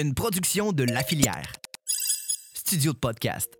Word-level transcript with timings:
une 0.00 0.14
production 0.14 0.72
de 0.72 0.84
La 0.84 1.02
Filière. 1.02 1.52
Studio 2.54 2.94
de 2.94 2.96
podcast. 2.96 3.52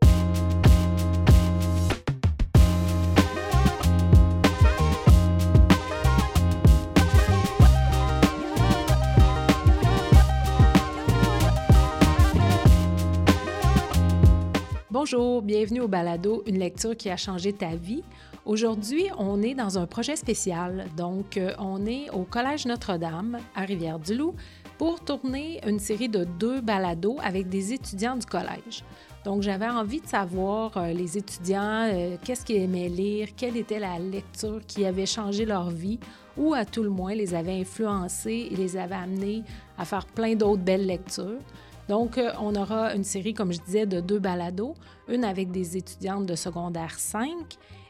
Bonjour, 14.90 15.42
bienvenue 15.42 15.80
au 15.80 15.88
Balado, 15.88 16.42
une 16.46 16.58
lecture 16.58 16.96
qui 16.96 17.10
a 17.10 17.18
changé 17.18 17.52
ta 17.52 17.74
vie. 17.74 18.02
Aujourd'hui, 18.46 19.04
on 19.18 19.42
est 19.42 19.54
dans 19.54 19.78
un 19.78 19.86
projet 19.86 20.16
spécial. 20.16 20.86
Donc, 20.96 21.36
euh, 21.36 21.52
on 21.58 21.84
est 21.84 22.08
au 22.10 22.22
Collège 22.22 22.64
Notre-Dame 22.66 23.38
à 23.54 23.60
Rivière-du-Loup 23.62 24.34
pour 24.80 24.98
tourner 24.98 25.60
une 25.66 25.78
série 25.78 26.08
de 26.08 26.24
deux 26.24 26.62
balados 26.62 27.18
avec 27.22 27.50
des 27.50 27.74
étudiants 27.74 28.16
du 28.16 28.24
collège. 28.24 28.82
Donc, 29.26 29.42
j'avais 29.42 29.68
envie 29.68 30.00
de 30.00 30.06
savoir 30.06 30.74
euh, 30.78 30.94
les 30.94 31.18
étudiants, 31.18 31.86
euh, 31.92 32.16
qu'est-ce 32.24 32.46
qu'ils 32.46 32.62
aimaient 32.62 32.88
lire, 32.88 33.28
quelle 33.36 33.58
était 33.58 33.78
la 33.78 33.98
lecture 33.98 34.62
qui 34.66 34.86
avait 34.86 35.04
changé 35.04 35.44
leur 35.44 35.68
vie 35.68 35.98
ou 36.38 36.54
à 36.54 36.64
tout 36.64 36.82
le 36.82 36.88
moins 36.88 37.14
les 37.14 37.34
avait 37.34 37.60
influencés 37.60 38.48
et 38.50 38.56
les 38.56 38.78
avait 38.78 38.94
amenés 38.94 39.42
à 39.76 39.84
faire 39.84 40.06
plein 40.06 40.34
d'autres 40.34 40.62
belles 40.62 40.86
lectures. 40.86 41.42
Donc, 41.90 42.16
euh, 42.16 42.32
on 42.40 42.54
aura 42.54 42.94
une 42.94 43.04
série, 43.04 43.34
comme 43.34 43.52
je 43.52 43.60
disais, 43.60 43.84
de 43.84 44.00
deux 44.00 44.18
balados, 44.18 44.72
une 45.08 45.24
avec 45.24 45.50
des 45.50 45.76
étudiantes 45.76 46.24
de 46.24 46.36
secondaire 46.36 46.98
5 46.98 47.28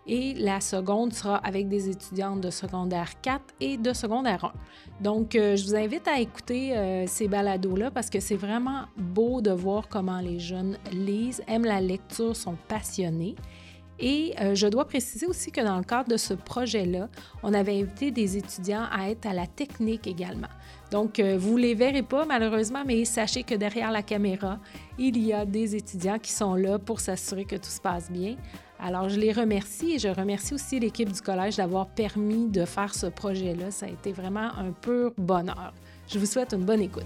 et 0.06 0.34
la 0.34 0.60
seconde 0.60 1.12
sera 1.12 1.36
avec 1.36 1.68
des 1.68 1.88
étudiantes 1.88 2.40
de 2.40 2.50
secondaire 2.50 3.20
4 3.20 3.42
et 3.60 3.76
de 3.76 3.92
secondaire 3.92 4.44
1. 4.44 4.52
Donc, 5.02 5.34
euh, 5.34 5.56
je 5.56 5.64
vous 5.64 5.74
invite 5.74 6.08
à 6.08 6.18
écouter 6.18 6.76
euh, 6.76 7.04
ces 7.06 7.28
balados-là 7.28 7.90
parce 7.90 8.10
que 8.10 8.20
c'est 8.20 8.36
vraiment 8.36 8.84
beau 8.96 9.40
de 9.40 9.50
voir 9.50 9.88
comment 9.88 10.20
les 10.20 10.38
jeunes 10.38 10.78
lisent, 10.92 11.42
aiment 11.46 11.64
la 11.64 11.80
lecture, 11.80 12.34
sont 12.34 12.56
passionnés. 12.68 13.36
Et 14.02 14.34
je 14.54 14.66
dois 14.66 14.86
préciser 14.86 15.26
aussi 15.26 15.52
que 15.52 15.60
dans 15.60 15.76
le 15.76 15.84
cadre 15.84 16.08
de 16.08 16.16
ce 16.16 16.32
projet-là, 16.32 17.10
on 17.42 17.52
avait 17.52 17.78
invité 17.78 18.10
des 18.10 18.38
étudiants 18.38 18.86
à 18.90 19.10
être 19.10 19.26
à 19.26 19.34
la 19.34 19.46
technique 19.46 20.06
également. 20.06 20.48
Donc, 20.90 21.20
vous 21.20 21.56
ne 21.56 21.60
les 21.60 21.74
verrez 21.74 22.02
pas 22.02 22.24
malheureusement, 22.24 22.82
mais 22.86 23.04
sachez 23.04 23.42
que 23.42 23.54
derrière 23.54 23.90
la 23.90 24.02
caméra, 24.02 24.58
il 24.98 25.22
y 25.22 25.34
a 25.34 25.44
des 25.44 25.76
étudiants 25.76 26.18
qui 26.18 26.32
sont 26.32 26.54
là 26.54 26.78
pour 26.78 26.98
s'assurer 26.98 27.44
que 27.44 27.56
tout 27.56 27.68
se 27.68 27.82
passe 27.82 28.10
bien. 28.10 28.36
Alors, 28.82 29.10
je 29.10 29.20
les 29.20 29.32
remercie 29.32 29.92
et 29.92 29.98
je 29.98 30.08
remercie 30.08 30.54
aussi 30.54 30.80
l'équipe 30.80 31.12
du 31.12 31.20
collège 31.20 31.56
d'avoir 31.56 31.86
permis 31.86 32.48
de 32.48 32.64
faire 32.64 32.94
ce 32.94 33.06
projet-là. 33.06 33.70
Ça 33.70 33.86
a 33.86 33.88
été 33.90 34.12
vraiment 34.12 34.50
un 34.56 34.72
pur 34.72 35.12
bonheur. 35.18 35.74
Je 36.08 36.18
vous 36.18 36.26
souhaite 36.26 36.54
une 36.54 36.64
bonne 36.64 36.80
écoute. 36.80 37.04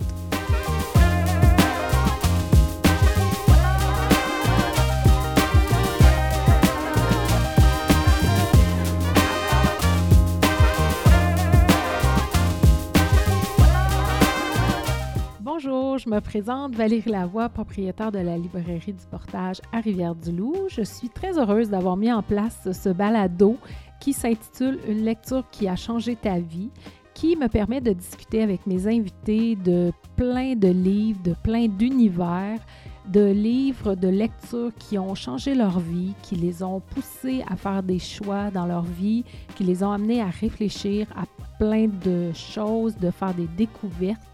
Me 16.14 16.20
présente 16.20 16.76
Valérie 16.76 17.10
Lavoie, 17.10 17.48
propriétaire 17.48 18.12
de 18.12 18.20
la 18.20 18.38
librairie 18.38 18.92
du 18.92 19.04
Portage 19.10 19.60
à 19.72 19.80
Rivière-du-Loup. 19.80 20.68
Je 20.68 20.82
suis 20.82 21.08
très 21.08 21.40
heureuse 21.40 21.70
d'avoir 21.70 21.96
mis 21.96 22.12
en 22.12 22.22
place 22.22 22.68
ce 22.70 22.88
balado 22.88 23.56
qui 23.98 24.12
s'intitule 24.12 24.78
Une 24.86 25.02
lecture 25.02 25.44
qui 25.50 25.66
a 25.66 25.74
changé 25.74 26.14
ta 26.14 26.38
vie, 26.38 26.70
qui 27.14 27.34
me 27.34 27.48
permet 27.48 27.80
de 27.80 27.92
discuter 27.92 28.42
avec 28.42 28.64
mes 28.64 28.86
invités 28.86 29.56
de 29.56 29.90
plein 30.14 30.54
de 30.54 30.68
livres, 30.68 31.20
de 31.24 31.34
plein 31.42 31.66
d'univers, 31.66 32.60
de 33.08 33.32
livres 33.32 33.96
de 33.96 34.08
lecture 34.08 34.70
qui 34.78 34.96
ont 34.96 35.16
changé 35.16 35.56
leur 35.56 35.80
vie, 35.80 36.14
qui 36.22 36.36
les 36.36 36.62
ont 36.62 36.78
poussés 36.78 37.42
à 37.48 37.56
faire 37.56 37.82
des 37.82 37.98
choix 37.98 38.52
dans 38.52 38.66
leur 38.66 38.84
vie, 38.84 39.24
qui 39.56 39.64
les 39.64 39.82
ont 39.82 39.90
amenés 39.90 40.22
à 40.22 40.28
réfléchir 40.28 41.08
à 41.16 41.24
plein 41.58 41.88
de 41.88 42.30
choses, 42.32 42.96
de 42.98 43.10
faire 43.10 43.34
des 43.34 43.48
découvertes. 43.56 44.33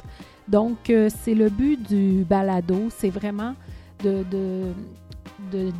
Donc, 0.50 0.90
euh, 0.90 1.08
c'est 1.22 1.34
le 1.34 1.48
but 1.48 1.80
du 1.88 2.24
balado, 2.24 2.88
c'est 2.90 3.10
vraiment 3.10 3.54
de, 4.02 4.34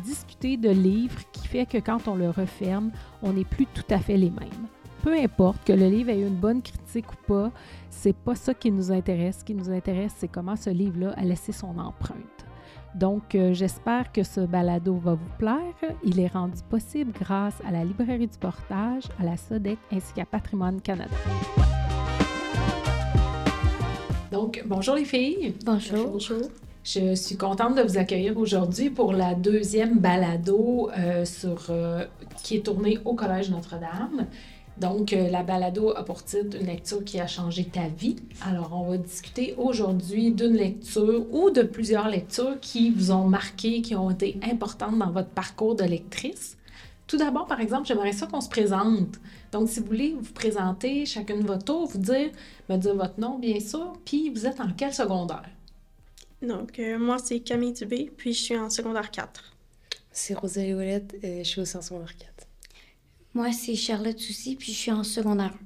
discuter 0.03 0.55
de 0.55 0.69
livres 0.69 1.19
qui 1.33 1.47
fait 1.47 1.65
que 1.65 1.77
quand 1.77 2.07
on 2.07 2.15
le 2.15 2.29
referme, 2.29 2.91
on 3.21 3.33
n'est 3.33 3.45
plus 3.45 3.65
tout 3.65 3.83
à 3.89 3.99
fait 3.99 4.17
les 4.17 4.29
mêmes. 4.29 4.67
Peu 5.03 5.13
importe 5.13 5.65
que 5.65 5.73
le 5.73 5.89
livre 5.89 6.11
ait 6.11 6.19
eu 6.19 6.27
une 6.27 6.35
bonne 6.35 6.61
critique 6.61 7.11
ou 7.11 7.15
pas, 7.27 7.51
c'est 7.89 8.15
pas 8.15 8.35
ça 8.35 8.53
qui 8.53 8.71
nous 8.71 8.91
intéresse. 8.91 9.39
Ce 9.39 9.43
qui 9.43 9.55
nous 9.55 9.69
intéresse, 9.69 10.13
c'est 10.17 10.27
comment 10.29 10.55
ce 10.55 10.69
livre-là 10.69 11.13
a 11.17 11.23
laissé 11.23 11.51
son 11.51 11.77
empreinte. 11.77 12.45
Donc, 12.95 13.35
euh, 13.35 13.53
j'espère 13.53 14.11
que 14.11 14.23
ce 14.23 14.41
balado 14.41 14.95
va 14.95 15.15
vous 15.15 15.31
plaire. 15.37 15.73
Il 16.03 16.19
est 16.19 16.27
rendu 16.27 16.61
possible 16.69 17.11
grâce 17.11 17.55
à 17.67 17.71
la 17.71 17.83
Librairie 17.83 18.27
du 18.27 18.37
Portage, 18.37 19.03
à 19.19 19.23
la 19.23 19.37
SODEC 19.37 19.79
ainsi 19.91 20.13
qu'à 20.13 20.25
Patrimoine 20.25 20.81
Canada. 20.81 21.15
Donc, 24.31 24.63
bonjour 24.65 24.95
les 24.95 25.03
filles. 25.03 25.53
Bonjour. 25.65 26.17
Je 26.85 27.15
suis 27.15 27.35
contente 27.35 27.75
de 27.75 27.81
vous 27.81 27.97
accueillir 27.97 28.37
aujourd'hui 28.37 28.89
pour 28.89 29.11
la 29.11 29.35
deuxième 29.35 29.99
balado 29.99 30.89
euh, 30.97 31.25
sur, 31.25 31.65
euh, 31.69 32.05
qui 32.41 32.55
est 32.55 32.61
tournée 32.61 32.97
au 33.03 33.13
Collège 33.13 33.49
Notre-Dame. 33.51 34.27
Donc, 34.77 35.11
euh, 35.11 35.29
la 35.29 35.43
balado 35.43 35.91
a 35.91 36.03
pour 36.03 36.23
titre 36.23 36.57
Une 36.57 36.67
lecture 36.67 37.03
qui 37.03 37.19
a 37.19 37.27
changé 37.27 37.65
ta 37.65 37.89
vie. 37.89 38.15
Alors, 38.41 38.71
on 38.73 38.89
va 38.91 38.97
discuter 38.97 39.53
aujourd'hui 39.57 40.31
d'une 40.31 40.55
lecture 40.55 41.25
ou 41.33 41.49
de 41.49 41.63
plusieurs 41.63 42.07
lectures 42.07 42.57
qui 42.61 42.89
vous 42.89 43.11
ont 43.11 43.27
marqué, 43.27 43.81
qui 43.81 43.95
ont 43.95 44.11
été 44.11 44.39
importantes 44.49 44.97
dans 44.97 45.11
votre 45.11 45.29
parcours 45.29 45.75
de 45.75 45.83
lectrice. 45.83 46.57
Tout 47.11 47.17
d'abord, 47.17 47.45
par 47.45 47.59
exemple, 47.59 47.85
j'aimerais 47.85 48.13
ça 48.13 48.25
qu'on 48.25 48.39
se 48.39 48.47
présente. 48.47 49.19
Donc, 49.51 49.67
si 49.67 49.81
vous 49.81 49.85
voulez 49.87 50.15
vous 50.17 50.31
présenter 50.31 51.05
chacune 51.05 51.41
votre 51.41 51.65
tour, 51.65 51.85
vous 51.85 51.97
dire, 51.97 52.31
me 52.69 52.77
dire 52.77 52.95
votre 52.95 53.19
nom, 53.19 53.37
bien 53.37 53.59
sûr, 53.59 53.99
puis 54.05 54.29
vous 54.29 54.45
êtes 54.45 54.61
en 54.61 54.69
quel 54.77 54.93
secondaire? 54.93 55.49
Donc, 56.41 56.79
euh, 56.79 56.97
moi, 56.97 57.17
c'est 57.17 57.41
Camille 57.41 57.73
Dubé, 57.73 58.09
puis 58.15 58.31
je 58.31 58.41
suis 58.41 58.57
en 58.57 58.69
secondaire 58.69 59.11
4. 59.11 59.43
C'est 60.09 60.35
Rosalie 60.35 60.73
Ouellette, 60.73 61.17
et 61.21 61.43
je 61.43 61.49
suis 61.49 61.59
aussi 61.59 61.75
en 61.75 61.81
secondaire 61.81 62.15
4. 62.15 62.47
Moi, 63.33 63.51
c'est 63.51 63.75
Charlotte 63.75 64.17
Soucy, 64.17 64.55
puis 64.55 64.71
je 64.71 64.77
suis 64.77 64.91
en 64.93 65.03
secondaire 65.03 65.51
1. 65.51 65.59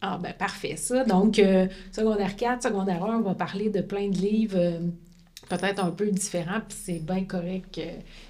Ah, 0.00 0.18
ben 0.18 0.32
parfait, 0.32 0.76
ça. 0.76 1.04
Donc, 1.04 1.38
euh, 1.38 1.66
secondaire 1.92 2.36
4, 2.36 2.62
secondaire 2.62 3.04
1, 3.04 3.18
on 3.18 3.20
va 3.20 3.34
parler 3.34 3.68
de 3.68 3.82
plein 3.82 4.08
de 4.08 4.16
livres 4.16 4.56
euh, 4.56 4.80
peut-être 5.50 5.84
un 5.84 5.90
peu 5.90 6.06
différents, 6.06 6.60
puis 6.66 6.78
c'est 6.82 7.04
bien 7.04 7.24
correct 7.24 7.78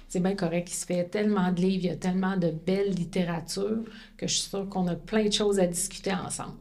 c'est 0.07 0.21
bien 0.21 0.35
correct. 0.35 0.69
Il 0.71 0.75
se 0.75 0.85
fait 0.85 1.03
tellement 1.05 1.51
de 1.51 1.61
livres, 1.61 1.85
il 1.85 1.87
y 1.87 1.93
a 1.93 1.95
tellement 1.95 2.37
de 2.37 2.49
belles 2.49 2.91
littératures 2.91 3.83
que 4.17 4.27
je 4.27 4.33
suis 4.33 4.49
sûre 4.49 4.67
qu'on 4.69 4.87
a 4.87 4.95
plein 4.95 5.25
de 5.25 5.33
choses 5.33 5.59
à 5.59 5.67
discuter 5.67 6.13
ensemble. 6.13 6.57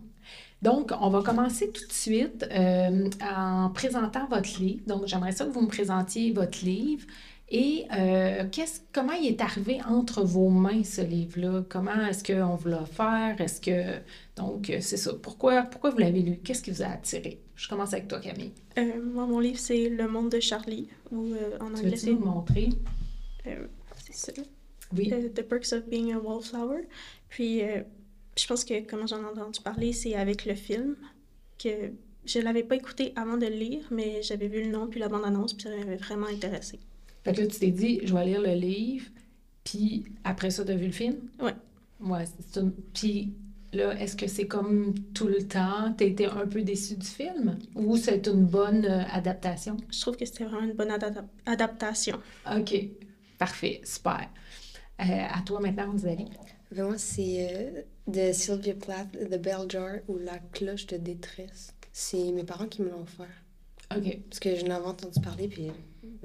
Donc, 0.63 0.91
on 1.01 1.11
va 1.11 1.23
commencer 1.23 1.71
tout 1.71 1.87
de 1.87 1.93
suite 1.93 2.47
euh, 2.51 3.09
en 3.23 3.71
présentant 3.71 4.27
votre 4.29 4.59
livre. 4.59 4.83
Donc, 4.87 5.07
j'aimerais 5.07 5.33
ça 5.33 5.45
que 5.45 5.51
vous 5.51 5.61
me 5.61 5.69
présentiez 5.69 6.33
votre 6.33 6.65
livre. 6.65 7.05
Et 7.49 7.85
euh, 7.97 8.45
comment 8.93 9.13
il 9.13 9.29
est 9.29 9.41
arrivé 9.41 9.79
entre 9.89 10.25
vos 10.25 10.49
mains, 10.49 10.83
ce 10.83 11.03
livre-là? 11.03 11.63
Comment 11.69 12.07
est-ce 12.09 12.25
qu'on 12.25 12.57
vous 12.57 12.69
l'a 12.69 12.83
offert? 12.83 13.41
Est-ce 13.41 13.61
que... 13.61 14.01
Donc, 14.35 14.73
c'est 14.81 14.97
ça. 14.97 15.13
Pourquoi, 15.23 15.63
pourquoi 15.63 15.91
vous 15.91 15.99
l'avez 15.99 16.23
lu? 16.23 16.41
Qu'est-ce 16.43 16.63
qui 16.63 16.71
vous 16.71 16.83
a 16.83 16.87
attiré? 16.87 17.39
Je 17.55 17.69
commence 17.69 17.93
avec 17.93 18.09
toi, 18.09 18.19
Camille. 18.19 18.53
Euh, 18.79 19.01
moi, 19.13 19.27
mon 19.27 19.39
livre, 19.39 19.59
c'est 19.59 19.91
Le 19.91 20.09
monde 20.09 20.31
de 20.31 20.41
Charlie, 20.41 20.89
ou 21.13 21.35
en 21.61 21.67
anglais, 21.67 21.97
nous 22.07 22.19
montrer? 22.19 22.71
Euh, 23.47 23.67
c'est 24.05 24.15
ça. 24.15 24.43
Oui. 24.97 25.11
The, 25.11 25.43
Perks 25.43 25.73
of 25.73 25.89
Being 25.89 26.13
a 26.13 26.19
Wallflower. 26.19 26.83
Puis, 27.29 27.63
euh, 27.63 27.83
je 28.37 28.47
pense 28.47 28.65
que, 28.65 28.81
comme 28.89 29.07
j'en 29.09 29.23
ai 29.23 29.27
entendu 29.27 29.61
parler, 29.61 29.93
c'est 29.93 30.15
avec 30.15 30.45
le 30.45 30.55
film 30.55 30.97
que 31.59 31.91
je 32.25 32.39
l'avais 32.41 32.63
pas 32.63 32.77
écouté 32.77 33.13
avant 33.17 33.37
de 33.37 33.47
le 33.47 33.55
lire, 33.55 33.85
mais 33.91 34.23
j'avais 34.23 34.49
vu 34.49 34.63
le 34.63 34.71
nom 34.71 34.89
puis 34.89 35.01
la 35.01 35.09
bande-annonce, 35.09 35.55
puis 35.55 35.65
ça 35.65 35.71
m'avait 35.71 35.97
vraiment 35.97 36.27
intéressé. 36.27 36.79
Fait 37.25 37.33
que 37.33 37.41
là, 37.41 37.47
tu 37.47 37.59
t'es 37.59 37.71
dit, 37.71 38.01
je 38.05 38.15
vais 38.15 38.25
lire 38.27 38.41
le 38.41 38.55
livre, 38.55 39.07
puis 39.65 40.05
après 40.25 40.51
ça, 40.51 40.65
tu 40.65 40.73
as 40.73 40.77
vu 40.77 40.87
le 40.87 40.93
film? 40.93 41.17
Oui. 41.41 41.51
Ouais, 42.01 42.25
c'est 42.27 42.61
une... 42.61 42.73
Puis 42.73 43.33
là, 43.73 43.99
est-ce 44.01 44.17
que 44.17 44.27
c'est 44.27 44.47
comme 44.47 44.95
tout 45.15 45.27
le 45.29 45.43
temps, 45.47 45.95
tu 45.97 46.05
été 46.05 46.27
un 46.27 46.47
peu 46.47 46.63
déçu 46.63 46.97
du 46.97 47.07
film 47.07 47.59
ou 47.75 47.97
c'est 47.97 48.27
une 48.27 48.45
bonne 48.45 48.85
euh, 48.85 49.03
adaptation? 49.11 49.77
Je 49.91 50.01
trouve 50.01 50.17
que 50.17 50.25
c'était 50.25 50.45
vraiment 50.45 50.67
une 50.67 50.75
bonne 50.75 50.93
adaptation. 51.47 52.19
OK. 52.55 52.75
Parfait, 53.39 53.81
super. 53.85 54.29
Euh, 55.01 55.05
à 55.05 55.43
toi 55.45 55.61
maintenant, 55.61 55.93
Rosalie. 55.93 56.31
Moi, 56.75 56.99
c'est 56.99 57.49
euh, 57.51 57.83
de 58.07 58.33
Sylvia 58.33 58.75
Plath, 58.75 59.13
The 59.13 59.41
Bell 59.41 59.69
Jar 59.69 59.97
ou 60.09 60.19
La 60.19 60.39
cloche 60.39 60.87
de 60.87 60.97
détresse. 60.97 61.75
C'est 61.93 62.33
mes 62.33 62.45
parents 62.45 62.67
qui 62.67 62.83
me 62.83 62.91
l'ont 62.91 63.03
offert. 63.03 63.27
OK. 63.97 64.19
Parce 64.29 64.41
que 64.41 64.57
je 64.57 64.65
n'avais 64.65 64.87
entendu 64.87 65.21
parler, 65.21 65.49
puis 65.49 65.71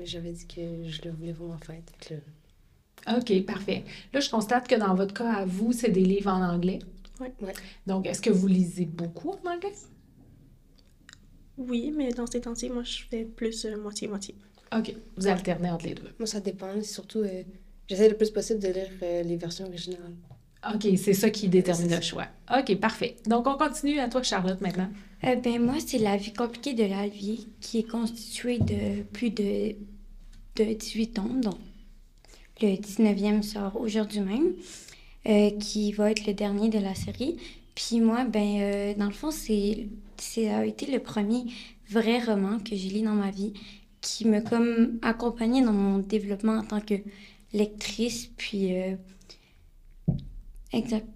j'avais 0.03 0.31
dit 0.31 0.47
que 0.47 0.89
je 0.89 1.01
le 1.03 1.11
voulais 1.11 1.33
pour 1.33 1.47
ma 1.47 1.57
fête. 1.59 2.13
OK, 3.07 3.45
parfait. 3.45 3.83
Là, 4.13 4.19
je 4.19 4.29
constate 4.29 4.67
que 4.67 4.75
dans 4.75 4.93
votre 4.95 5.13
cas, 5.13 5.31
à 5.31 5.45
vous, 5.45 5.73
c'est 5.73 5.89
des 5.89 6.03
livres 6.03 6.31
en 6.31 6.41
anglais. 6.41 6.79
Oui. 7.19 7.27
Ouais. 7.41 7.53
Donc, 7.87 8.07
est-ce 8.07 8.21
que 8.21 8.29
vous 8.29 8.47
lisez 8.47 8.85
beaucoup 8.85 9.31
en 9.31 9.53
anglais? 9.53 9.73
Oui, 11.57 11.93
mais 11.95 12.11
dans 12.11 12.25
ces 12.25 12.41
temps-ci, 12.41 12.69
moi, 12.69 12.83
je 12.83 13.03
fais 13.09 13.25
plus 13.25 13.65
euh, 13.65 13.77
moitié-moitié. 13.77 14.35
OK. 14.75 14.93
Vous 15.17 15.27
alternez 15.27 15.69
entre 15.69 15.85
les 15.85 15.95
deux. 15.95 16.13
Moi, 16.19 16.27
ça 16.27 16.39
dépend. 16.39 16.81
Surtout, 16.81 17.19
euh, 17.19 17.43
j'essaie 17.87 18.09
le 18.09 18.15
plus 18.15 18.31
possible 18.31 18.59
de 18.59 18.67
lire 18.67 18.89
euh, 19.03 19.23
les 19.23 19.37
versions 19.37 19.65
originales. 19.65 20.15
OK, 20.73 20.87
c'est 20.97 21.13
ça 21.13 21.29
qui 21.29 21.47
détermine 21.47 21.95
le 21.95 22.01
choix. 22.01 22.27
OK, 22.55 22.75
parfait. 22.79 23.15
Donc, 23.25 23.47
on 23.47 23.57
continue 23.57 23.99
à 23.99 24.07
toi, 24.07 24.21
Charlotte, 24.21 24.61
maintenant. 24.61 24.89
Euh, 25.23 25.35
ben 25.35 25.59
moi, 25.59 25.75
c'est 25.85 25.97
La 25.97 26.17
vie 26.17 26.33
compliquée 26.33 26.73
de 26.73 26.83
la 26.83 27.07
vie, 27.07 27.47
qui 27.59 27.79
est 27.79 27.89
constituée 27.89 28.59
de 28.59 29.01
plus 29.11 29.31
de, 29.31 29.75
de 30.55 30.73
18 30.73 31.07
tomes. 31.13 31.41
Donc, 31.41 31.57
le 32.61 32.75
19e 32.75 33.41
sort 33.41 33.79
aujourd'hui 33.79 34.19
même, 34.19 34.53
euh, 35.27 35.49
qui 35.57 35.91
va 35.93 36.11
être 36.11 36.27
le 36.27 36.33
dernier 36.33 36.69
de 36.69 36.79
la 36.79 36.93
série. 36.93 37.37
Puis 37.73 37.99
moi, 37.99 38.25
ben, 38.25 38.59
euh, 38.61 38.93
dans 38.95 39.05
le 39.05 39.11
fond, 39.13 39.31
c'est, 39.31 39.87
c'est 40.17 40.49
a 40.49 40.63
été 40.65 40.85
le 40.85 40.99
premier 40.99 41.45
vrai 41.89 42.19
roman 42.19 42.59
que 42.59 42.75
j'ai 42.75 42.89
lu 42.89 43.01
dans 43.01 43.13
ma 43.15 43.31
vie, 43.31 43.53
qui 44.01 44.27
m'a 44.27 44.41
comme 44.41 44.99
accompagnée 45.01 45.63
dans 45.63 45.73
mon 45.73 45.99
développement 45.99 46.57
en 46.59 46.63
tant 46.65 46.81
que 46.81 46.95
lectrice. 47.53 48.27
Puis, 48.37 48.75
euh, 48.77 48.95
exact. 50.73 51.07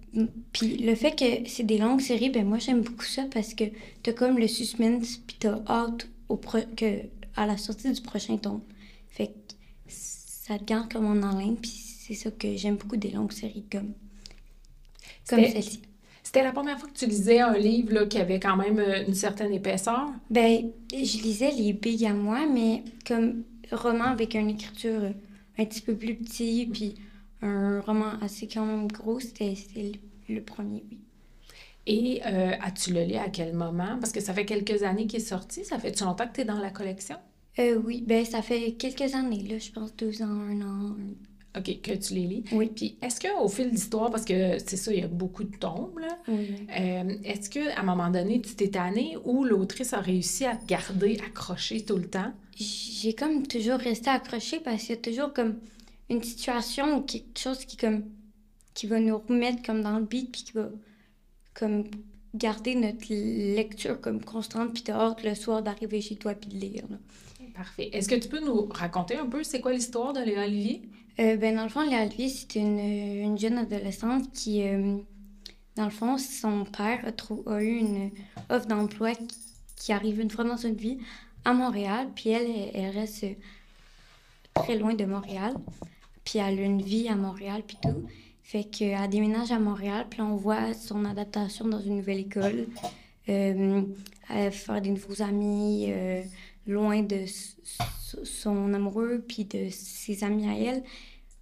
Puis 0.52 0.78
le 0.78 0.94
fait 0.94 1.14
que 1.14 1.48
c'est 1.48 1.64
des 1.64 1.78
longues 1.78 2.00
séries, 2.00 2.30
ben 2.30 2.46
moi 2.46 2.58
j'aime 2.58 2.82
beaucoup 2.82 3.04
ça 3.04 3.24
parce 3.32 3.54
que 3.54 3.64
t'as 4.02 4.12
comme 4.12 4.38
le 4.38 4.48
suspense, 4.48 5.18
puis 5.26 5.36
t'as 5.38 5.60
hâte 5.68 6.08
au 6.28 6.36
pro- 6.36 6.58
que, 6.76 7.02
à 7.36 7.46
la 7.46 7.58
sortie 7.58 7.92
du 7.92 8.00
prochain 8.00 8.38
tome. 8.38 8.62
Fait 9.08 9.28
que 9.28 9.32
ça 9.88 10.58
te 10.58 10.64
garde 10.64 10.92
comme 10.92 11.06
en 11.06 11.22
haleine, 11.22 11.56
puis 11.56 11.70
c'est 11.70 12.14
ça 12.14 12.30
que 12.30 12.56
j'aime 12.56 12.76
beaucoup 12.76 12.96
des 12.96 13.10
longues 13.10 13.32
séries 13.32 13.66
comme, 13.70 13.92
comme 15.28 15.44
celle-ci. 15.44 15.80
C'était 16.36 16.48
la 16.48 16.52
première 16.52 16.78
fois 16.78 16.90
que 16.90 16.98
tu 16.98 17.06
lisais 17.06 17.40
un 17.40 17.56
livre 17.56 17.94
là, 17.94 18.04
qui 18.04 18.18
avait 18.18 18.38
quand 18.38 18.56
même 18.56 18.78
euh, 18.78 19.06
une 19.08 19.14
certaine 19.14 19.54
épaisseur? 19.54 20.10
Ben, 20.28 20.70
je 20.92 21.22
lisais 21.22 21.50
les 21.50 21.72
Big 21.72 22.04
à 22.04 22.12
moi, 22.12 22.44
mais 22.46 22.84
comme 23.06 23.44
roman 23.72 24.04
avec 24.04 24.34
une 24.34 24.50
écriture 24.50 25.00
euh, 25.02 25.12
un 25.56 25.64
petit 25.64 25.80
peu 25.80 25.94
plus 25.94 26.14
petit, 26.14 26.68
puis 26.70 26.96
un 27.40 27.80
roman 27.80 28.18
assez 28.20 28.46
quand 28.48 28.66
même 28.66 28.86
gros, 28.86 29.18
c'était 29.18 29.54
c'était 29.54 29.92
le, 30.28 30.34
le 30.34 30.42
premier, 30.42 30.84
oui. 30.90 30.98
Et 31.86 32.20
euh, 32.26 32.52
as-tu 32.60 32.92
le 32.92 33.04
lu 33.04 33.14
à 33.14 33.30
quel 33.30 33.54
moment? 33.54 33.96
Parce 33.98 34.12
que 34.12 34.20
ça 34.20 34.34
fait 34.34 34.44
quelques 34.44 34.82
années 34.82 35.06
qu'il 35.06 35.20
est 35.22 35.24
sorti. 35.24 35.64
Ça 35.64 35.78
fait-tu 35.78 36.04
longtemps 36.04 36.28
que 36.28 36.34
tu 36.34 36.40
es 36.42 36.44
dans 36.44 36.58
la 36.58 36.68
collection? 36.68 37.16
Euh, 37.58 37.80
oui, 37.82 38.04
ben 38.06 38.26
ça 38.26 38.42
fait 38.42 38.72
quelques 38.72 39.14
années, 39.14 39.42
là, 39.48 39.56
je 39.58 39.70
pense 39.70 39.96
deux 39.96 40.20
ans, 40.20 40.26
un 40.26 40.60
an. 40.60 40.96
un- 40.98 41.14
OK, 41.56 41.80
que 41.80 41.92
tu 41.92 42.14
les 42.14 42.26
lis. 42.26 42.44
Oui. 42.52 42.70
Puis 42.74 42.98
est-ce 43.02 43.20
qu'au 43.20 43.48
fil 43.48 43.70
d'histoire, 43.70 44.10
parce 44.10 44.24
que 44.24 44.58
c'est 44.58 44.76
ça, 44.76 44.92
il 44.92 45.00
y 45.00 45.02
a 45.02 45.08
beaucoup 45.08 45.44
de 45.44 45.56
tombes, 45.56 45.98
là, 45.98 46.18
Oui, 46.28 46.66
euh, 46.78 47.14
est-ce 47.24 47.48
qu'à 47.50 47.78
un 47.78 47.82
moment 47.82 48.10
donné, 48.10 48.40
tu 48.42 48.54
t'es 48.54 48.68
tanné 48.68 49.16
ou 49.24 49.44
l'autrice 49.44 49.92
a 49.92 50.00
réussi 50.00 50.44
à 50.44 50.56
te 50.56 50.66
garder 50.66 51.18
accroché 51.26 51.84
tout 51.84 51.96
le 51.96 52.08
temps? 52.08 52.32
J'ai 52.56 53.14
comme 53.14 53.46
toujours 53.46 53.78
resté 53.78 54.10
accrochée 54.10 54.60
parce 54.60 54.82
qu'il 54.82 54.96
y 54.96 54.98
a 54.98 55.02
toujours 55.02 55.32
comme 55.32 55.56
une 56.08 56.22
situation 56.22 56.98
ou 56.98 57.02
quelque 57.02 57.38
chose 57.38 57.64
qui 57.64 57.76
comme 57.76 58.04
qui 58.74 58.86
va 58.86 59.00
nous 59.00 59.18
remettre 59.18 59.62
comme 59.62 59.82
dans 59.82 59.98
le 59.98 60.04
beat 60.04 60.30
puis 60.32 60.42
qui 60.44 60.52
va 60.52 60.68
comme 61.54 61.84
garder 62.34 62.74
notre 62.74 63.06
lecture 63.10 64.00
comme 64.00 64.22
constante 64.22 64.74
puis 64.74 64.82
t'as 64.82 64.94
hâte 64.98 65.22
le 65.24 65.34
soir 65.34 65.62
d'arriver 65.62 66.00
chez 66.00 66.16
toi 66.16 66.34
puis 66.34 66.50
de 66.50 66.56
lire. 66.58 66.84
là. 66.90 66.96
Parfait. 67.54 67.88
Est-ce 67.92 68.08
que 68.08 68.14
tu 68.14 68.28
peux 68.28 68.40
nous 68.44 68.66
raconter 68.70 69.16
un 69.16 69.26
peu 69.26 69.42
c'est 69.42 69.60
quoi 69.60 69.72
l'histoire 69.72 70.12
de 70.12 70.20
Léa 70.20 70.44
Olivier? 70.44 70.82
Euh, 71.18 71.36
ben, 71.36 71.56
dans 71.56 71.62
le 71.62 71.70
fond, 71.70 71.80
Léa 71.80 72.02
Olivier, 72.04 72.28
c'est 72.28 72.56
une, 72.56 72.78
une 72.78 73.38
jeune 73.38 73.56
adolescente 73.56 74.30
qui, 74.32 74.66
euh, 74.68 74.98
dans 75.74 75.84
le 75.84 75.90
fond, 75.90 76.18
son 76.18 76.64
père 76.64 77.00
a, 77.46 77.62
eu 77.62 77.76
une 77.78 78.10
offre 78.50 78.66
d'emploi 78.66 79.14
qui, 79.14 79.38
qui 79.76 79.92
arrive 79.92 80.20
une 80.20 80.30
fois 80.30 80.44
dans 80.44 80.58
une 80.58 80.74
vie 80.74 80.98
à 81.44 81.54
Montréal, 81.54 82.08
puis 82.14 82.30
elle, 82.30 82.70
elle, 82.74 82.90
reste 82.90 83.24
très 84.52 84.76
loin 84.76 84.94
de 84.94 85.04
Montréal, 85.06 85.54
puis 86.24 86.38
elle 86.38 86.58
a 86.58 86.62
une 86.62 86.82
vie 86.82 87.08
à 87.08 87.14
Montréal, 87.14 87.62
puis 87.66 87.78
tout. 87.80 88.06
Fait 88.42 88.64
qu'elle 88.64 89.08
déménage 89.08 89.52
à 89.52 89.58
Montréal, 89.58 90.06
puis 90.10 90.20
on 90.20 90.36
voit 90.36 90.74
son 90.74 91.04
adaptation 91.04 91.66
dans 91.66 91.80
une 91.80 91.96
nouvelle 91.96 92.20
école, 92.20 92.66
euh, 93.28 93.82
faire 94.50 94.80
des 94.82 94.90
nouveaux 94.90 95.22
amis, 95.22 95.92
loin 96.66 97.02
de 97.02 97.24
son 98.24 98.72
amoureux, 98.74 99.24
puis 99.26 99.44
de 99.44 99.68
ses 99.70 100.24
amis 100.24 100.48
à 100.48 100.58
elle, 100.58 100.82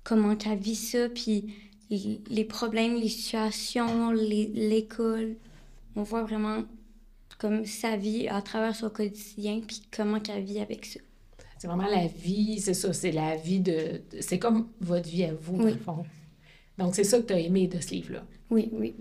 comment 0.02 0.36
qu'elle 0.36 0.58
vit 0.58 0.74
ça, 0.74 1.08
puis 1.08 1.54
les 1.90 2.44
problèmes, 2.44 2.94
les 2.96 3.08
situations, 3.08 4.10
l'école? 4.10 5.36
On 5.96 6.02
voit 6.02 6.22
vraiment 6.22 6.64
comme 7.38 7.64
sa 7.66 7.96
vie 7.96 8.28
à 8.28 8.42
travers 8.42 8.74
son 8.74 8.90
quotidien, 8.90 9.60
puis 9.66 9.82
comment 9.94 10.20
qu'elle 10.20 10.44
vit 10.44 10.60
avec 10.60 10.84
ça. 10.86 11.00
C'est 11.58 11.66
vraiment 11.68 11.86
la 11.86 12.06
vie, 12.06 12.60
c'est 12.60 12.74
ça, 12.74 12.92
c'est 12.92 13.12
la 13.12 13.36
vie 13.36 13.60
de... 13.60 14.02
C'est 14.20 14.38
comme 14.38 14.68
votre 14.80 15.08
vie 15.08 15.24
à 15.24 15.34
vous, 15.34 15.56
dans 15.56 15.64
Oui. 15.64 15.72
le 15.72 15.78
fond. 15.78 16.04
Donc, 16.76 16.94
c'est 16.94 17.04
ça 17.04 17.20
que 17.20 17.26
tu 17.26 17.32
as 17.32 17.38
aimé 17.40 17.68
de 17.68 17.80
ce 17.80 17.90
livre-là. 17.90 18.24
Oui, 18.50 18.68
oui. 18.72 18.94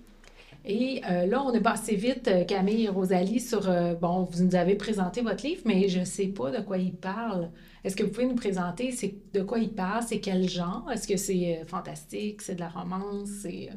Et 0.66 1.02
euh, 1.10 1.26
là, 1.26 1.44
on 1.44 1.52
est 1.52 1.62
passé 1.62 1.96
vite, 1.96 2.28
euh, 2.30 2.46
Camille 2.46 2.86
et 2.86 2.90
Rosalie, 2.90 3.42
sur... 3.42 3.70
euh, 3.70 3.96
bon, 3.96 4.24
vous 4.24 4.44
nous 4.44 4.56
avez 4.56 4.76
présenté 4.76 5.22
votre 5.22 5.46
livre, 5.46 5.62
mais 5.66 5.90
je 5.90 6.00
ne 6.00 6.06
sais 6.06 6.28
pas 6.28 6.52
de 6.52 6.62
quoi 6.64 6.78
il 6.78 6.94
parle. 6.94 7.52
Est-ce 7.84 7.98
que 7.98 8.04
vous 8.04 8.12
pouvez 8.12 8.28
nous 8.28 8.36
présenter 8.36 8.92
c'est 8.92 9.14
de 9.34 9.42
quoi 9.42 9.60
il 9.60 9.74
parle? 9.74 10.04
C'est 10.04 10.22
quel 10.22 10.48
genre? 10.48 10.90
Est-ce 10.90 11.06
que 11.06 11.18
c'est 11.18 11.60
euh, 11.60 11.66
fantastique? 11.66 12.42
C'est 12.42 12.56
de 12.56 12.62
la 12.62 12.70
romance? 12.70 13.30
C'est... 13.42 13.72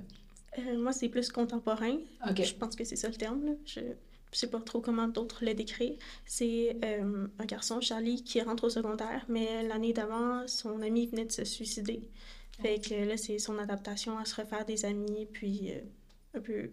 moi, 0.76 0.92
c'est 0.92 1.08
plus 1.08 1.28
contemporain. 1.30 1.96
OK. 2.30 2.44
Je 2.44 2.54
pense 2.54 2.76
que 2.76 2.84
c'est 2.84 2.94
ça 2.96 3.08
le 3.08 3.16
terme. 3.16 3.44
Là. 3.44 3.52
Je 3.64 3.80
ne 3.80 3.86
sais 4.30 4.48
pas 4.48 4.60
trop 4.60 4.80
comment 4.80 5.08
d'autres 5.08 5.44
le 5.44 5.54
décrire. 5.54 5.94
C'est 6.24 6.76
un 6.82 7.44
garçon, 7.46 7.80
Charlie, 7.80 8.22
qui 8.22 8.40
rentre 8.40 8.64
au 8.64 8.70
secondaire, 8.70 9.24
mais 9.28 9.64
l'année 9.66 9.92
d'avant, 9.92 10.46
son 10.46 10.82
ami 10.82 11.08
venait 11.08 11.24
de 11.24 11.32
se 11.32 11.44
suicider. 11.44 12.08
Fait 12.62 12.78
que 12.78 12.94
là, 12.94 13.16
c'est 13.16 13.38
son 13.38 13.58
adaptation 13.58 14.18
à 14.18 14.24
se 14.24 14.40
refaire 14.40 14.64
des 14.64 14.84
amis, 14.84 15.26
puis 15.32 15.72
un 16.36 16.40
peu 16.40 16.70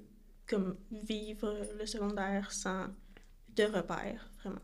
comme 0.48 0.78
vivre 0.92 1.56
le 1.80 1.86
secondaire 1.86 2.52
sans 2.52 2.88
de 3.56 3.64
repères, 3.64 4.30
vraiment. 4.40 4.60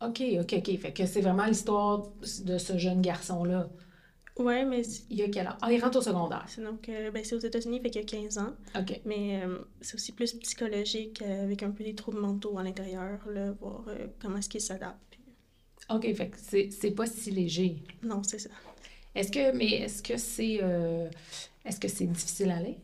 OK, 0.00 0.22
OK, 0.40 0.54
OK. 0.58 0.78
Fait 0.78 0.92
que 0.92 1.06
c'est 1.06 1.20
vraiment 1.20 1.44
l'histoire 1.46 2.08
de 2.44 2.58
ce 2.58 2.78
jeune 2.78 3.00
garçon-là. 3.02 3.68
Ouais, 4.38 4.64
mais 4.64 4.82
Il 5.10 5.16
y 5.16 5.22
a 5.22 5.28
quel 5.28 5.48
âge? 5.48 5.56
Ah, 5.60 5.72
il 5.72 5.82
rentre 5.82 5.98
au 5.98 6.00
secondaire. 6.00 6.44
c'est 6.46 6.62
donc 6.62 6.88
euh, 6.88 7.10
ben, 7.10 7.24
c'est 7.24 7.34
aux 7.34 7.40
États-Unis, 7.40 7.80
fait 7.80 7.90
qu'il 7.90 8.02
y 8.02 8.04
a 8.04 8.06
15 8.06 8.38
ans. 8.38 8.54
OK. 8.78 9.00
Mais 9.04 9.42
euh, 9.42 9.58
c'est 9.80 9.96
aussi 9.96 10.12
plus 10.12 10.32
psychologique, 10.34 11.20
euh, 11.22 11.42
avec 11.42 11.64
un 11.64 11.72
peu 11.72 11.82
des 11.82 11.96
troubles 11.96 12.20
mentaux 12.20 12.56
à 12.56 12.62
l'intérieur, 12.62 13.18
là, 13.28 13.50
voir 13.60 13.84
comment 14.20 14.38
est-ce 14.38 14.48
qu'il 14.48 14.60
s'adapte. 14.60 15.00
puis- 15.10 15.20
OK, 15.90 16.14
fait 16.14 16.28
que 16.28 16.36
c'est 16.40 16.70
c'est 16.70 16.92
pas 16.92 17.06
si 17.06 17.30
léger. 17.32 17.82
Non, 18.02 18.22
c'est 18.22 18.38
ça. 18.38 18.50
Est-ce 19.14 19.32
que, 19.32 19.50
mais 19.56 19.70
est-ce 19.70 20.02
que 20.04 20.16
c'est 20.16 20.60
est-ce 21.64 21.80
que 21.80 21.88
c'est 21.88 22.06
difficile 22.06 22.50
à 22.52 22.60
lire? 22.62 22.76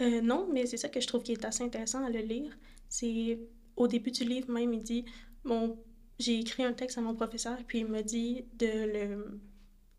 Euh, 0.00 0.20
non, 0.20 0.48
mais 0.52 0.66
c'est 0.66 0.76
ça 0.76 0.88
que 0.88 1.00
je 1.00 1.06
trouve 1.06 1.22
qui 1.22 1.32
est 1.32 1.44
assez 1.44 1.64
intéressant 1.64 2.04
à 2.04 2.10
le 2.10 2.20
lire. 2.20 2.56
C'est 2.88 3.40
au 3.76 3.88
début 3.88 4.10
du 4.12 4.24
livre 4.24 4.50
même, 4.50 4.72
il 4.72 4.82
dit 4.82 5.04
mon 5.44 5.78
j'ai 6.18 6.38
écrit 6.40 6.64
un 6.64 6.72
texte 6.72 6.98
à 6.98 7.00
mon 7.00 7.14
professeur, 7.14 7.58
puis 7.66 7.78
il 7.80 7.86
m'a 7.86 8.02
dit 8.02 8.44
de 8.58 8.66
le 8.66 9.40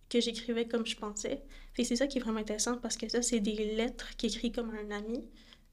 que 0.10 0.20
j'écrivais 0.22 0.68
comme 0.68 0.86
je 0.86 0.96
pensais. 0.98 1.44
Fait 1.74 1.84
c'est 1.84 1.96
ça 1.96 2.08
qui 2.08 2.18
est 2.18 2.22
vraiment 2.22 2.40
intéressant 2.40 2.78
parce 2.78 2.98
que 2.98 3.08
ça, 3.10 3.22
c'est 3.22 3.40
des 3.40 3.76
lettres 3.76 4.16
qu'il 4.18 4.30
écrit 4.30 4.52
comme 4.52 4.72
un 4.72 4.92
ami. 4.92 5.24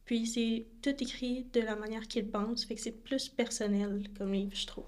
Puis 0.05 0.27
c'est 0.27 0.67
tout 0.83 0.95
écrit 1.03 1.45
de 1.53 1.61
la 1.61 1.75
manière 1.77 2.07
qu'il 2.09 2.29
pense. 2.31 2.65
Fait 2.65 2.75
que 2.77 2.81
c'est 2.81 2.93
plus 3.03 3.29
personnel 3.29 4.09
comme 4.17 4.33
livre, 4.33 4.55
je 4.55 4.67
trouve. 4.67 4.87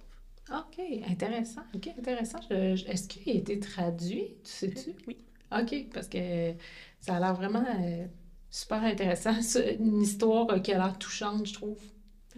OK, 0.50 0.80
intéressant. 1.09 1.62
OK, 1.75 1.88
intéressant. 1.99 2.40
Je- 2.50 2.76
je- 2.76 2.87
est-ce 2.87 3.09
qu'il 3.09 3.30
a 3.30 3.35
été 3.35 3.59
traduit, 3.61 4.37
tu 4.45 4.50
sais-tu? 4.50 4.90
Oui. 5.07 5.18
OK, 5.52 5.88
parce 5.92 6.09
que 6.09 6.54
ça 7.00 7.16
a 7.16 7.21
l'air 7.21 7.35
vraiment 7.35 7.64
euh, 7.64 8.07
super 8.50 8.82
intéressant. 8.82 9.32
Une 9.78 10.02
histoire 10.02 10.60
qui 10.62 10.72
a 10.72 10.78
l'air 10.78 10.98
touchante, 10.98 11.46
je 11.46 11.54
trouve. 11.54 11.80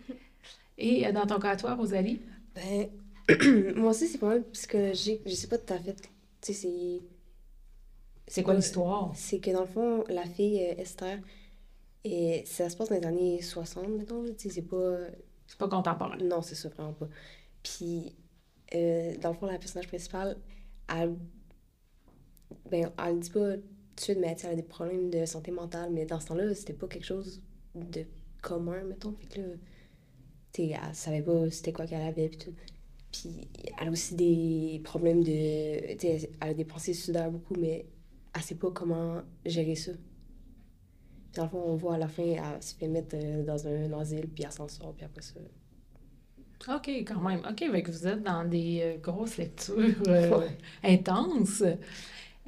Et 0.78 1.06
euh, 1.06 1.12
dans 1.12 1.26
ton 1.26 1.38
cas, 1.38 1.56
toi, 1.56 1.74
Rosalie? 1.74 2.20
Ben, 2.54 2.88
moi 3.76 3.90
aussi, 3.90 4.08
c'est 4.08 4.18
pas 4.18 4.28
mal 4.28 4.44
psychologique. 4.50 5.22
Je 5.26 5.34
sais 5.34 5.46
pas 5.46 5.58
tout 5.58 5.72
à 5.72 5.78
fait. 5.78 5.96
Tu 6.40 6.52
sais, 6.52 6.52
c'est. 6.52 7.00
C'est 8.26 8.42
quoi 8.42 8.54
l'histoire? 8.54 9.10
C'est 9.14 9.40
que 9.40 9.50
dans 9.50 9.62
le 9.62 9.66
fond, 9.66 10.04
la 10.08 10.24
fille 10.24 10.60
euh, 10.60 10.80
Esther, 10.80 11.18
et 12.04 12.44
ça 12.46 12.70
se 12.70 12.76
passe 12.76 12.88
dans 12.88 12.96
les 12.96 13.06
années 13.06 13.42
60, 13.42 13.88
mettons. 13.88 14.24
Tu 14.24 14.34
sais, 14.36 14.48
c'est 14.50 14.62
pas. 14.62 14.96
C'est 15.46 15.58
pas 15.58 15.68
contemporain. 15.68 16.16
Non, 16.18 16.42
c'est 16.42 16.54
ça, 16.54 16.68
vraiment 16.68 16.92
pas. 16.92 17.08
Puis, 17.62 18.14
euh, 18.74 19.16
dans 19.16 19.30
le 19.30 19.34
fond, 19.34 19.46
la 19.46 19.58
personnage 19.58 19.88
principale, 19.88 20.36
elle. 20.88 21.16
Ben, 22.70 22.90
elle 23.04 23.18
dit 23.20 23.30
pas 23.30 23.56
de 24.00 24.02
suite, 24.02 24.18
mais 24.20 24.36
elle 24.42 24.50
a 24.50 24.54
des 24.54 24.62
problèmes 24.62 25.10
de 25.10 25.24
santé 25.26 25.50
mentale. 25.50 25.90
Mais 25.92 26.06
dans 26.06 26.20
ce 26.20 26.28
temps-là, 26.28 26.54
c'était 26.54 26.72
pas 26.72 26.88
quelque 26.88 27.06
chose 27.06 27.42
de 27.74 28.04
commun, 28.42 28.82
mettons. 28.84 29.12
Fait 29.12 29.26
que 29.26 29.40
là, 29.40 29.46
tu 30.52 30.62
sais, 30.62 30.68
elle 30.82 30.94
savait 30.94 31.22
pas 31.22 31.50
c'était 31.50 31.72
quoi 31.72 31.86
qu'elle 31.86 32.02
avait, 32.02 32.28
puis 32.28 32.38
tout. 32.38 32.54
Puis, 33.12 33.48
elle 33.80 33.88
a 33.88 33.90
aussi 33.90 34.14
des 34.14 34.80
problèmes 34.84 35.22
de. 35.22 35.94
Tu 35.94 36.00
sais, 36.00 36.30
elle 36.40 36.50
a 36.50 36.54
des 36.54 36.64
pensées 36.64 36.94
suicidaires 36.94 37.30
beaucoup, 37.30 37.54
mais 37.54 37.86
elle 38.34 38.42
sait 38.42 38.54
pas 38.54 38.70
comment 38.70 39.22
gérer 39.44 39.74
ça. 39.74 39.92
Puis, 39.92 41.36
dans 41.36 41.44
le 41.44 41.48
fond, 41.48 41.62
on 41.64 41.76
voit 41.76 41.94
à 41.94 41.98
la 41.98 42.08
fin, 42.08 42.22
elle 42.24 42.62
se 42.62 42.74
fait 42.74 42.88
mettre 42.88 43.16
euh, 43.16 43.44
dans 43.44 43.66
un 43.66 43.92
asile, 43.98 44.28
puis 44.28 44.44
elle 44.44 44.52
s'en 44.52 44.68
sort, 44.68 44.94
puis 44.94 45.04
après 45.04 45.22
ça. 45.22 45.40
OK, 46.68 46.88
quand 46.88 47.20
même. 47.20 47.40
OK, 47.48 47.58
fait 47.58 47.82
que 47.82 47.90
vous 47.90 48.06
êtes 48.06 48.22
dans 48.22 48.44
des 48.44 48.80
euh, 48.82 48.98
grosses 48.98 49.38
lectures 49.38 49.76
euh, 50.08 50.48
intenses. 50.82 51.62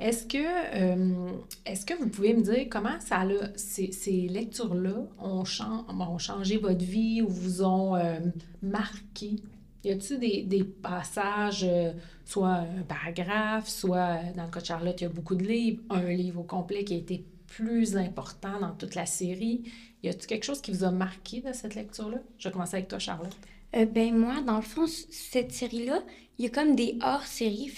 Est-ce 0.03 0.27
que, 0.27 0.39
euh, 0.39 1.31
est-ce 1.65 1.87
que 1.87 1.95
vous 1.95 2.09
pouvez 2.09 2.35
me 2.35 2.43
dire 2.43 2.67
comment 2.69 2.99
ça 2.99 3.21
a, 3.21 3.27
ces, 3.57 3.93
ces 3.93 4.27
lectures-là 4.29 4.97
ont, 5.21 5.45
chan- 5.45 5.87
ont 5.89 6.19
changé 6.19 6.57
votre 6.57 6.85
vie 6.85 7.23
ou 7.23 7.29
vous 7.29 7.63
ont 7.63 7.95
euh, 7.95 8.19
marqué? 8.63 9.37
Y 9.85 9.91
a-t-il 9.93 10.19
des, 10.19 10.43
des 10.43 10.65
passages, 10.65 11.65
euh, 11.69 11.93
soit 12.25 12.49
un 12.79 12.83
paragraphe, 12.83 13.69
soit 13.69 14.19
dans 14.37 14.45
le 14.45 14.51
cas 14.51 14.61
de 14.61 14.67
Charlotte, 14.67 15.01
il 15.01 15.05
y 15.05 15.07
a 15.07 15.11
beaucoup 15.11 15.37
de 15.37 15.45
livres, 15.45 15.83
un 15.91 16.09
livre 16.13 16.41
au 16.41 16.45
complet 16.45 16.85
qui 16.85 16.95
a 16.95 16.99
été 16.99 17.25
plus 17.47 17.97
important 17.97 18.61
dans 18.61 18.73
toute 18.73 18.95
la 18.95 19.07
série. 19.07 19.63
Y 20.03 20.09
a-t-il 20.09 20.27
quelque 20.27 20.45
chose 20.45 20.61
qui 20.61 20.73
vous 20.73 20.85
a 20.85 20.91
marqué 20.91 21.43
de 21.43 21.53
cette 21.53 21.77
lecture-là? 21.77 22.19
Je 22.39 22.49
vais 22.49 22.53
commencer 22.53 22.77
avec 22.77 22.89
toi, 22.89 22.99
Charlotte. 22.99 23.37
Euh, 23.77 23.87
ben 23.87 24.17
moi, 24.17 24.41
dans 24.47 24.57
le 24.57 24.63
fond, 24.63 24.87
cette 24.87 25.53
série-là, 25.53 26.03
il 26.39 26.45
y 26.45 26.49
a 26.49 26.51
comme 26.51 26.75
des 26.75 26.99
hors-séries, 27.03 27.71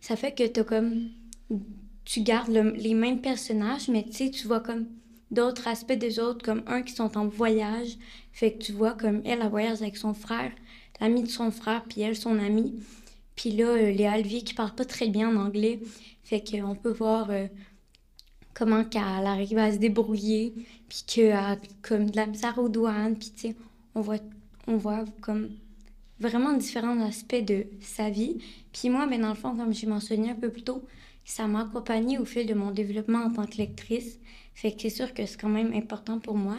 ça 0.00 0.16
fait 0.16 0.32
que 0.32 0.46
t'as 0.46 0.64
comme... 0.64 1.10
Tu 2.04 2.20
gardes 2.22 2.50
le- 2.50 2.72
les 2.72 2.94
mêmes 2.94 3.20
personnages, 3.20 3.88
mais 3.88 4.04
tu 4.04 4.30
tu 4.30 4.46
vois 4.46 4.60
comme 4.60 4.86
d'autres 5.30 5.68
aspects 5.68 5.92
des 5.92 6.18
autres, 6.18 6.44
comme 6.44 6.62
un 6.66 6.82
qui 6.82 6.92
sont 6.94 7.16
en 7.16 7.26
voyage, 7.28 7.96
fait 8.32 8.52
que 8.54 8.58
tu 8.64 8.72
vois 8.72 8.94
comme 8.94 9.22
elle, 9.24 9.40
elle 9.42 9.48
voyage 9.48 9.80
avec 9.82 9.96
son 9.96 10.14
frère, 10.14 10.50
l'ami 11.00 11.22
de 11.22 11.28
son 11.28 11.50
frère, 11.50 11.84
puis 11.88 12.00
elle, 12.00 12.16
son 12.16 12.38
amie. 12.38 12.74
Puis 13.36 13.52
là, 13.52 13.66
euh, 13.68 13.92
Léa 13.92 14.12
Alvier 14.12 14.42
qui 14.42 14.54
parle 14.54 14.74
pas 14.74 14.84
très 14.84 15.08
bien 15.08 15.30
en 15.30 15.36
anglais, 15.46 15.80
fait 16.24 16.42
qu'on 16.42 16.74
peut 16.74 16.92
voir 16.92 17.30
euh, 17.30 17.46
comment 18.54 18.84
qu'elle 18.84 19.02
arrive 19.02 19.58
à 19.58 19.72
se 19.72 19.78
débrouiller, 19.78 20.54
puis 20.88 21.02
qu'elle 21.06 21.32
a 21.32 21.56
comme 21.82 22.10
de 22.10 22.16
la 22.16 22.26
misère 22.26 22.58
aux 22.58 22.68
douanes, 22.68 23.16
puis 23.16 23.30
tu 23.34 23.40
sais, 23.48 23.56
on 23.94 24.00
voit 24.00 24.18
on 24.66 24.76
voit 24.76 25.04
comme 25.20 25.50
vraiment 26.20 26.52
différents 26.54 27.00
aspects 27.02 27.44
de 27.44 27.66
sa 27.82 28.10
vie. 28.10 28.38
Puis 28.72 28.90
moi, 28.90 29.06
ben, 29.06 29.20
dans 29.22 29.30
le 29.30 29.34
fond, 29.34 29.56
comme 29.56 29.74
j'ai 29.74 29.86
mentionné 29.88 30.30
un 30.30 30.34
peu 30.34 30.50
plus 30.50 30.62
tôt, 30.64 30.84
ça 31.24 31.46
m'a 31.46 31.62
accompagnée 31.62 32.18
au 32.18 32.24
fil 32.24 32.46
de 32.46 32.54
mon 32.54 32.70
développement 32.72 33.20
en 33.24 33.30
tant 33.32 33.46
que 33.46 33.56
lectrice. 33.58 34.18
Fait 34.54 34.72
que 34.74 34.82
c'est 34.82 34.90
sûr 34.90 35.14
que 35.14 35.26
c'est 35.26 35.40
quand 35.40 35.48
même 35.48 35.72
important 35.74 36.18
pour 36.20 36.36
moi. 36.36 36.58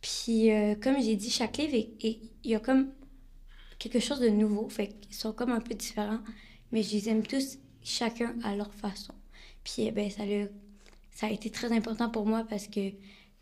Puis, 0.00 0.50
euh, 0.52 0.74
comme 0.74 1.00
j'ai 1.00 1.16
dit, 1.16 1.30
chaque 1.30 1.56
livre, 1.56 1.74
il 2.02 2.20
y 2.44 2.54
a 2.54 2.60
comme 2.60 2.92
quelque 3.78 4.00
chose 4.00 4.20
de 4.20 4.28
nouveau. 4.28 4.68
Fait 4.68 4.88
qu'ils 4.88 5.14
sont 5.16 5.32
comme 5.32 5.50
un 5.52 5.60
peu 5.60 5.74
différents, 5.74 6.20
mais 6.72 6.82
je 6.82 6.92
les 6.92 7.08
aime 7.10 7.22
tous, 7.22 7.58
chacun 7.82 8.36
à 8.44 8.56
leur 8.56 8.72
façon. 8.74 9.14
Puis, 9.64 9.84
eh 9.86 9.90
ben, 9.92 10.10
ça, 10.10 10.26
l'a- 10.26 10.48
ça 11.12 11.26
a 11.28 11.30
été 11.30 11.50
très 11.50 11.72
important 11.72 12.10
pour 12.10 12.26
moi 12.26 12.44
parce 12.48 12.68
que 12.68 12.92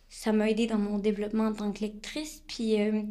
ça 0.09 0.33
m'a 0.33 0.51
aidé 0.51 0.67
dans 0.67 0.79
mon 0.79 0.99
développement 0.99 1.47
en 1.47 1.55
tant 1.55 1.73
que 1.73 1.81
lectrice. 1.81 2.43
Puis, 2.47 2.81
euh, 2.81 3.03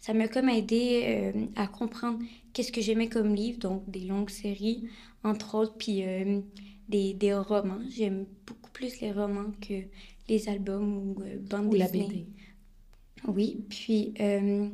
ça 0.00 0.14
m'a 0.14 0.28
comme 0.28 0.48
aidé 0.48 1.02
euh, 1.34 1.46
à 1.56 1.66
comprendre 1.66 2.20
qu'est-ce 2.52 2.72
que 2.72 2.80
j'aimais 2.80 3.08
comme 3.08 3.34
livre, 3.34 3.58
donc 3.58 3.88
des 3.90 4.00
longues 4.06 4.30
séries, 4.30 4.88
entre 5.24 5.54
autres, 5.56 5.74
puis 5.76 6.04
euh, 6.04 6.40
des, 6.88 7.14
des 7.14 7.34
romans. 7.34 7.80
J'aime 7.90 8.26
beaucoup 8.46 8.70
plus 8.70 9.00
les 9.00 9.12
romans 9.12 9.52
que 9.60 9.74
les 10.28 10.48
albums 10.48 10.98
ou 10.98 11.22
euh, 11.22 11.38
bandes 11.38 11.68
Ou 11.68 11.74
la 11.74 11.86
dessinées. 11.86 12.08
BD. 12.08 12.26
Oui, 13.26 13.64
puis 13.70 14.12
euh, 14.20 14.68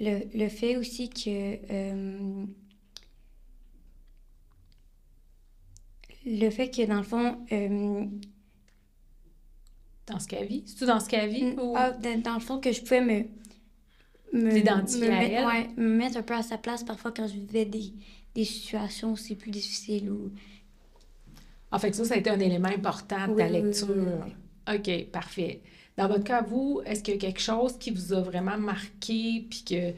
le, 0.00 0.20
le 0.38 0.48
fait 0.48 0.76
aussi 0.76 1.08
que 1.08 1.58
euh, 1.72 2.44
le 6.26 6.50
fait 6.50 6.70
que 6.70 6.84
dans 6.86 6.98
le 6.98 7.02
fond 7.02 7.38
Dans 10.06 10.18
ce 10.18 10.44
vit? 10.44 10.64
C'est-tu 10.66 10.86
dans 10.86 11.00
ce 11.00 11.26
vit? 11.26 11.44
Mm, 11.44 11.60
Ou... 11.60 11.72
ah, 11.76 11.92
dans, 11.92 12.20
dans 12.22 12.34
le 12.34 12.40
fond, 12.40 12.60
que 12.60 12.72
je 12.72 12.80
pouvais 12.80 13.00
me. 13.00 13.24
me 14.32 14.50
T'identifier 14.50 15.06
me 15.08 15.12
à 15.12 15.18
mettre- 15.20 15.34
elle? 15.34 15.46
ouais, 15.46 15.68
me 15.76 15.88
mettre 15.96 16.16
un 16.18 16.22
peu 16.22 16.34
à 16.34 16.42
sa 16.42 16.58
place 16.58 16.84
parfois 16.84 17.12
quand 17.12 17.26
je 17.26 17.34
vivais 17.34 17.64
des, 17.64 17.92
des 18.38 18.44
situations 18.44 19.12
aussi 19.12 19.34
plus 19.34 19.50
difficiles 19.50 20.10
ou. 20.10 20.30
En 21.70 21.78
fait, 21.78 21.92
ça, 21.94 22.04
ça 22.04 22.14
a 22.14 22.16
été 22.16 22.30
un 22.30 22.40
élément 22.40 22.68
important 22.68 23.28
de 23.28 23.34
ta 23.34 23.46
Oui, 23.46 23.50
oui, 23.50 23.60
oui, 23.60 23.62
lecture. 23.62 24.26
OK, 24.72 25.10
parfait. 25.10 25.60
Dans 25.96 26.06
votre 26.06 26.24
cas, 26.24 26.42
vous, 26.42 26.80
est-ce 26.86 27.02
qu'il 27.02 27.14
y 27.14 27.16
a 27.16 27.20
quelque 27.20 27.40
chose 27.40 27.76
qui 27.78 27.90
vous 27.90 28.12
a 28.12 28.20
vraiment 28.20 28.56
marqué 28.56 29.46
puis 29.50 29.64
que, 29.68 29.92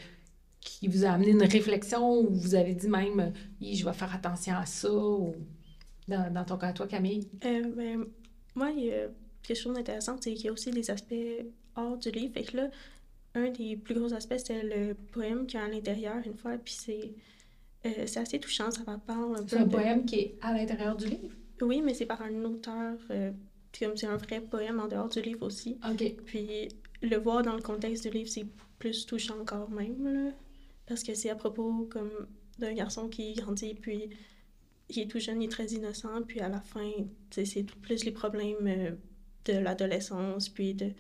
qui 0.61 0.89
vous 0.89 1.05
a 1.05 1.11
amené 1.11 1.33
une 1.33 1.43
réflexion 1.43 2.21
ou 2.21 2.31
vous 2.31 2.55
avez 2.55 2.75
dit 2.75 2.89
même, 2.89 3.33
je 3.61 3.85
vais 3.85 3.93
faire 3.93 4.15
attention 4.15 4.55
à 4.57 4.67
ça 4.67 4.93
ou... 4.93 5.35
Dans, 6.09 6.33
dans 6.33 6.45
ton 6.45 6.57
cas, 6.57 6.73
toi, 6.73 6.89
Camille? 6.89 7.29
Euh, 7.45 7.63
ben, 7.77 8.05
moi, 8.57 8.71
il 8.77 8.85
y 8.87 8.93
a 8.93 9.07
quelque 9.43 9.59
chose 9.59 9.77
d'intéressant, 9.77 10.17
c'est 10.21 10.35
qu'il 10.35 10.47
y 10.47 10.49
a 10.49 10.53
aussi 10.53 10.71
des 10.73 10.91
aspects 10.91 11.15
hors 11.77 11.97
du 11.99 12.11
livre. 12.11 12.33
Fait 12.35 12.43
que 12.43 12.57
là, 12.57 12.71
un 13.35 13.51
des 13.51 13.77
plus 13.77 13.95
gros 13.95 14.13
aspects, 14.13 14.41
c'est 14.45 14.63
le 14.63 14.95
poème 14.95 15.47
qu'il 15.47 15.61
y 15.61 15.63
a 15.63 15.67
à 15.67 15.69
l'intérieur, 15.69 16.17
une 16.27 16.35
fois, 16.35 16.57
puis 16.57 16.75
c'est 16.75 17.13
euh, 17.87 18.07
c'est 18.07 18.21
assez 18.21 18.39
touchant, 18.39 18.71
ça 18.71 18.83
parle 19.07 19.37
un 19.37 19.43
peu 19.43 19.49
C'est 19.49 19.59
un 19.59 19.65
de- 19.67 19.71
poème 19.71 20.05
qui 20.05 20.17
est 20.17 20.39
à 20.43 20.53
l'intérieur 20.53 20.97
du 20.97 21.07
livre? 21.07 21.35
Oui, 21.63 21.83
mais 21.83 21.95
c'est 21.95 22.07
par 22.07 22.23
un 22.23 22.45
auteur, 22.45 22.97
euh, 23.11 23.33
comme 23.79 23.97
c'est 23.97 24.07
un 24.07 24.17
vrai 24.17 24.41
poème 24.41 24.81
en 24.81 24.89
dehors 24.89 25.09
du 25.09 25.21
livre 25.21 25.47
aussi. 25.47 25.79
OK. 25.91 26.15
Puis 26.27 26.69
le 27.03 27.17
voir 27.17 27.43
dans 27.43 27.55
le 27.55 27.63
contexte 27.63 28.05
du 28.07 28.11
livre, 28.11 28.29
c'est 28.31 28.47
plus 28.79 29.07
touchant 29.07 29.39
encore 29.41 29.71
même, 29.71 30.07
là, 30.27 30.31
parce 30.87 31.03
que 31.03 31.15
c'est 31.15 31.31
à 31.31 31.37
propos 31.37 31.87
comme 31.91 32.11
d'un 32.59 32.75
garçon 32.75 33.09
qui 33.09 33.35
grandit, 33.35 33.75
puis 33.75 34.11
il 34.91 34.99
est 35.01 35.07
tout 35.11 35.19
jeune, 35.21 35.41
il 35.41 35.47
est 35.47 35.49
très 35.49 35.67
innocent, 35.69 36.23
puis 36.27 36.41
à 36.41 36.49
la 36.49 36.61
fin, 36.61 36.91
c'est 37.31 37.63
plus 37.81 38.05
les 38.05 38.11
problèmes 38.13 38.67
euh, 38.67 38.91
de 39.47 39.53
l'adolescence, 39.59 40.49
puis 40.51 40.75
de 40.75 40.91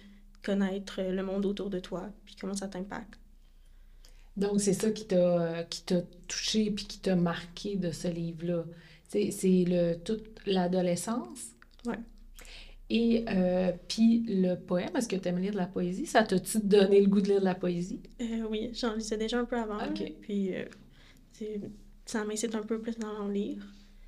connaître 0.42 1.02
le 1.02 1.22
monde 1.22 1.44
autour 1.44 1.68
de 1.68 1.78
toi, 1.80 2.08
puis 2.24 2.34
comment 2.40 2.54
ça 2.54 2.68
t'impacte. 2.68 3.19
Donc, 4.40 4.60
c'est 4.60 4.72
ça 4.72 4.90
qui 4.90 5.06
t'a 5.06 5.64
qui 5.64 5.82
t'a 5.84 6.00
touché 6.26 6.70
puis 6.70 6.86
qui 6.86 6.98
t'a 6.98 7.14
marqué 7.16 7.76
de 7.76 7.90
ce 7.92 8.08
livre-là. 8.08 8.64
C'est 9.08 9.30
c'est 9.30 9.64
le 9.66 9.94
toute 9.96 10.24
l'adolescence. 10.46 11.50
Ouais. 11.86 11.98
Et 12.92 13.24
euh, 13.28 13.70
puis 13.88 14.24
le 14.26 14.56
poème, 14.56 14.90
est-ce 14.96 15.08
que 15.08 15.14
tu 15.16 15.28
aimes 15.28 15.38
lire 15.38 15.52
de 15.52 15.58
la 15.58 15.66
poésie? 15.66 16.06
Ça 16.06 16.24
t'a-tu 16.24 16.58
donné 16.58 17.00
le 17.00 17.06
goût 17.06 17.20
de 17.20 17.28
lire 17.28 17.40
de 17.40 17.44
la 17.44 17.54
poésie? 17.54 18.00
Euh, 18.20 18.46
oui, 18.50 18.70
j'en 18.74 18.94
lisais 18.94 19.16
déjà 19.16 19.38
un 19.38 19.44
peu 19.44 19.56
avant, 19.56 19.76
Ok. 19.76 20.00
là, 20.00 20.06
puis 20.22 20.54
euh, 20.56 20.64
ça 22.04 22.24
m'incite 22.24 22.54
un 22.56 22.62
peu 22.62 22.80
plus 22.80 22.98
d'en 22.98 23.28
lire. 23.28 23.62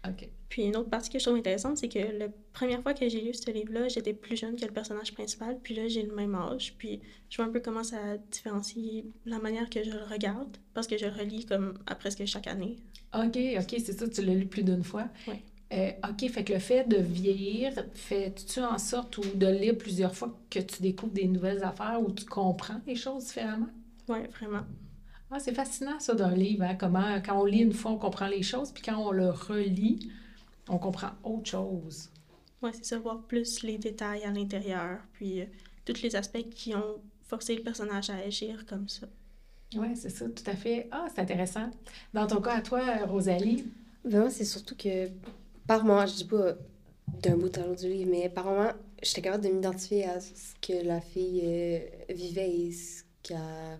OK. 0.09 0.29
Puis 0.53 0.65
une 0.65 0.77
autre 0.77 0.91
partie 0.91 1.09
que 1.09 1.19
je 1.19 1.25
trouve 1.25 1.39
intéressante, 1.39 1.79
c'est 1.79 1.89
que 1.89 1.99
la 1.99 2.27
première 2.53 2.83
fois 2.83 2.93
que 2.93 3.09
j'ai 3.09 3.23
lu 3.23 3.33
ce 3.33 3.51
livre-là, 3.51 3.89
j'étais 3.89 4.13
plus 4.13 4.37
jeune 4.37 4.55
que 4.55 4.67
le 4.67 4.71
personnage 4.71 5.15
principal, 5.15 5.59
puis 5.63 5.75
là, 5.75 5.89
j'ai 5.89 6.03
le 6.03 6.15
même 6.15 6.35
âge, 6.35 6.75
puis 6.77 7.01
je 7.31 7.39
vois 7.39 7.47
un 7.47 7.49
peu 7.49 7.61
comment 7.61 7.83
ça 7.83 8.19
différencie 8.31 9.03
la 9.25 9.39
manière 9.39 9.71
que 9.71 9.83
je 9.83 9.89
le 9.89 10.03
regarde, 10.03 10.59
parce 10.75 10.87
que 10.87 10.99
je 10.99 11.07
le 11.07 11.13
relis 11.13 11.47
comme 11.47 11.79
à 11.87 11.95
presque 11.95 12.27
chaque 12.27 12.49
année. 12.49 12.77
OK, 13.15 13.39
OK, 13.61 13.77
c'est 13.83 13.99
ça, 13.99 14.07
tu 14.07 14.21
l'as 14.21 14.35
lu 14.35 14.45
plus 14.45 14.63
d'une 14.63 14.85
fois. 14.85 15.09
Oui. 15.27 15.37
Euh, 15.73 15.91
OK, 16.07 16.31
fait 16.31 16.45
que 16.45 16.53
le 16.53 16.59
fait 16.59 16.87
de 16.87 16.99
vieillir, 16.99 17.73
fais-tu 17.95 18.61
en 18.61 18.77
sorte 18.77 19.17
ou 19.17 19.23
de 19.23 19.47
lire 19.47 19.79
plusieurs 19.79 20.15
fois 20.15 20.39
que 20.51 20.59
tu 20.59 20.83
découvres 20.83 21.15
des 21.15 21.29
nouvelles 21.29 21.65
affaires 21.65 21.99
ou 22.07 22.13
tu 22.13 22.27
comprends 22.27 22.83
les 22.87 22.97
choses 22.97 23.25
différemment? 23.25 23.71
Ouais, 24.07 24.27
vraiment. 24.27 24.65
Ah, 25.31 25.39
c'est 25.39 25.55
fascinant 25.55 25.99
ça 25.99 26.15
d'un 26.15 26.35
livre, 26.35 26.65
hein, 26.65 26.75
comment 26.79 27.23
quand 27.25 27.41
on 27.41 27.47
lit 27.47 27.61
une 27.61 27.73
fois, 27.73 27.93
on 27.93 27.97
comprend 27.97 28.29
les 28.29 28.43
choses, 28.43 28.71
puis 28.71 28.83
quand 28.83 28.99
on 28.99 29.13
le 29.13 29.31
relit, 29.31 30.11
on 30.69 30.79
comprend 30.79 31.11
autre 31.25 31.51
chose. 31.51 32.11
Ouais, 32.63 32.71
c'est 32.73 32.85
ça, 32.85 32.99
voir 32.99 33.23
plus 33.23 33.63
les 33.63 33.79
détails 33.79 34.23
à 34.25 34.31
l'intérieur, 34.31 35.01
puis 35.13 35.41
euh, 35.41 35.47
tous 35.85 36.01
les 36.03 36.15
aspects 36.15 36.49
qui 36.51 36.75
ont 36.75 37.01
forcé 37.23 37.57
le 37.57 37.63
personnage 37.63 38.11
à 38.11 38.17
agir 38.17 38.65
comme 38.67 38.89
ça. 38.89 39.09
Oui, 39.75 39.89
c'est 39.97 40.11
ça, 40.11 40.27
tout 40.29 40.45
à 40.47 40.55
fait. 40.55 40.89
Ah, 40.91 41.07
c'est 41.13 41.21
intéressant. 41.21 41.71
Dans 42.13 42.27
ton 42.27 42.41
cas, 42.41 42.57
à 42.57 42.61
toi, 42.61 42.83
Rosalie, 43.07 43.65
Ben, 44.05 44.21
moi, 44.21 44.31
c'est 44.31 44.45
surtout 44.45 44.77
que 44.77 45.09
par 45.67 45.85
moment, 45.85 46.07
je 46.07 46.15
dis 46.15 46.25
pas 46.25 46.55
d'un 47.23 47.37
bout 47.37 47.57
à 47.57 47.67
l'autre 47.67 47.81
du 47.83 47.89
livre, 47.89 48.11
mais 48.11 48.29
par 48.29 48.45
moment, 48.45 48.71
j'étais 49.03 49.23
capable 49.23 49.45
de 49.45 49.49
m'identifier 49.51 50.05
à 50.05 50.21
ce 50.21 50.55
que 50.61 50.85
la 50.85 51.01
fille 51.01 51.41
euh, 51.45 51.79
vivait 52.11 52.51
et 52.51 52.73
ce 52.73 53.03
qu'elle 53.23 53.79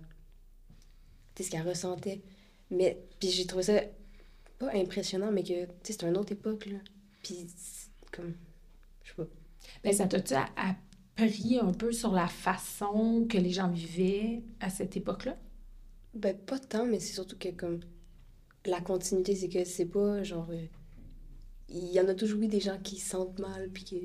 tu 1.35 1.43
sais, 1.43 1.45
ce 1.45 1.51
qu'elle 1.51 1.69
ressentait. 1.69 2.23
Mais 2.71 2.99
puis 3.21 3.31
j'ai 3.31 3.47
trouvé 3.47 3.63
ça 3.63 3.81
pas 4.65 4.77
impressionnant, 4.77 5.31
mais 5.33 5.43
que 5.43 5.65
tu 5.65 5.71
sais, 5.83 5.93
c'était 5.93 6.09
une 6.09 6.17
autre 6.17 6.33
époque 6.33 6.67
là. 6.67 6.79
Puis 7.23 7.47
c'est 7.57 7.91
comme 8.13 8.35
je 9.03 9.09
sais 9.11 9.15
pas. 9.17 9.27
ben, 9.83 9.93
ça 9.93 10.07
t'a-tu 10.07 10.35
appris 10.35 11.59
un 11.61 11.73
peu 11.73 11.93
sur 11.93 12.13
la 12.13 12.29
façon 12.29 13.27
que 13.29 13.39
les 13.39 13.51
gens 13.51 13.69
vivaient 13.69 14.43
à 14.61 14.71
cette 14.71 14.97
époque-là? 14.97 15.37
Ben 16.15 16.37
pas 16.37 16.59
tant, 16.59 16.85
mais 16.87 17.01
c'est 17.01 17.15
surtout 17.15 17.37
que 17.39 17.49
comme 17.49 17.81
la 18.67 18.81
continuité, 18.81 19.35
c'est 19.35 19.49
que 19.49 19.65
c'est 19.65 19.87
pas 19.87 20.23
genre 20.23 20.49
euh, 20.51 20.67
il 21.69 21.91
y 21.91 22.01
en 22.01 22.09
a 22.09 22.15
toujours 22.15 22.41
eu 22.43 22.49
des 22.49 22.61
gens 22.61 22.79
qui 22.83 22.99
se 22.99 23.11
sentent 23.11 23.39
mal 23.39 23.69
puis 23.73 23.85
que 23.85 23.97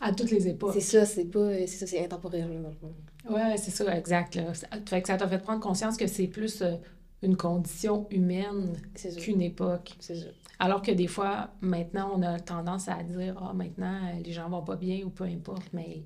À 0.00 0.12
toutes 0.14 0.30
les 0.30 0.48
époques. 0.48 0.72
c'est 0.74 0.80
ça, 0.80 1.04
c'est 1.04 1.24
pas 1.26 1.52
c'est 1.52 1.66
ça, 1.66 1.86
c'est 1.86 2.02
intemporel 2.04 2.48
là, 2.52 2.60
dans 2.60 2.68
le 2.68 2.74
fond. 2.74 2.94
Oui, 3.28 3.40
c'est 3.58 3.70
ça, 3.70 3.96
exact. 3.98 4.34
Là. 4.36 4.54
Ça 4.54 4.66
fait 4.88 5.02
que 5.02 5.08
ça 5.08 5.16
t'a 5.18 5.28
fait 5.28 5.38
prendre 5.38 5.60
conscience 5.60 5.96
que 5.96 6.06
c'est 6.06 6.26
plus 6.28 6.62
euh, 6.62 6.76
une 7.22 7.36
condition 7.36 8.06
humaine 8.10 8.80
qu'une 9.20 9.42
époque. 9.42 9.94
C'est 10.00 10.16
ça. 10.16 10.26
Alors 10.58 10.82
que 10.82 10.90
des 10.90 11.06
fois, 11.06 11.50
maintenant, 11.60 12.12
on 12.14 12.22
a 12.22 12.38
tendance 12.40 12.88
à 12.88 13.02
dire 13.02 13.36
Ah, 13.42 13.52
maintenant, 13.52 14.00
euh, 14.08 14.20
les 14.22 14.32
gens 14.32 14.48
vont 14.48 14.62
pas 14.62 14.76
bien 14.76 15.04
ou 15.04 15.10
peu 15.10 15.24
importe, 15.24 15.72
mais 15.72 16.04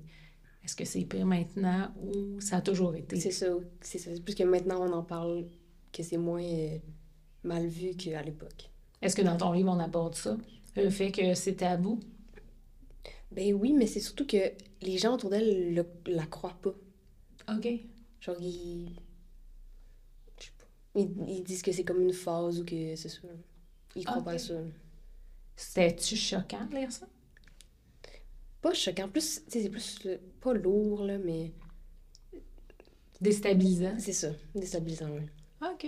est-ce 0.63 0.75
que 0.75 0.85
c'est 0.85 1.05
pire 1.05 1.25
maintenant 1.25 1.89
ou 2.01 2.39
ça 2.41 2.57
a 2.57 2.61
toujours 2.61 2.95
été? 2.95 3.19
C'est 3.19 3.31
ça, 3.31 3.47
c'est 3.81 3.97
ça. 3.97 4.11
C'est 4.13 4.23
plus 4.23 4.35
que 4.35 4.43
maintenant 4.43 4.81
on 4.81 4.91
en 4.93 5.03
parle 5.03 5.45
que 5.91 6.03
c'est 6.03 6.17
moins 6.17 6.43
euh, 6.43 6.77
mal 7.43 7.67
vu 7.67 7.91
qu'à 7.95 8.21
l'époque. 8.21 8.69
Est-ce 9.01 9.15
que 9.15 9.21
dans 9.21 9.37
ton 9.37 9.51
livre, 9.51 9.71
on 9.71 9.79
aborde 9.79 10.15
ça? 10.15 10.37
Le 10.75 10.89
fait 10.89 11.11
que 11.11 11.33
c'est 11.35 11.55
tabou? 11.55 11.99
Ben 13.31 13.53
oui, 13.53 13.73
mais 13.73 13.87
c'est 13.87 13.99
surtout 13.99 14.25
que 14.25 14.37
les 14.81 14.97
gens 14.97 15.13
autour 15.15 15.29
d'elle 15.29 15.73
le- 15.73 15.87
la 16.07 16.25
croient 16.25 16.57
pas. 16.61 16.73
OK. 17.55 17.67
Genre, 18.21 18.35
ils... 18.41 18.89
Ils, 20.95 21.11
ils 21.27 21.43
disent 21.43 21.61
que 21.61 21.71
c'est 21.71 21.83
comme 21.83 22.01
une 22.01 22.13
phase 22.13 22.59
ou 22.61 22.65
que 22.65 22.95
c'est 22.95 23.09
ça. 23.09 23.19
Ils 23.95 24.05
croient 24.05 24.21
Ok. 24.21 24.25
pas 24.25 24.33
à 24.33 24.37
ça. 24.39 24.55
C'était-tu 25.57 26.15
choquant 26.15 26.65
de 26.65 26.75
lire 26.75 26.91
ça? 26.93 27.07
Pas 28.61 28.73
choquant. 28.73 29.07
Plus, 29.07 29.43
c'est 29.47 29.69
plus... 29.69 30.03
le- 30.03 30.19
Pas 30.41 30.53
lourd, 30.53 31.03
là, 31.05 31.17
mais... 31.17 31.53
Déstabilisant? 33.21 33.97
C'est 33.97 34.13
ça. 34.13 34.29
Déstabilisant, 34.53 35.09
oui. 35.11 35.29
OK. 35.61 35.85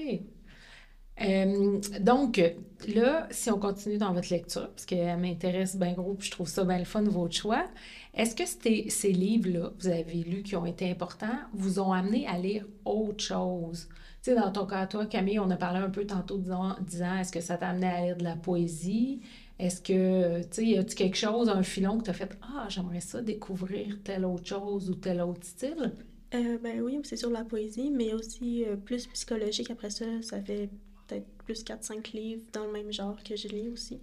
Euh, 1.20 1.80
donc, 2.00 2.40
là, 2.88 3.28
si 3.32 3.50
on 3.50 3.58
continue 3.60 3.98
dans 3.98 4.14
votre 4.14 4.30
lecture, 4.32 4.70
parce 4.70 4.86
qu'elle 4.86 5.18
m'intéresse 5.20 5.76
bien 5.76 5.94
gros, 5.94 6.14
puis 6.14 6.28
je 6.28 6.32
trouve 6.32 6.48
ça 6.48 6.64
bien 6.64 6.78
le 6.78 6.86
fun, 6.86 7.02
votre 7.04 7.36
choix, 7.36 7.66
est-ce 8.14 8.36
que 8.36 8.46
ces 8.46 9.12
livres-là, 9.12 9.72
vous 9.80 9.88
avez 9.88 10.14
lus, 10.24 10.44
qui 10.44 10.56
ont 10.56 10.66
été 10.66 10.90
importants, 10.92 11.40
vous 11.54 11.80
ont 11.80 11.92
amené 11.92 12.28
à 12.28 12.38
lire 12.38 12.68
autre 12.86 13.24
chose? 13.24 13.90
Tu 14.22 14.32
sais, 14.32 14.36
dans 14.36 14.52
ton 14.52 14.66
cas, 14.66 14.88
toi, 14.88 15.06
Camille, 15.06 15.40
on 15.40 15.50
a 15.50 15.56
parlé 15.58 15.80
un 15.80 15.90
peu 15.90 16.06
tantôt 16.06 16.38
disant, 16.38 16.76
disant 16.82 17.18
est-ce 17.18 17.32
que 17.32 17.40
ça 17.42 17.58
t'a 17.58 17.70
amené 17.70 17.88
à 17.88 18.02
lire 18.06 18.18
de 18.18 18.24
la 18.24 18.36
poésie? 18.36 19.22
Est-ce 19.60 19.82
que, 19.82 20.42
tu 20.44 20.48
sais, 20.52 20.66
y 20.66 20.78
a-tu 20.78 20.96
quelque 20.96 21.18
chose, 21.18 21.50
un 21.50 21.64
filon 21.64 21.98
que 22.00 22.04
tu 22.06 22.10
as 22.10 22.14
fait, 22.14 22.38
ah, 22.42 22.66
j'aimerais 22.70 23.00
ça 23.00 23.22
découvrir 23.22 24.02
telle 24.04 24.26
autre 24.26 24.46
chose 24.46 24.90
ou 24.90 24.96
tel 24.96 25.22
autre 25.22 25.46
style? 25.46 25.94
Euh, 26.34 26.58
ben 26.60 26.82
oui, 26.82 27.00
c'est 27.04 27.16
sur 27.16 27.30
la 27.30 27.44
poésie, 27.46 27.90
mais 27.90 28.14
aussi 28.14 28.66
euh, 28.66 28.76
plus 28.76 29.08
psychologique. 29.08 29.72
Après 29.72 29.90
ça, 29.90 30.06
ça 30.22 30.42
fait 30.42 30.70
peut-être 31.08 31.28
plus 31.46 31.64
4-5 31.64 32.12
livres 32.14 32.44
dans 32.54 32.66
le 32.66 32.72
même 32.74 32.92
genre 32.92 33.22
que 33.24 33.36
je 33.36 33.48
lis 33.48 33.70
aussi. 33.70 34.02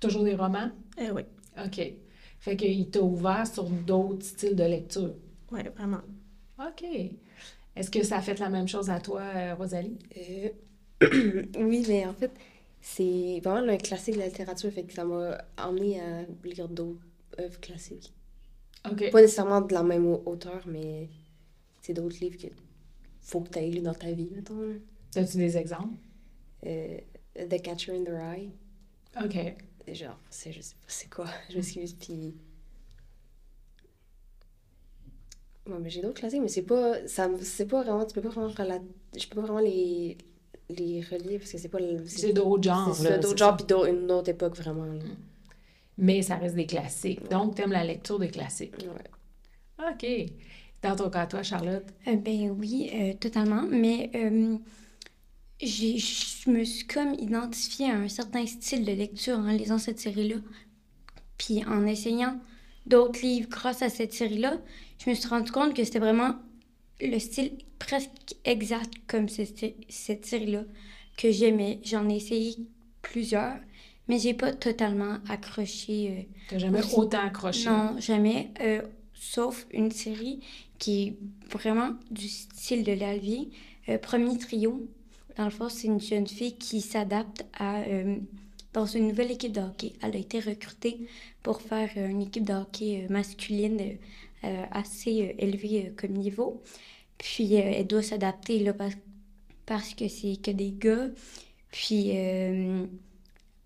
Toujours 0.00 0.24
des 0.24 0.34
romans? 0.34 0.70
Euh, 1.00 1.10
oui, 1.12 1.22
OK. 1.64 1.80
Fait 2.38 2.56
qu'il 2.56 2.90
t'a 2.90 3.00
ouvert 3.02 3.46
sur 3.46 3.68
d'autres 3.70 4.24
styles 4.24 4.54
de 4.56 4.64
lecture. 4.64 5.14
ouais, 5.50 5.68
vraiment. 5.70 6.02
OK. 6.58 6.84
Est-ce 7.76 7.90
que 7.90 8.02
ça 8.02 8.18
a 8.18 8.22
fait 8.22 8.38
la 8.38 8.48
même 8.48 8.68
chose 8.68 8.90
à 8.90 9.00
toi, 9.00 9.20
euh, 9.22 9.54
Rosalie? 9.54 9.98
Euh, 10.16 10.48
oui, 11.58 11.84
mais 11.88 12.06
en 12.06 12.14
fait, 12.14 12.32
c'est 12.80 13.40
vraiment 13.44 13.70
un 13.72 13.76
classique 13.76 14.14
de 14.14 14.20
la 14.20 14.26
littérature, 14.28 14.72
fait 14.72 14.84
que 14.84 14.92
ça 14.92 15.04
m'a 15.04 15.38
amené 15.56 16.00
à 16.00 16.22
lire 16.44 16.68
d'autres 16.68 17.00
œuvres 17.38 17.60
classiques. 17.60 18.12
OK. 18.90 19.10
Pas 19.10 19.20
nécessairement 19.20 19.60
de 19.60 19.74
la 19.74 19.82
même 19.82 20.06
au- 20.06 20.22
auteur, 20.26 20.62
mais 20.66 21.08
c'est 21.82 21.92
d'autres 21.94 22.18
livres 22.20 22.38
que 22.38 22.48
faut 23.20 23.40
que 23.40 23.50
tu 23.50 23.58
aies 23.58 23.70
lu 23.70 23.80
dans 23.80 23.94
ta 23.94 24.12
vie, 24.12 24.30
mettons. 24.34 24.74
As-tu 25.16 25.36
des 25.38 25.56
exemples? 25.56 25.96
Euh, 26.66 26.98
The 27.34 27.60
Catcher 27.60 27.92
in 27.96 28.04
the 28.04 28.10
Rye, 28.10 28.50
OK. 29.22 29.94
genre, 29.94 30.18
c'est, 30.30 30.52
je 30.52 30.60
sais 30.60 30.74
pas 30.74 30.84
c'est 30.88 31.10
quoi, 31.10 31.26
je 31.50 31.56
m'excuse, 31.56 31.94
puis... 31.94 32.34
Ouais, 35.66 35.78
mais 35.80 35.90
j'ai 35.90 36.00
d'autres 36.00 36.20
classiques, 36.20 36.40
mais 36.42 36.48
c'est 36.48 36.62
pas, 36.62 37.06
ça, 37.08 37.28
c'est 37.42 37.66
pas 37.66 37.82
vraiment, 37.82 38.04
tu 38.04 38.14
peux 38.14 38.20
pas 38.22 38.28
vraiment 38.28 38.48
relater, 38.48 38.84
je 39.16 39.26
peux 39.26 39.36
pas 39.40 39.46
vraiment 39.46 39.58
les, 39.60 40.16
les 40.70 41.00
relier, 41.02 41.38
parce 41.38 41.50
que 41.52 41.58
c'est 41.58 41.68
pas... 41.68 41.80
le- 41.80 42.06
C'est 42.06 42.32
d'autres 42.32 42.62
genres, 42.62 42.94
C'est 42.94 43.02
là, 43.04 43.10
ça, 43.10 43.14
c'est 43.16 43.20
d'autres 43.22 43.38
genres, 43.38 43.56
puis 43.56 43.66
d'autres- 43.66 43.88
une 43.88 44.10
autre 44.12 44.28
époque, 44.28 44.56
vraiment. 44.56 44.84
là. 44.86 45.00
Mais 45.98 46.22
ça 46.22 46.36
reste 46.36 46.54
des 46.54 46.66
classiques. 46.66 47.28
Donc, 47.30 47.54
t'aimes 47.56 47.72
la 47.72 47.82
lecture 47.84 48.18
des 48.18 48.28
classiques. 48.28 48.74
Ouais. 49.78 49.90
OK. 49.92 50.32
Dans 50.82 50.94
ton 50.94 51.10
cas, 51.10 51.26
toi, 51.26 51.42
Charlotte? 51.42 51.84
Euh, 52.06 52.16
ben 52.16 52.50
oui, 52.50 52.90
euh, 52.94 53.14
totalement. 53.14 53.62
Mais 53.62 54.10
euh, 54.14 54.56
j'ai- 55.60 55.98
je 55.98 56.50
me 56.50 56.64
suis 56.64 56.86
comme 56.86 57.14
identifiée 57.14 57.90
à 57.90 57.96
un 57.96 58.08
certain 58.08 58.46
style 58.46 58.84
de 58.84 58.92
lecture 58.92 59.38
en 59.38 59.50
lisant 59.52 59.78
cette 59.78 59.98
série-là. 59.98 60.36
Puis 61.38 61.64
en 61.64 61.86
essayant 61.86 62.38
d'autres 62.86 63.20
livres 63.22 63.48
grâce 63.48 63.82
à 63.82 63.88
cette 63.88 64.12
série-là, 64.12 64.58
je 64.98 65.10
me 65.10 65.14
suis 65.14 65.28
rendu 65.28 65.50
compte 65.52 65.74
que 65.74 65.84
c'était 65.84 65.98
vraiment 65.98 66.34
le 67.00 67.18
style 67.18 67.52
presque 67.78 68.36
exact 68.44 68.92
comme 69.06 69.28
cette, 69.28 69.58
série-là 69.88 70.64
que 71.16 71.30
j'aimais. 71.30 71.80
J'en 71.84 72.08
ai 72.08 72.16
essayé 72.16 72.56
plusieurs, 73.02 73.56
mais 74.08 74.18
j'ai 74.18 74.34
pas 74.34 74.52
totalement 74.52 75.18
accroché. 75.28 76.10
euh, 76.10 76.22
T'as 76.48 76.58
jamais 76.58 76.78
Aussi. 76.80 76.94
autant 76.94 77.20
accroché? 77.26 77.68
non, 77.68 77.98
jamais. 77.98 78.50
euh, 78.60 78.82
sauf 79.14 79.66
une 79.72 79.90
série 79.90 80.40
qui 80.78 81.02
est 81.08 81.16
vraiment 81.50 81.90
du 82.10 82.28
style 82.28 82.84
de 82.84 82.92
l'Alvier. 82.92 83.50
Euh, 83.88 83.98
Premier 83.98 84.36
trio. 84.38 84.86
Dans 85.36 85.44
le 85.44 85.50
fond, 85.50 85.68
c'est 85.68 85.86
une 85.86 86.00
jeune 86.00 86.26
fille 86.26 86.56
qui 86.56 86.80
s'adapte 86.80 87.44
à 87.58 87.80
euh, 87.82 88.16
dans 88.72 88.86
une 88.86 89.08
nouvelle 89.08 89.30
équipe 89.30 89.52
de 89.52 89.60
hockey. 89.60 89.92
Elle 90.02 90.16
a 90.16 90.18
été 90.18 90.40
recrutée 90.40 91.06
pour 91.42 91.60
faire 91.62 91.90
une 91.96 92.22
équipe 92.22 92.44
de 92.44 92.54
hockey 92.54 93.06
masculine 93.10 93.96
assez 94.70 95.28
euh, 95.28 95.32
élevée 95.38 95.86
euh, 95.88 95.90
comme 95.96 96.12
niveau. 96.12 96.62
Puis 97.18 97.56
euh, 97.56 97.72
elle 97.76 97.86
doit 97.86 98.02
s'adapter 98.02 98.58
là 98.60 98.72
parce, 99.66 99.94
que 99.94 100.08
c'est 100.08 100.36
que 100.40 100.50
des 100.50 100.72
gars. 100.72 101.08
Puis 101.70 102.10
euh, 102.14 102.86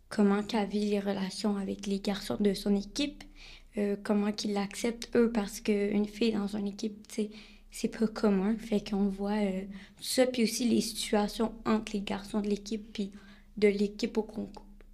comment 0.08 0.42
qu'elle 0.42 0.68
vit 0.68 0.86
les 0.86 1.00
relations 1.00 1.56
avec 1.56 1.86
les 1.86 2.00
garçons 2.00 2.36
de 2.40 2.54
son 2.54 2.74
équipe 2.76 3.24
euh, 3.78 3.96
comment 4.02 4.32
qu'ils 4.32 4.52
l'acceptent 4.52 5.10
eux 5.14 5.30
parce 5.30 5.60
qu'une 5.60 6.06
fille 6.06 6.32
dans 6.32 6.56
une 6.56 6.66
équipe, 6.66 7.06
c'est 7.70 7.88
pas 7.88 8.06
commun. 8.08 8.56
Fait 8.56 8.80
qu'on 8.80 9.08
voit 9.08 9.42
euh, 9.42 9.62
ça, 10.00 10.26
puis 10.26 10.42
aussi 10.44 10.68
les 10.68 10.80
situations 10.80 11.52
entre 11.64 11.92
les 11.92 12.00
garçons 12.00 12.40
de 12.40 12.48
l'équipe, 12.48 12.92
puis 12.92 13.12
de 13.56 13.68
l'équipe 13.68 14.16
au, 14.18 14.26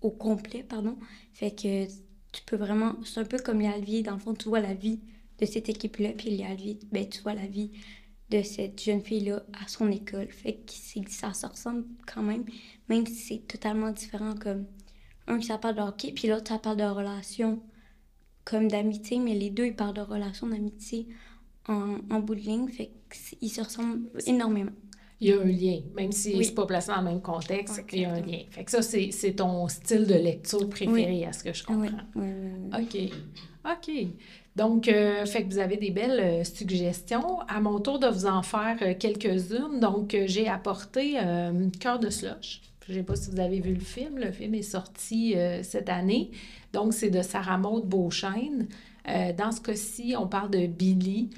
au 0.02 0.10
complet, 0.10 0.62
pardon. 0.62 0.98
Fait 1.32 1.52
que 1.52 1.86
tu 1.86 2.42
peux 2.44 2.56
vraiment, 2.56 2.96
c'est 3.04 3.20
un 3.20 3.24
peu 3.24 3.38
comme 3.38 3.60
l'Alvier, 3.60 4.02
dans 4.02 4.14
le 4.14 4.18
fond, 4.20 4.34
tu 4.34 4.48
vois 4.48 4.60
la 4.60 4.74
vie 4.74 5.00
de 5.40 5.46
cette 5.46 5.68
équipe-là, 5.68 6.10
puis 6.16 6.36
l'Alvier, 6.36 6.78
ben 6.92 7.08
tu 7.08 7.20
vois 7.22 7.34
la 7.34 7.46
vie 7.46 7.70
de 8.30 8.42
cette 8.42 8.82
jeune 8.82 9.00
fille-là 9.02 9.42
à 9.64 9.68
son 9.68 9.90
école. 9.90 10.28
Fait 10.30 10.54
que 10.66 10.72
ça 11.10 11.32
se 11.32 11.46
ressemble 11.46 11.84
quand 12.12 12.22
même, 12.22 12.44
même 12.88 13.06
si 13.06 13.14
c'est 13.14 13.46
totalement 13.46 13.90
différent, 13.92 14.34
comme 14.34 14.66
un 15.28 15.40
ça 15.40 15.58
parle 15.58 15.76
de 15.76 15.80
hockey, 15.82 16.12
puis 16.12 16.28
l'autre 16.28 16.48
ça 16.48 16.58
parle 16.58 16.78
de 16.78 16.84
relations 16.84 17.62
comme 18.44 18.68
d'amitié, 18.68 19.18
mais 19.18 19.34
les 19.34 19.50
deux, 19.50 19.66
ils 19.66 19.74
parlent 19.76 19.94
de 19.94 20.00
relations 20.00 20.46
d'amitié 20.46 21.08
en, 21.68 21.96
en 22.10 22.20
bout 22.20 22.34
de 22.36 22.40
ligne, 22.40 22.68
fait 22.68 22.92
qu'ils 23.38 23.50
se 23.50 23.60
ressemblent 23.60 24.08
énormément. 24.26 24.70
Il 25.20 25.28
y 25.28 25.32
a 25.32 25.40
un 25.40 25.44
lien. 25.44 25.80
Même 25.94 26.12
si 26.12 26.34
Oui. 26.36 26.44
c'est 26.44 26.54
pas 26.54 26.66
placé 26.66 26.88
dans 26.88 26.98
le 26.98 27.04
même 27.04 27.22
contexte, 27.22 27.82
il 27.92 28.00
y 28.00 28.04
a 28.04 28.12
un 28.12 28.20
lien. 28.20 28.40
Fait 28.50 28.64
que 28.64 28.70
ça, 28.70 28.82
c'est 28.82 29.10
c'est 29.12 29.32
ton 29.34 29.66
style 29.66 30.06
de 30.06 30.14
lecture 30.14 30.68
préféré, 30.68 31.24
à 31.24 31.32
ce 31.32 31.42
que 31.42 31.52
je 31.54 31.64
comprends. 31.64 32.04
oui. 32.14 32.28
OK. 32.72 33.12
OK. 33.64 34.06
Donc, 34.56 34.88
euh, 34.88 35.26
fait 35.26 35.44
que 35.44 35.52
vous 35.52 35.58
avez 35.58 35.76
des 35.76 35.90
belles 35.90 36.18
euh, 36.18 36.44
suggestions. 36.44 37.40
À 37.40 37.60
mon 37.60 37.78
tour 37.78 37.98
de 37.98 38.06
vous 38.06 38.24
en 38.24 38.42
faire 38.42 38.78
euh, 38.80 38.94
quelques-unes. 38.98 39.80
Donc, 39.80 40.16
j'ai 40.26 40.48
apporté 40.48 41.18
Cœur 41.78 41.98
de 41.98 42.08
slush. 42.08 42.62
Je 42.86 42.92
ne 42.92 42.98
sais 42.98 43.04
pas 43.04 43.16
si 43.16 43.30
vous 43.30 43.40
avez 43.40 43.60
vu 43.60 43.74
le 43.74 43.80
film. 43.80 44.18
Le 44.18 44.32
film 44.32 44.54
est 44.54 44.62
sorti 44.62 45.34
cette 45.62 45.88
année. 45.88 46.30
Donc, 46.72 46.94
c'est 46.94 47.10
de 47.10 47.20
Sarah 47.20 47.58
Maud 47.58 47.84
Beauchesne. 47.86 48.68
Dans 49.36 49.50
ce 49.50 49.60
cas-ci, 49.60 50.14
on 50.16 50.28
parle 50.28 50.50
de 50.50 50.66
Billy 50.66 51.30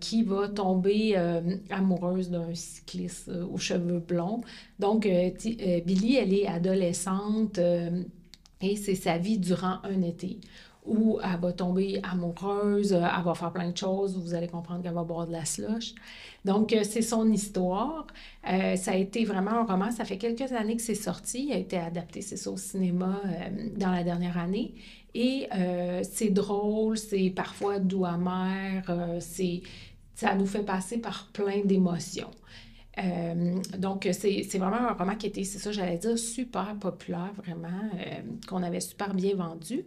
qui 0.00 0.22
va 0.22 0.48
tomber 0.48 1.14
amoureuse 1.68 2.30
d'un 2.30 2.54
cycliste 2.54 3.30
aux 3.52 3.58
cheveux 3.58 3.98
blonds. 3.98 4.40
Donc, 4.78 5.02
Billy, 5.02 6.16
elle 6.16 6.32
est 6.32 6.46
adolescente 6.46 7.58
et 8.62 8.76
c'est 8.76 8.94
sa 8.94 9.18
vie 9.18 9.38
durant 9.38 9.76
un 9.84 10.00
été 10.00 10.38
où 10.84 11.20
elle 11.22 11.38
va 11.40 11.52
tomber 11.52 12.00
amoureuse, 12.02 12.92
euh, 12.92 13.02
elle 13.16 13.24
va 13.24 13.34
faire 13.34 13.52
plein 13.52 13.70
de 13.70 13.76
choses, 13.76 14.18
vous 14.18 14.34
allez 14.34 14.48
comprendre 14.48 14.82
qu'elle 14.82 14.94
va 14.94 15.04
boire 15.04 15.26
de 15.26 15.32
la 15.32 15.44
slush. 15.44 15.94
Donc, 16.44 16.72
euh, 16.72 16.82
c'est 16.82 17.02
son 17.02 17.30
histoire. 17.30 18.06
Euh, 18.50 18.74
ça 18.74 18.92
a 18.92 18.96
été 18.96 19.24
vraiment 19.24 19.52
un 19.52 19.64
roman. 19.64 19.92
Ça 19.92 20.04
fait 20.04 20.18
quelques 20.18 20.50
années 20.52 20.76
que 20.76 20.82
c'est 20.82 20.96
sorti. 20.96 21.46
Il 21.46 21.52
a 21.52 21.58
été 21.58 21.78
adapté, 21.78 22.20
c'est 22.20 22.36
ça, 22.36 22.50
au 22.50 22.56
cinéma 22.56 23.20
dans 23.76 23.92
la 23.92 24.02
dernière 24.02 24.38
année. 24.38 24.74
Et 25.14 25.48
c'est 26.02 26.30
drôle, 26.30 26.96
c'est 26.96 27.30
parfois 27.30 27.78
doux 27.78 28.06
amer, 28.06 28.82
c'est, 29.20 29.60
ça 30.14 30.34
nous 30.34 30.46
fait 30.46 30.62
passer 30.62 30.98
par 30.98 31.28
plein 31.32 31.60
d'émotions. 31.64 32.30
Donc, 33.78 34.08
c'est 34.10 34.58
vraiment 34.58 34.88
un 34.88 34.94
roman 34.94 35.14
qui 35.16 35.26
était, 35.26 35.44
c'est 35.44 35.58
ça, 35.58 35.70
j'allais 35.70 35.98
dire, 35.98 36.18
super 36.18 36.74
populaire, 36.80 37.32
vraiment, 37.36 37.90
qu'on 38.48 38.62
avait 38.62 38.80
super 38.80 39.12
bien 39.14 39.36
vendu. 39.36 39.84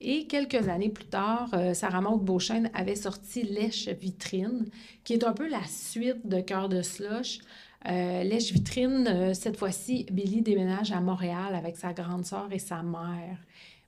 Et 0.00 0.26
quelques 0.26 0.68
années 0.68 0.90
plus 0.90 1.06
tard, 1.06 1.50
euh, 1.54 1.74
Sarah 1.74 2.00
Maud 2.00 2.24
Beauchesne 2.24 2.70
avait 2.72 2.94
sorti 2.94 3.42
Lèche 3.42 3.88
Vitrine, 3.88 4.66
qui 5.02 5.14
est 5.14 5.24
un 5.24 5.32
peu 5.32 5.48
la 5.48 5.64
suite 5.66 6.24
de 6.24 6.40
Cœur 6.40 6.68
de 6.68 6.82
Slush. 6.82 7.40
Euh, 7.86 8.22
Lèche 8.22 8.52
Vitrine, 8.52 9.08
euh, 9.08 9.34
cette 9.34 9.56
fois-ci, 9.56 10.06
Billy 10.12 10.42
déménage 10.42 10.92
à 10.92 11.00
Montréal 11.00 11.54
avec 11.54 11.76
sa 11.76 11.92
grande 11.92 12.24
sœur 12.24 12.46
et 12.52 12.60
sa 12.60 12.82
mère. 12.84 13.38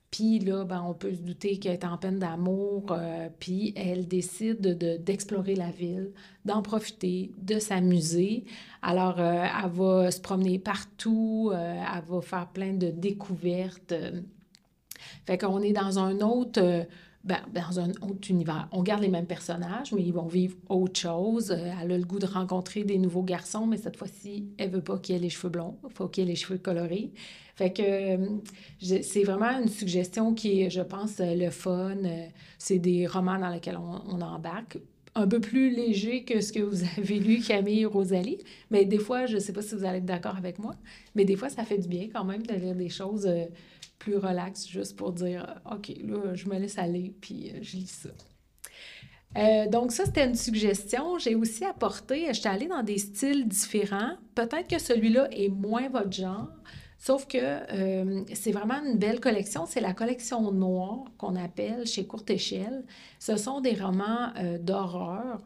Puis 0.09 0.39
là, 0.39 0.65
ben, 0.65 0.83
on 0.85 0.93
peut 0.93 1.13
se 1.13 1.21
douter 1.21 1.57
qu'elle 1.59 1.75
est 1.75 1.85
en 1.85 1.97
peine 1.97 2.19
d'amour, 2.19 2.93
puis 3.39 3.71
elle 3.77 4.09
décide 4.09 4.59
de, 4.59 4.97
d'explorer 4.97 5.55
la 5.55 5.71
ville, 5.71 6.11
d'en 6.43 6.61
profiter, 6.61 7.31
de 7.37 7.59
s'amuser. 7.59 8.43
Alors, 8.81 9.21
elle 9.21 9.71
va 9.71 10.11
se 10.11 10.19
promener 10.19 10.59
partout, 10.59 11.53
elle 11.53 12.03
va 12.09 12.21
faire 12.21 12.49
plein 12.49 12.73
de 12.73 12.89
découvertes. 12.89 13.93
Fait 15.25 15.37
qu'on 15.37 15.61
est 15.61 15.73
dans 15.73 15.99
un 15.99 16.19
autre 16.21 16.85
ben, 17.23 17.37
dans 17.53 17.79
un 17.79 17.91
autre 18.01 18.29
univers. 18.31 18.67
On 18.71 18.81
garde 18.81 19.03
les 19.03 19.07
mêmes 19.07 19.27
personnages, 19.27 19.91
mais 19.91 20.01
ils 20.01 20.13
vont 20.13 20.25
vivre 20.25 20.55
autre 20.69 20.99
chose. 20.99 21.51
Euh, 21.51 21.71
elle 21.79 21.91
a 21.91 21.97
le 21.97 22.03
goût 22.03 22.17
de 22.17 22.25
rencontrer 22.25 22.83
des 22.83 22.97
nouveaux 22.97 23.21
garçons, 23.21 23.67
mais 23.67 23.77
cette 23.77 23.95
fois-ci, 23.95 24.47
elle 24.57 24.71
veut 24.71 24.81
pas 24.81 24.97
qu'il 24.97 25.15
ait 25.15 25.19
les 25.19 25.29
cheveux 25.29 25.49
blonds. 25.49 25.77
Il 25.87 25.93
faut 25.93 26.07
qu'il 26.07 26.23
ait 26.23 26.27
les 26.27 26.35
cheveux 26.35 26.57
colorés. 26.57 27.11
Fait 27.55 27.71
que 27.71 27.83
euh, 27.83 28.39
c'est 28.79 29.23
vraiment 29.23 29.59
une 29.59 29.67
suggestion 29.67 30.33
qui 30.33 30.63
est, 30.63 30.71
je 30.71 30.81
pense, 30.81 31.19
euh, 31.19 31.35
le 31.35 31.51
fun. 31.51 31.97
C'est 32.57 32.79
des 32.79 33.05
romans 33.05 33.37
dans 33.37 33.49
lesquels 33.49 33.77
on, 33.77 34.01
on 34.15 34.21
embarque 34.21 34.79
un 35.13 35.27
peu 35.27 35.41
plus 35.41 35.69
léger 35.69 36.23
que 36.23 36.41
ce 36.41 36.51
que 36.51 36.61
vous 36.61 36.83
avez 36.97 37.19
lu, 37.19 37.39
Camille 37.41 37.81
et 37.81 37.85
Rosalie. 37.85 38.39
Mais 38.71 38.85
des 38.85 38.97
fois, 38.97 39.27
je 39.27 39.35
ne 39.35 39.39
sais 39.39 39.53
pas 39.53 39.61
si 39.61 39.75
vous 39.75 39.85
allez 39.85 39.99
être 39.99 40.05
d'accord 40.05 40.37
avec 40.37 40.57
moi, 40.57 40.73
mais 41.13 41.23
des 41.23 41.35
fois, 41.35 41.49
ça 41.49 41.65
fait 41.65 41.77
du 41.77 41.87
bien 41.87 42.07
quand 42.11 42.23
même 42.23 42.41
de 42.47 42.55
lire 42.55 42.73
des 42.73 42.89
choses 42.89 43.29
plus 44.01 44.17
relax, 44.17 44.67
juste 44.67 44.95
pour 44.95 45.11
dire 45.11 45.61
OK, 45.71 45.91
là, 46.03 46.33
je 46.33 46.49
me 46.49 46.57
laisse 46.57 46.79
aller, 46.79 47.13
puis 47.21 47.51
euh, 47.51 47.59
je 47.61 47.77
lis 47.77 48.01
ça. 48.01 48.09
Euh, 49.37 49.69
donc, 49.69 49.91
ça, 49.91 50.05
c'était 50.05 50.25
une 50.25 50.35
suggestion. 50.35 51.19
J'ai 51.19 51.35
aussi 51.35 51.63
apporté, 51.63 52.33
j'étais 52.33 52.49
allée 52.49 52.67
dans 52.67 52.81
des 52.81 52.97
styles 52.97 53.47
différents. 53.47 54.17
Peut-être 54.33 54.67
que 54.67 54.79
celui-là 54.79 55.27
est 55.31 55.49
moins 55.49 55.87
votre 55.89 56.11
genre, 56.11 56.49
sauf 56.97 57.27
que 57.27 57.37
euh, 57.37 58.23
c'est 58.33 58.51
vraiment 58.51 58.83
une 58.83 58.97
belle 58.97 59.19
collection. 59.19 59.67
C'est 59.67 59.81
la 59.81 59.93
collection 59.93 60.51
noire 60.51 61.05
qu'on 61.19 61.35
appelle 61.35 61.85
chez 61.85 62.07
Courte 62.07 62.31
Échelle. 62.31 62.83
Ce 63.19 63.37
sont 63.37 63.61
des 63.61 63.75
romans 63.75 64.33
d'horreur. 64.59 65.41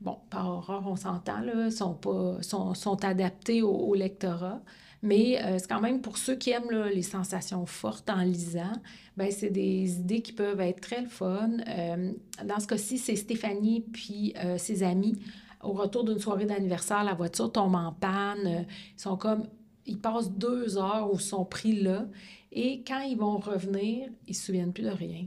Bon, 0.00 0.16
par 0.30 0.48
horreur, 0.48 0.84
on 0.86 0.96
s'entend, 0.96 1.40
là, 1.40 1.70
sont, 1.70 1.94
pas, 1.94 2.38
sont, 2.40 2.72
sont 2.72 3.04
adaptés 3.04 3.62
au, 3.62 3.74
au 3.74 3.94
lectorat. 3.94 4.62
Mais 5.02 5.40
euh, 5.42 5.58
c'est 5.58 5.68
quand 5.68 5.80
même 5.80 6.00
pour 6.00 6.18
ceux 6.18 6.34
qui 6.34 6.50
aiment 6.50 6.70
les 6.70 7.02
sensations 7.02 7.64
fortes 7.66 8.10
en 8.10 8.22
lisant, 8.22 8.72
ben 9.16 9.30
c'est 9.30 9.50
des 9.50 9.98
idées 9.98 10.22
qui 10.22 10.32
peuvent 10.32 10.60
être 10.60 10.80
très 10.80 11.04
fun. 11.06 11.50
Euh, 11.68 12.12
dans 12.44 12.58
ce 12.58 12.66
cas-ci, 12.66 12.98
c'est 12.98 13.16
Stéphanie 13.16 13.84
puis 13.92 14.34
euh, 14.42 14.58
ses 14.58 14.82
amis. 14.82 15.16
Au 15.62 15.72
retour 15.72 16.04
d'une 16.04 16.18
soirée 16.18 16.46
d'anniversaire, 16.46 17.04
la 17.04 17.14
voiture 17.14 17.50
tombe 17.50 17.74
en 17.74 17.92
panne. 17.92 18.66
ils 18.96 19.00
sont 19.00 19.16
comme, 19.16 19.46
ils 19.86 19.98
passent 19.98 20.30
deux 20.30 20.78
heures 20.78 21.10
où 21.12 21.16
ils 21.16 21.20
sont 21.20 21.44
pris 21.44 21.80
là. 21.80 22.06
Et 22.52 22.82
quand 22.86 23.00
ils 23.00 23.16
vont 23.16 23.38
revenir, 23.38 24.08
ils 24.26 24.30
ne 24.30 24.34
se 24.34 24.46
souviennent 24.46 24.72
plus 24.72 24.84
de 24.84 24.90
rien. 24.90 25.26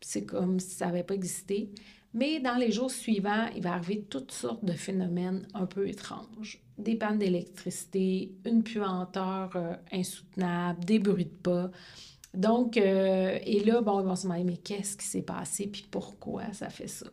C'est 0.00 0.24
comme 0.24 0.60
si 0.60 0.70
ça 0.70 0.86
n'avait 0.86 1.02
pas 1.02 1.14
existé. 1.14 1.70
Mais 2.14 2.40
dans 2.40 2.56
les 2.56 2.72
jours 2.72 2.90
suivants, 2.90 3.46
il 3.54 3.62
va 3.62 3.74
arriver 3.74 4.06
toutes 4.08 4.32
sortes 4.32 4.64
de 4.64 4.72
phénomènes 4.72 5.46
un 5.54 5.66
peu 5.66 5.88
étranges. 5.88 6.62
Des 6.78 6.94
pannes 6.96 7.18
d'électricité, 7.18 8.32
une 8.46 8.62
puanteur 8.62 9.50
euh, 9.56 9.74
insoutenable, 9.92 10.84
des 10.84 10.98
bruits 10.98 11.26
de 11.26 11.30
pas. 11.30 11.70
Donc, 12.34 12.76
euh, 12.76 13.38
et 13.42 13.64
là, 13.64 13.80
bon, 13.80 14.00
ils 14.00 14.06
vont 14.06 14.14
se 14.14 14.24
demander, 14.24 14.44
mais 14.44 14.58
qu'est-ce 14.58 14.96
qui 14.96 15.06
s'est 15.06 15.22
passé, 15.22 15.66
puis 15.66 15.86
pourquoi 15.90 16.52
ça 16.52 16.68
fait 16.68 16.86
ça? 16.86 17.06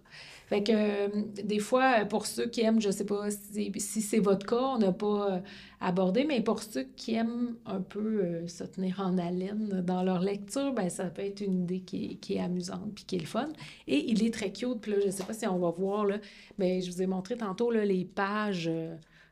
Fait 0.48 0.62
que 0.62 0.72
euh, 0.74 1.08
des 1.44 1.60
fois, 1.60 2.06
pour 2.06 2.26
ceux 2.26 2.48
qui 2.48 2.62
aiment, 2.62 2.82
je 2.82 2.92
sais 2.92 3.06
pas 3.06 3.32
si, 3.32 4.02
c'est 4.02 4.20
votre 4.20 4.46
cas, 4.46 4.62
on 4.62 4.78
n'a 4.78 4.92
pas 4.92 5.36
euh, 5.36 5.40
abordé, 5.80 6.26
mais 6.26 6.42
pour 6.42 6.62
ceux 6.62 6.84
qui 6.84 7.16
aiment 7.16 7.56
un 7.66 7.82
peu 7.82 8.46
se 8.48 8.66
tenir 8.66 9.00
en 9.00 9.18
haleine 9.18 9.82
dans 9.82 10.04
leur 10.04 10.20
lecture, 10.20 10.74
ben 10.74 10.90
ça 10.90 11.06
peut 11.06 11.24
être 11.24 11.42
une 11.42 11.64
idée 11.64 11.80
qui 11.80 12.20
est, 12.30 12.40
amusante 12.40 12.94
puis 12.94 13.06
qui 13.06 13.16
est 13.16 13.20
le 13.20 13.26
fun. 13.26 13.50
Et 13.88 14.12
il 14.12 14.24
est 14.24 14.34
très 14.34 14.52
cute, 14.52 14.82
puis 14.82 14.92
là, 14.92 14.98
je 15.04 15.10
sais 15.10 15.24
pas 15.24 15.34
si 15.34 15.48
on 15.48 15.58
va 15.58 15.72
voir, 15.72 16.06
là, 16.06 16.20
mais 16.60 16.82
je 16.82 16.92
vous 16.92 17.02
ai 17.02 17.08
montré 17.08 17.38
tantôt, 17.38 17.72
là, 17.72 17.86
les 17.86 18.06
pages 18.06 18.70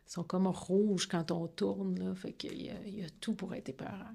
sont 0.07 0.23
comme 0.23 0.47
rouges 0.47 1.07
quand 1.07 1.29
on 1.31 1.47
tourne, 1.47 1.99
là, 1.99 2.15
fait 2.15 2.31
qu'il 2.31 2.53
y, 2.53 2.65
y, 2.65 3.03
a 3.03 3.09
tout 3.19 3.33
pour 3.33 3.53
être 3.53 3.69
épeurant. 3.69 4.13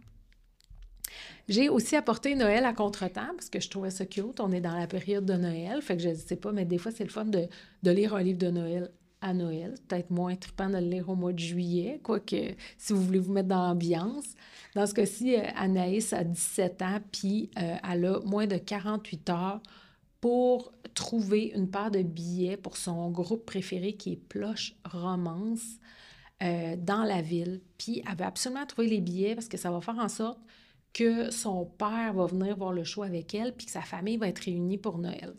J'ai 1.49 1.69
aussi 1.69 1.97
apporté 1.97 2.35
Noël 2.35 2.65
à 2.65 2.73
contretemps 2.73 3.33
parce 3.37 3.49
que 3.49 3.61
je 3.61 3.69
trouvais 3.71 3.91
ça 3.91 4.07
cute. 4.07 4.41
On 4.41 4.53
est 4.53 4.61
dans 4.61 4.77
la 4.77 4.87
période 4.87 5.25
de 5.25 5.35
Noël. 5.35 5.81
Fait 5.83 5.97
que 5.97 6.03
je 6.03 6.11
ne 6.11 6.15
sais 6.15 6.37
pas, 6.37 6.53
mais 6.53 6.65
des 6.65 6.79
fois, 6.79 6.93
c'est 6.93 7.05
le 7.05 7.11
fun 7.11 7.25
de, 7.25 7.49
lire 7.83 8.15
un 8.15 8.23
livre 8.23 8.39
de 8.39 8.51
Noël 8.51 8.91
à 9.21 9.33
Noël. 9.33 9.75
Peut-être 9.89 10.11
moins 10.11 10.37
trippant 10.37 10.69
de 10.69 10.75
le 10.75 10.81
lire 10.89 11.09
au 11.09 11.17
mois 11.17 11.33
de 11.33 11.39
juillet, 11.39 12.01
quoique 12.03 12.37
si 12.77 12.93
vous 12.93 13.03
voulez 13.03 13.19
vous 13.19 13.33
mettre 13.33 13.49
dans 13.49 13.67
l'ambiance. 13.67 14.35
Dans 14.75 14.87
ce 14.87 14.95
cas-ci, 14.95 15.37
euh, 15.37 15.43
Anaïs 15.57 16.13
a 16.13 16.23
17 16.23 16.83
ans, 16.83 16.99
puis 17.11 17.51
euh, 17.59 17.77
elle 17.91 18.05
a 18.05 18.21
moins 18.21 18.47
de 18.47 18.57
48 18.57 19.31
heures 19.31 19.61
pour 20.21 20.73
trouver 20.95 21.53
une 21.55 21.71
paire 21.71 21.91
de 21.91 22.03
billets 22.03 22.57
pour 22.57 22.77
son 22.77 23.11
groupe 23.11 23.47
préféré 23.47 23.95
qui 23.95 24.13
est 24.13 24.17
Ploche 24.17 24.75
Romance 24.85 25.79
euh, 26.43 26.77
dans 26.77 27.05
la 27.05 27.23
ville. 27.23 27.61
Puis 27.79 28.03
elle 28.09 28.17
veut 28.17 28.25
absolument 28.25 28.67
trouver 28.67 28.89
les 28.89 29.01
billets 29.01 29.35
parce 29.35 29.49
que 29.49 29.57
ça 29.57 29.71
va 29.71 29.81
faire 29.81 29.99
en 29.99 30.09
sorte 30.09 30.41
que 30.93 31.31
son 31.31 31.65
père 31.65 32.13
va 32.15 32.27
venir 32.27 32.57
voir 32.57 32.73
le 32.73 32.85
show 32.85 33.03
avec 33.03 33.35
elle, 33.35 33.55
puis 33.55 33.67
que 33.67 33.73
sa 33.73 33.83
famille 33.83 34.17
va 34.17 34.29
être 34.29 34.41
réunie 34.41 34.79
pour 34.79 34.99
Noël. 34.99 35.35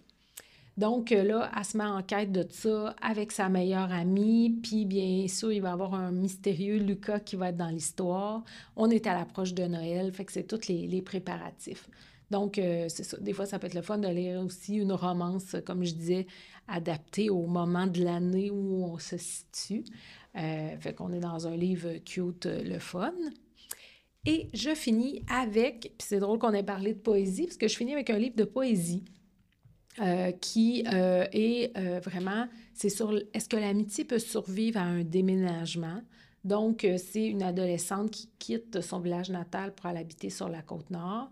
Donc 0.80 1.12
euh, 1.12 1.24
là, 1.24 1.52
elle 1.58 1.66
se 1.66 1.78
met 1.78 1.84
en 1.84 2.02
quête 2.02 2.32
de 2.32 2.46
ça 2.50 2.96
avec 3.02 3.34
sa 3.34 3.50
meilleure 3.50 3.92
amie, 3.92 4.62
puis 4.64 4.86
bien 4.86 5.28
sûr, 5.28 5.52
il 5.52 5.62
va 5.62 5.70
y 5.70 5.72
avoir 5.74 5.94
un 5.94 6.12
mystérieux 6.12 6.78
Lucas 6.78 7.20
qui 7.20 7.36
va 7.36 7.50
être 7.50 7.58
dans 7.58 7.68
l'histoire. 7.68 8.46
On 8.78 8.90
est 8.90 9.06
à 9.06 9.14
l'approche 9.14 9.54
de 9.54 9.66
Noël, 9.66 10.14
fait 10.14 10.24
que 10.24 10.32
c'est 10.32 10.48
tous 10.48 10.70
les, 10.70 11.02
préparatifs. 11.02 11.90
Donc, 12.32 12.58
euh, 12.58 12.86
c'est 12.88 13.04
ça. 13.04 13.18
Des 13.18 13.34
fois, 13.34 13.46
ça 13.46 13.60
peut 13.60 13.68
être 13.68 13.74
le 13.74 13.82
fun 13.82 13.98
de 13.98 14.08
lire 14.08 14.40
aussi 14.40 14.76
une 14.78 14.94
romance, 14.94 15.58
comme 15.66 15.84
je 15.84 15.94
disais, 15.96 16.28
adaptée 16.70 17.30
au 17.30 17.46
moment 17.46 17.88
de 17.88 18.02
l'année 18.02 18.50
où 18.50 18.86
on 18.86 18.98
se 19.00 19.18
situe. 19.18 19.84
Euh, 20.38 20.78
fait 20.80 20.94
qu'on 20.94 21.12
est 21.12 21.20
dans 21.20 21.46
un 21.46 21.58
livre 21.58 21.98
cute, 22.06 22.46
le 22.46 22.80
fun. 22.80 23.12
Et 24.26 24.50
je 24.54 24.76
finis 24.76 25.24
avec, 25.30 25.94
puis 25.98 26.08
c'est 26.08 26.20
drôle 26.20 26.40
qu'on 26.40 26.54
ait 26.54 26.64
parlé 26.64 26.94
de 26.94 27.00
poésie, 27.00 27.46
parce 27.46 27.58
que 27.58 27.68
je 27.68 27.76
finis 27.76 27.94
avec 27.94 28.10
un 28.10 28.18
livre 28.18 28.36
de 28.36 28.44
poésie 28.44 29.04
euh, 30.02 30.32
qui 30.32 30.86
euh, 30.94 31.26
est 31.32 31.78
euh, 31.78 32.00
vraiment, 32.00 32.48
c'est 32.74 32.90
sur 32.90 33.14
est-ce 33.34 33.50
que 33.50 33.58
l'amitié 33.58 34.06
peut 34.06 34.20
survivre 34.20 34.80
à 34.80 34.84
un 34.84 35.04
déménagement? 35.04 36.02
Donc, 36.46 36.88
c'est 36.98 37.26
une 37.26 37.44
adolescente 37.44 38.12
qui 38.12 38.30
quitte 38.40 38.80
son 38.80 39.02
village 39.02 39.30
natal 39.30 39.74
pour 39.76 39.88
aller 39.88 40.00
habiter 40.00 40.30
sur 40.30 40.48
la 40.48 40.62
côte 40.62 40.90
nord. 40.90 41.30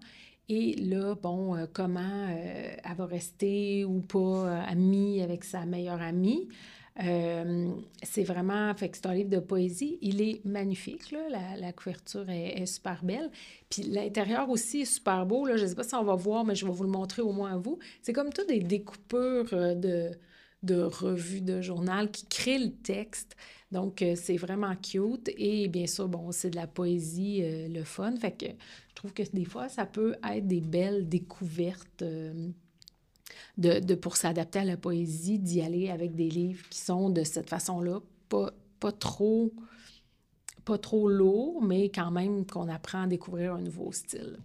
Et 0.50 0.76
là, 0.76 1.16
bon, 1.16 1.66
comment 1.72 2.28
elle 2.28 2.96
va 2.98 3.06
rester 3.06 3.86
ou 3.86 4.02
pas 4.02 4.64
amie 4.64 5.22
avec 5.22 5.46
sa 5.46 5.66
meilleure 5.66 6.02
amie? 6.02 6.50
Euh, 7.04 7.70
c'est 8.02 8.24
vraiment, 8.24 8.74
fait 8.74 8.90
que 8.90 8.98
c'est 8.98 9.06
un 9.06 9.14
livre 9.14 9.30
de 9.30 9.40
poésie. 9.40 9.98
Il 10.02 10.22
est 10.22 10.44
magnifique, 10.46 11.12
là, 11.12 11.56
la, 11.58 11.72
couverture 11.72 12.30
est, 12.30 12.66
super 12.66 13.04
belle. 13.04 13.30
Puis 13.70 13.84
l'intérieur 13.84 14.50
aussi 14.50 14.82
est 14.82 14.86
super 14.86 15.26
beau. 15.26 15.46
Là. 15.46 15.58
Je 15.58 15.64
ne 15.64 15.68
sais 15.68 15.76
pas 15.76 15.84
si 15.84 15.96
on 15.96 16.04
va 16.04 16.16
voir, 16.16 16.44
mais 16.44 16.56
je 16.56 16.66
vais 16.66 16.72
vous 16.72 16.84
le 16.84 16.90
montrer 16.90 17.22
au 17.22 17.32
moins 17.32 17.54
à 17.54 17.58
vous. 17.58 17.78
C'est 18.02 18.14
comme 18.14 18.34
tout 18.34 18.46
des 18.46 18.60
découpures 18.60 19.54
euh, 19.54 19.76
de, 19.76 20.12
de 20.64 20.82
revues 20.82 21.42
de 21.42 21.62
journal 21.62 22.10
qui 22.10 22.26
créent 22.26 22.60
le 22.60 22.72
texte. 22.72 23.36
Donc, 23.72 24.02
euh, 24.02 24.16
c'est 24.16 24.38
vraiment 24.38 24.76
cute. 24.76 25.30
Et 25.38 25.68
bien 25.68 25.88
sûr, 25.88 26.08
bon, 26.08 26.32
c'est 26.32 26.50
de 26.50 26.56
la 26.56 26.68
poésie, 26.68 27.44
le 27.70 27.84
fun. 27.84 28.16
Fait 28.16 28.32
que 28.32 28.48
je 28.48 28.96
trouve 28.96 29.14
que 29.14 29.24
des 29.34 29.46
fois, 29.46 29.70
ça 29.70 29.86
peut 29.86 30.16
être 30.28 30.48
des 30.48 30.62
belles 30.62 31.08
découvertes 31.08 32.04
de, 33.58 33.96
pour 33.96 34.18
s'adapter 34.18 34.60
à 34.60 34.64
la 34.66 34.78
poésie, 34.78 35.40
d'y 35.40 35.62
aller 35.62 35.90
avec 35.90 36.16
des 36.16 36.30
livres 36.30 36.68
qui 36.70 36.80
sont 36.80 37.10
de 37.10 37.24
cette 37.24 37.50
façon-là, 37.50 38.00
pas, 38.30 38.52
pas 38.80 38.92
trop 38.92 39.52
pas 40.68 40.78
trop 40.78 41.08
lourds, 41.08 41.64
mais 41.64 41.86
quand 41.86 42.12
même 42.12 42.46
qu'on 42.46 42.68
apprend 42.68 43.04
à 43.04 43.08
découvrir 43.08 43.54
un 43.54 43.62
nouveau 43.62 43.94
style. 43.94 44.38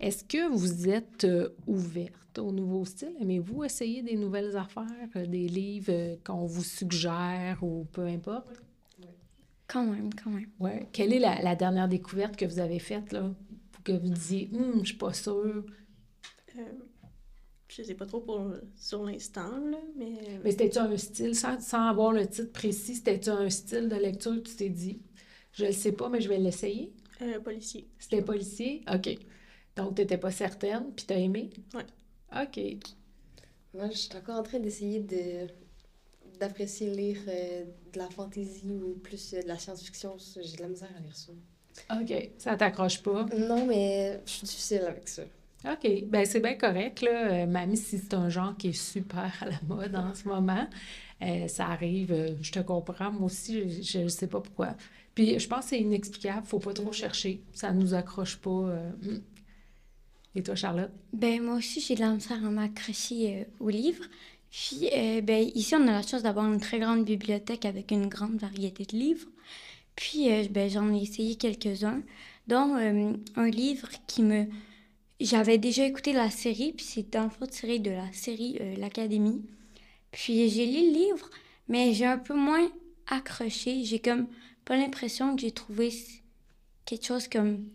Est-ce 0.00 0.24
que 0.24 0.48
vous 0.48 0.88
êtes 0.88 1.22
euh, 1.22 1.50
ouverte 1.68 2.36
au 2.38 2.50
nouveau 2.50 2.84
style? 2.84 3.14
Aimez-vous 3.20 3.62
essayer 3.62 4.02
des 4.02 4.16
nouvelles 4.16 4.56
affaires, 4.56 5.08
euh, 5.14 5.24
des 5.24 5.46
livres 5.46 5.92
euh, 5.92 6.16
qu'on 6.24 6.46
vous 6.46 6.64
suggère 6.64 7.62
ou 7.62 7.86
peu 7.92 8.06
importe? 8.06 8.60
Oui. 8.98 9.06
Quand 9.68 9.86
même, 9.86 10.12
quand 10.12 10.30
même. 10.30 10.48
Ouais. 10.58 10.88
Quelle 10.92 11.12
est 11.12 11.20
la, 11.20 11.54
dernière 11.54 11.86
découverte 11.86 12.36
que 12.36 12.44
vous 12.44 12.58
avez 12.58 12.80
faite, 12.80 13.12
là, 13.12 13.30
pour 13.70 13.84
que 13.84 13.92
vous 13.92 14.08
disiez, 14.08 14.50
hum, 14.52 14.80
je 14.80 14.88
suis 14.88 14.96
pas 14.96 15.12
sûre? 15.12 15.64
Je 17.74 17.82
sais 17.82 17.94
pas 17.94 18.04
trop 18.04 18.20
pour 18.20 18.52
sur 18.76 19.02
l'instant, 19.02 19.60
mais. 19.96 20.04
Euh, 20.04 20.38
mais 20.44 20.50
c'était-tu 20.50 20.78
un 20.78 20.96
style, 20.96 21.34
sans, 21.34 21.58
sans, 21.58 21.88
avoir 21.88 22.12
le 22.12 22.26
titre 22.26 22.52
précis, 22.52 22.96
c'était-tu 22.96 23.30
un 23.30 23.48
style 23.48 23.88
de 23.88 23.96
lecture 23.96 24.34
que 24.42 24.48
tu 24.48 24.56
t'es 24.56 24.68
dit? 24.68 25.00
Je 25.52 25.66
le 25.66 25.72
sais 25.72 25.92
pas, 25.92 26.10
mais 26.10 26.20
je 26.20 26.28
vais 26.28 26.38
l'essayer? 26.38 26.92
Euh, 27.22 27.40
policier. 27.40 27.88
C'était 27.98 28.20
policier? 28.20 28.84
OK. 28.92 29.16
Donc, 29.76 29.94
tu 29.94 30.02
n'étais 30.02 30.18
pas 30.18 30.30
certaine, 30.30 30.92
puis 30.94 31.06
tu 31.06 31.14
as 31.14 31.18
aimé? 31.18 31.48
Oui. 31.74 31.82
OK. 32.34 32.60
Moi, 33.72 33.88
je 33.90 33.96
suis 33.96 34.16
encore 34.16 34.38
en 34.38 34.42
train 34.42 34.58
d'essayer 34.58 35.00
de 35.00 35.48
d'apprécier 36.38 36.90
lire 36.90 37.18
euh, 37.28 37.64
de 37.92 37.98
la 37.98 38.08
fantaisie 38.10 38.80
ou 38.82 38.94
plus 38.96 39.30
de 39.30 39.46
la 39.46 39.58
science-fiction. 39.58 40.16
J'ai 40.40 40.56
de 40.56 40.62
la 40.62 40.68
misère 40.68 40.90
à 40.96 41.00
lire 41.00 41.16
ça. 41.16 41.32
OK. 42.00 42.30
Ça 42.36 42.56
t'accroche 42.56 43.02
pas? 43.02 43.24
Non, 43.38 43.64
mais 43.64 44.20
je 44.26 44.30
suis 44.30 44.46
difficile 44.46 44.82
avec 44.82 45.08
ça. 45.08 45.22
OK. 45.64 46.04
Ben 46.06 46.24
c'est 46.24 46.40
bien 46.40 46.54
correct, 46.54 47.02
là. 47.02 47.32
Euh, 47.32 47.46
Mamie, 47.46 47.76
si 47.76 47.98
c'est 47.98 48.14
un 48.14 48.28
genre 48.28 48.56
qui 48.56 48.68
est 48.68 48.72
super 48.72 49.32
à 49.40 49.46
la 49.46 49.60
mode 49.68 49.94
en 49.94 50.14
ce 50.14 50.26
moment, 50.26 50.68
euh, 51.22 51.48
ça 51.48 51.66
arrive, 51.68 52.12
euh, 52.12 52.34
je 52.40 52.52
te 52.52 52.60
comprends. 52.60 53.12
Moi 53.12 53.26
aussi, 53.26 53.82
je 53.82 54.00
ne 54.00 54.08
sais 54.08 54.26
pas 54.26 54.40
pourquoi. 54.40 54.74
Puis 55.14 55.38
je 55.38 55.46
pense 55.46 55.64
que 55.64 55.70
c'est 55.70 55.80
inexplicable, 55.80 56.46
faut 56.46 56.58
pas 56.58 56.72
trop 56.72 56.92
chercher. 56.92 57.42
Ça 57.52 57.72
nous 57.72 57.94
accroche 57.94 58.36
pas. 58.36 58.50
hmm. 58.50 59.20
Et 60.34 60.42
toi, 60.42 60.54
Charlotte? 60.54 60.90
Ben, 61.12 61.42
moi 61.42 61.56
aussi, 61.56 61.80
j'ai 61.80 61.94
de 61.94 62.00
la 62.00 62.12
misère 62.12 62.42
à 62.44 62.50
m'accrocher 62.50 63.46
au 63.60 63.68
livre. 63.68 64.04
Puis, 64.52 64.90
euh, 64.94 65.22
ben, 65.22 65.50
ici, 65.54 65.74
on 65.74 65.88
a 65.88 65.92
la 65.92 66.02
chance 66.02 66.22
d'avoir 66.22 66.50
une 66.52 66.60
très 66.60 66.78
grande 66.78 67.06
bibliothèque 67.06 67.64
avec 67.64 67.90
une 67.90 68.08
grande 68.08 68.36
variété 68.36 68.84
de 68.84 68.96
livres. 68.96 69.26
Puis, 69.96 70.30
euh, 70.30 70.44
ben, 70.50 70.68
j'en 70.68 70.92
ai 70.94 71.02
essayé 71.02 71.36
quelques-uns, 71.36 72.02
dont 72.48 72.76
euh, 72.76 73.14
un 73.36 73.48
livre 73.48 73.88
qui 74.06 74.22
me... 74.22 74.46
J'avais 75.24 75.58
déjà 75.58 75.86
écouté 75.86 76.12
la 76.12 76.30
série, 76.30 76.72
puis 76.72 76.84
c'est 76.84 77.10
dans 77.10 77.24
le 77.24 77.30
fond 77.30 77.46
tiré 77.46 77.78
de 77.78 77.90
la 77.90 78.12
série 78.12 78.58
L'Académie. 78.76 79.42
Puis, 80.10 80.48
j'ai 80.48 80.66
lu 80.66 80.92
le 80.92 80.98
livre, 80.98 81.30
mais 81.68 81.94
j'ai 81.94 82.06
un 82.06 82.18
peu 82.18 82.34
moins 82.34 82.70
accroché. 83.06 83.84
J'ai 83.84 83.98
comme 83.98 84.26
pas 84.64 84.76
l'impression 84.76 85.34
que 85.34 85.42
j'ai 85.42 85.52
trouvé 85.52 85.92
quelque 86.84 87.06
chose 87.06 87.28
comme, 87.28 87.68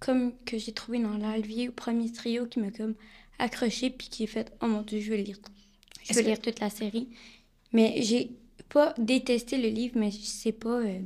comme 0.00 0.32
que 0.44 0.58
j'ai 0.58 0.72
trouvé 0.72 0.98
dans 0.98 1.16
l'Alvier 1.16 1.68
au 1.68 1.72
premier 1.72 2.12
trio 2.12 2.46
qui 2.46 2.60
m'a 2.60 2.70
comme 2.70 2.94
accroché, 3.38 3.90
puis 3.90 4.08
qui 4.08 4.24
est 4.24 4.26
fait 4.26 4.52
«Oh 4.62 4.66
mon 4.66 4.82
Dieu, 4.82 5.00
je 5.00 5.10
vais 5.10 5.22
lire». 5.22 5.38
Je 6.02 6.14
que- 6.14 6.20
lire 6.20 6.40
toute 6.40 6.60
la 6.60 6.70
série. 6.70 7.08
Mais 7.72 8.02
j'ai 8.02 8.30
pas 8.68 8.94
détesté 8.98 9.56
le 9.56 9.68
livre, 9.68 9.98
mais 9.98 10.10
c'est 10.10 10.52
pas 10.52 10.80
euh, 10.80 11.00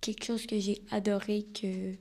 quelque 0.00 0.24
chose 0.24 0.46
que 0.46 0.58
j'ai 0.58 0.82
adoré 0.90 1.46
que... 1.54 1.94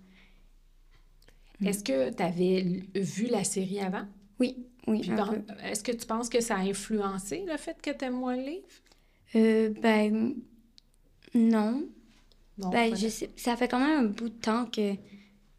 Est-ce 1.65 1.83
que 1.83 2.11
tu 2.11 2.23
avais 2.23 2.83
vu 2.95 3.27
la 3.27 3.43
série 3.43 3.79
avant? 3.79 4.05
Oui, 4.39 4.57
oui, 4.87 5.09
est-ce 5.63 5.83
que 5.83 5.91
tu 5.91 6.05
penses 6.05 6.29
que 6.29 6.39
ça 6.39 6.55
a 6.55 6.59
influencé 6.59 7.43
le 7.47 7.57
fait 7.57 7.81
que 7.81 7.89
tu 7.91 8.05
aimes 8.05 8.19
moins 8.19 8.37
le 8.37 8.43
livre? 8.43 8.67
Euh, 9.35 9.73
ben, 9.81 10.35
non. 11.33 11.83
Ben, 12.57 12.95
je 12.95 13.07
sais, 13.07 13.29
ça 13.35 13.55
fait 13.55 13.67
quand 13.67 13.79
même 13.79 14.05
un 14.05 14.09
bout 14.09 14.29
de 14.29 14.35
temps 14.35 14.65
que 14.65 14.93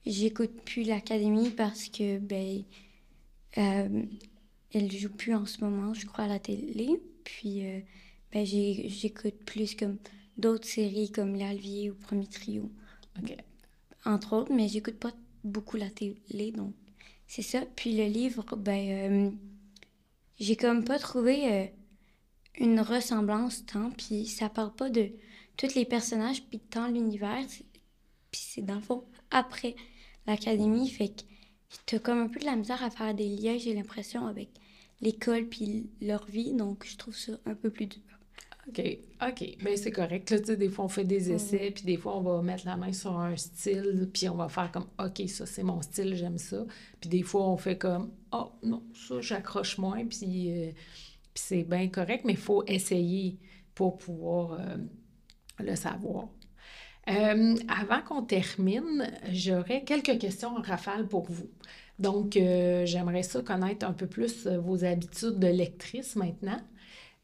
j'écoute 0.07 0.63
plus 0.65 0.83
l'Académie 0.83 1.51
parce 1.51 1.89
que, 1.89 2.19
ben, 2.19 2.63
euh, 3.59 4.03
elle 4.73 4.91
joue 4.91 5.11
plus 5.11 5.35
en 5.35 5.47
ce 5.47 5.63
moment, 5.63 5.95
je 5.95 6.07
crois, 6.07 6.25
à 6.25 6.29
la 6.29 6.39
télé. 6.39 7.01
Puis, 7.25 7.67
euh, 7.67 7.81
ben, 8.33 8.47
j'écoute 8.47 9.37
plus 9.45 9.75
comme 9.75 9.99
d'autres 10.39 10.67
séries 10.67 11.11
comme 11.11 11.37
L'Alvier 11.37 11.91
ou 11.91 11.95
Premier 11.95 12.27
Trio. 12.27 12.71
OK. 13.19 13.37
entre 14.05 14.33
autres, 14.35 14.53
mais 14.53 14.69
j'écoute 14.69 14.97
pas 14.97 15.13
beaucoup 15.45 15.77
la 15.77 15.91
télé, 15.91 16.53
donc 16.53 16.75
c'est 17.27 17.43
ça. 17.43 17.63
Puis 17.77 17.97
le 17.97 18.07
livre, 18.07 18.57
ben, 18.57 18.89
euh, 18.91 19.31
j'ai 20.39 20.57
comme 20.57 20.85
pas 20.85 20.99
trouvé 20.99 21.53
euh, 21.53 21.67
une 22.59 22.81
ressemblance 22.81 23.65
tant, 23.67 23.91
puis 23.91 24.27
ça 24.27 24.49
parle 24.49 24.75
pas 24.75 24.91
de 24.91 25.11
tous 25.57 25.75
les 25.75 25.85
personnages, 25.85 26.43
puis 26.45 26.61
tant 26.61 26.89
l'univers, 26.89 27.45
puis 28.31 28.41
c'est 28.41 28.63
dans 28.63 28.77
le 28.77 28.81
fond 28.81 29.05
après 29.31 29.77
l'académie, 30.27 30.89
fait 30.89 31.09
que 31.09 31.23
t'as 31.87 31.99
comme 31.99 32.19
un 32.19 32.29
peu 32.29 32.41
de 32.41 32.45
la 32.45 32.57
misère 32.57 32.83
à 32.83 32.91
faire 32.91 33.15
des 33.15 33.29
liens, 33.29 33.59
j'ai 33.59 33.75
l'impression, 33.75 34.27
avec 34.27 34.49
l'école 35.01 35.49
puis 35.49 35.91
leur 36.01 36.25
vie, 36.27 36.53
donc 36.53 36.85
je 36.87 36.97
trouve 36.97 37.17
ça 37.17 37.33
un 37.47 37.55
peu 37.55 37.71
plus 37.71 37.87
dur. 37.87 38.01
OK. 38.69 38.99
OK. 39.27 39.57
Bien, 39.63 39.77
c'est 39.77 39.91
correct. 39.91 40.31
Là, 40.31 40.57
des 40.57 40.69
fois, 40.69 40.85
on 40.85 40.89
fait 40.89 41.05
des 41.05 41.33
essais, 41.33 41.73
puis 41.75 41.85
des 41.85 41.97
fois, 41.97 42.17
on 42.17 42.21
va 42.21 42.43
mettre 42.43 42.67
la 42.67 42.77
main 42.77 42.93
sur 42.93 43.19
un 43.19 43.37
style, 43.37 44.09
puis 44.13 44.29
on 44.29 44.37
va 44.37 44.49
faire 44.49 44.71
comme 44.71 44.87
OK, 44.99 45.29
ça, 45.29 45.47
c'est 45.47 45.63
mon 45.63 45.81
style, 45.81 46.15
j'aime 46.15 46.39
ça. 46.39 46.65
Puis 47.01 47.09
des 47.09 47.23
fois, 47.23 47.49
on 47.49 47.57
fait 47.57 47.79
comme 47.79 48.11
Oh, 48.33 48.53
non, 48.63 48.83
ça, 48.95 49.21
j'accroche 49.21 49.79
moins, 49.79 50.05
puis, 50.07 50.51
euh, 50.51 50.73
puis 51.35 51.45
c'est 51.47 51.63
bien 51.65 51.89
correct, 51.89 52.25
mais 52.25 52.35
il 52.35 52.39
faut 52.39 52.63
essayer 52.67 53.39
pour 53.75 53.97
pouvoir 53.97 54.53
euh, 54.61 54.77
le 55.61 55.75
savoir. 55.75 56.29
Euh, 57.09 57.57
avant 57.69 58.03
qu'on 58.03 58.23
termine, 58.23 59.11
j'aurais 59.33 59.83
quelques 59.85 60.19
questions 60.19 60.57
en 60.57 60.61
rafale 60.61 61.09
pour 61.09 61.31
vous. 61.31 61.49
Donc, 61.99 62.35
j'aimerais 62.35 63.25
ça 63.25 63.43
connaître 63.43 63.85
un 63.85 63.93
peu 63.93 64.07
plus 64.07 64.47
vos 64.47 64.85
habitudes 64.85 65.39
de 65.39 65.49
lectrice 65.49 66.15
maintenant. 66.15 66.61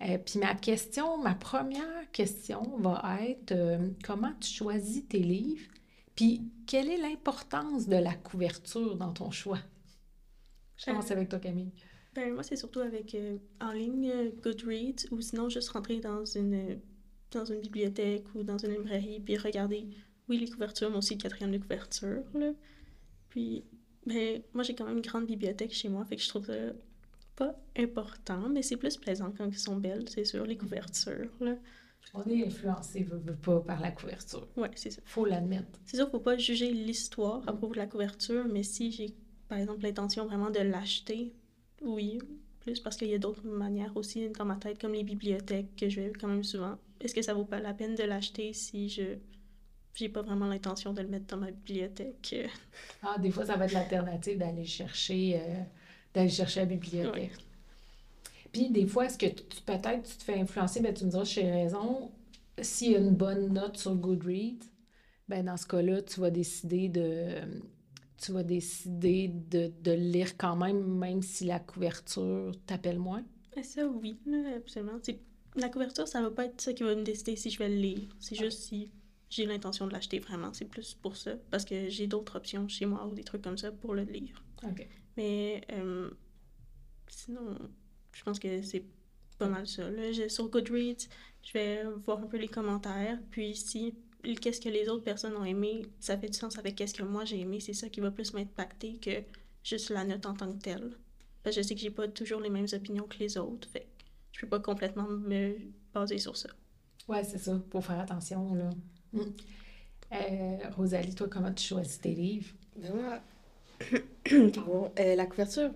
Euh, 0.03 0.19
puis 0.19 0.39
ma 0.39 0.55
question, 0.55 1.19
ma 1.23 1.35
première 1.35 2.11
question 2.13 2.63
va 2.79 3.19
être 3.23 3.53
euh, 3.53 3.91
comment 4.05 4.33
tu 4.41 4.51
choisis 4.51 5.07
tes 5.09 5.21
livres? 5.21 5.67
Puis 6.17 6.51
quelle 6.67 6.89
est 6.91 6.97
l'importance 6.99 7.87
de 7.89 7.97
la 7.97 8.15
couverture 8.15 8.97
dans 8.97 9.13
ton 9.13 9.31
choix? 9.31 9.61
Je 10.77 10.87
commence 10.87 11.11
Euh, 11.11 11.15
avec 11.15 11.29
toi, 11.29 11.39
Camille. 11.41 11.73
Ben, 12.15 12.33
moi, 12.33 12.43
c'est 12.45 12.57
surtout 12.57 12.81
avec 12.81 13.15
euh, 13.15 13.39
en 13.61 13.73
ligne, 13.73 14.31
Goodreads, 14.43 15.07
ou 15.11 15.21
sinon 15.21 15.49
juste 15.49 15.71
rentrer 15.71 16.01
dans 16.01 16.25
une, 16.25 16.81
dans 17.33 17.45
une 17.45 17.61
bibliothèque 17.61 18.27
ou 18.35 18.45
dans 18.45 18.59
une 18.59 18.73
librairie, 18.73 19.21
puis 19.21 19.37
regarder, 19.37 19.89
oui, 20.29 20.39
les 20.39 20.49
couvertures, 20.49 20.91
mais 20.91 20.97
aussi 20.99 21.15
le 21.15 21.21
quatrième 21.21 21.51
de 21.53 21.59
couverture, 21.59 22.23
là. 22.35 22.53
Puis, 23.31 23.65
ben, 24.07 24.43
moi, 24.55 24.63
j'ai 24.65 24.75
quand 24.75 24.87
même 24.87 24.99
une 24.99 25.03
grande 25.03 25.27
bibliothèque 25.27 25.73
chez 25.73 25.89
moi, 25.89 26.05
fait 26.05 26.17
que 26.17 26.23
je 26.23 26.29
trouve 26.29 26.47
ça 26.47 26.73
pas 27.37 27.55
important, 27.77 28.49
mais 28.49 28.63
c'est 28.63 28.77
plus 28.77 28.97
plaisant 28.97 29.33
quand 29.37 29.47
elles 29.47 29.59
sont 29.59 29.77
belles, 29.77 30.09
c'est 30.09 30.25
sûr, 30.25 30.45
les 30.47 30.57
couvertures, 30.57 31.31
là. 31.41 31.57
On 32.13 32.23
est 32.31 32.47
influencé, 32.47 33.03
veux, 33.03 33.19
veux 33.19 33.35
pas, 33.35 33.61
par 33.61 33.81
la 33.81 33.91
couverture. 33.91 34.47
Ouais, 34.57 34.71
c'est 34.75 34.91
ça. 34.91 35.01
Faut 35.07 35.25
l'admettre. 35.25 35.81
C'est 35.87 35.97
sûr 35.97 36.11
faut 36.11 36.21
pas 36.21 36.37
juger 36.37 36.71
l'histoire 36.71 37.43
à 37.47 37.53
propos 37.53 37.73
de 37.73 37.79
la 37.79 37.87
couverture, 37.87 38.45
mais 38.47 38.63
si 38.63 38.93
j'ai, 38.93 39.15
par 39.49 39.59
exemple, 39.59 39.83
l'intention 39.83 40.27
vraiment 40.27 40.51
de 40.51 40.61
l'acheter, 40.61 41.33
oui, 41.83 42.19
plus 42.61 42.81
parce 42.81 42.97
qu'il 42.97 43.09
y 43.09 43.15
a 43.15 43.19
d'autres 43.19 43.47
manières 43.47 43.97
aussi 43.97 44.29
dans 44.31 44.45
ma 44.45 44.57
tête, 44.57 44.81
comme 44.81 44.93
les 44.93 45.03
bibliothèques 45.03 45.75
que 45.77 45.89
je 45.89 46.01
vais 46.01 46.13
quand 46.13 46.29
même 46.29 46.45
souvent. 46.45 46.79
Est-ce 47.01 47.15
que 47.15 47.23
ça 47.23 47.35
vaut 47.35 47.45
pas 47.45 47.61
la 47.61 47.75
peine 47.75 47.95
de 47.95 48.05
l'acheter 48.05 48.53
si 48.53 48.89
je 48.89 49.19
j'ai 49.95 50.09
pas 50.09 50.23
vraiment 50.23 50.47
l'intention 50.49 50.93
de 50.93 51.03
le 51.03 51.09
mettre 51.09 51.27
dans 51.27 51.37
ma 51.37 51.51
bibliothèque? 51.53 52.37
Ah, 53.03 53.19
des 53.19 53.31
fois, 53.31 53.47
ça 53.47 53.57
va 53.57 53.67
être 53.67 53.73
l'alternative 53.73 54.39
d'aller 54.39 54.65
chercher, 54.65 55.41
euh, 55.41 55.63
d'aller 56.15 56.29
chercher 56.31 56.61
à 56.61 56.63
la 56.65 56.71
bibliothèque. 56.71 57.33
Puis 58.53 58.71
des 58.71 58.87
fois, 58.87 59.07
est-ce 59.07 59.19
que 59.19 59.27
tu- 59.27 59.63
peut-être 59.67 60.03
tu 60.09 60.17
te 60.17 60.23
fais 60.23 60.41
influencer, 60.41 60.81
ben, 60.81 60.95
tu 60.95 61.05
me 61.05 61.11
diras, 61.11 61.25
j'ai 61.25 61.51
raison, 61.51 62.11
s'il 62.61 62.93
y 62.93 62.95
a 62.97 62.99
une 62.99 63.15
bonne 63.15 63.53
note 63.53 63.77
sur 63.77 63.95
Goodreads, 63.97 64.65
ben, 65.29 65.45
dans 65.45 65.57
ce 65.57 65.67
cas-là, 65.67 66.03
tu 66.03 66.21
vas 66.21 66.31
décider 66.31 66.89
de 66.89 67.41
tu 68.19 68.33
vas 68.33 68.43
décider 68.45 69.29
de, 69.29 69.71
de 69.83 69.91
le 69.91 69.97
lire 69.99 70.37
quand 70.39 70.57
même, 70.57 70.83
même 70.99 71.21
si 71.21 71.45
la 71.45 71.59
couverture 71.59 72.53
t'appelle 72.67 72.99
moins. 72.99 73.23
Ben, 73.55 73.63
ça, 73.65 73.87
oui, 73.87 74.17
absolument. 74.57 74.99
C'est- 75.03 75.21
La 75.57 75.69
couverture, 75.69 76.09
ça 76.09 76.23
va 76.23 76.31
pas 76.31 76.47
être 76.47 76.61
ça 76.61 76.73
qui 76.73 76.83
va 76.85 76.95
me 76.95 77.03
décider 77.03 77.37
si 77.37 77.51
je 77.51 77.59
vais 77.59 77.69
le 77.69 77.77
lire. 77.77 78.09
C'est 78.21 78.35
juste 78.35 78.63
si 78.63 78.91
j'ai 79.31 79.47
l'intention 79.47 79.87
de 79.87 79.93
l'acheter 79.93 80.19
vraiment. 80.21 80.53
C'est 80.53 80.65
plus 80.65 80.95
pour 80.95 81.17
ça. 81.17 81.33
Parce 81.51 81.65
que 81.65 81.89
j'ai 81.89 82.07
d'autres 82.07 82.37
options 82.37 82.67
chez 82.69 82.87
moi 82.87 83.07
ou 83.07 83.15
des 83.15 83.25
trucs 83.25 83.43
comme 83.43 83.59
ça 83.59 83.71
pour 83.71 83.95
le 83.95 84.03
lire. 84.03 84.43
OK. 84.65 84.89
Mais 85.17 85.63
euh, 85.73 86.11
sinon, 87.09 87.57
je 88.13 88.23
pense 88.23 88.39
que 88.39 88.63
c'est 88.63 88.85
pas 89.39 89.49
mal 89.49 89.67
ça. 89.67 89.91
Là, 89.91 90.13
Je- 90.13 90.29
sur 90.29 90.49
Goodreads, 90.49 91.09
je 91.43 91.53
vais 91.53 91.85
voir 92.05 92.19
un 92.19 92.27
peu 92.27 92.37
les 92.37 92.49
commentaires. 92.49 93.19
Puis 93.31 93.55
si 93.57 93.95
qu'est-ce 94.41 94.61
que 94.61 94.69
les 94.69 94.89
autres 94.89 95.05
personnes 95.05 95.37
ont 95.37 95.45
aimé, 95.45 95.83
ça 96.01 96.17
fait 96.17 96.29
du 96.29 96.39
sens 96.39 96.59
avec 96.59 96.77
qu'est-ce 96.77 96.95
que 96.95 97.03
moi 97.03 97.25
j'ai 97.25 97.41
aimé. 97.41 97.61
C'est 97.61 97.75
ça 97.75 97.89
qui 97.89 98.01
va 98.01 98.11
plus 98.11 98.33
m'impacter 98.33 98.99
que 98.99 99.11
juste 99.63 99.91
la 99.91 100.05
note 100.05 100.27
en 100.27 100.35
tant 100.35 100.53
que 100.53 100.59
telle. 100.63 100.97
Parce 101.43 101.57
que 101.57 101.63
je 101.63 101.67
sais 101.69 101.75
que 101.75 101.81
j'ai 101.81 101.91
pas 101.91 102.09
toujours 102.09 102.41
les 102.41 102.51
mêmes 102.51 102.67
opinions 102.73 103.07
que 103.07 103.19
les 103.19 103.37
autres. 103.37 103.69
Fait 103.69 103.81
que 103.81 103.87
je 104.33 104.41
peux 104.41 104.49
pas 104.49 104.61
complètement 104.61 105.07
me 105.09 105.57
baser 105.93 106.19
sur 106.19 106.37
ça. 106.37 106.49
Ouais, 107.07 107.23
c'est 107.23 107.39
ça, 107.39 107.59
pour 107.71 107.85
faire 107.85 108.01
attention, 108.01 108.55
là. 108.55 108.71
Mm. 109.13 109.21
Euh, 110.13 110.71
Rosalie, 110.77 111.15
toi, 111.15 111.29
comment 111.29 111.53
tu 111.53 111.65
choisis 111.65 112.01
tes 112.01 112.15
livres? 112.15 112.55
Moi, 112.77 113.21
pardon, 114.55 114.91
euh, 114.99 115.15
la 115.17 115.27
couverture, 115.27 115.71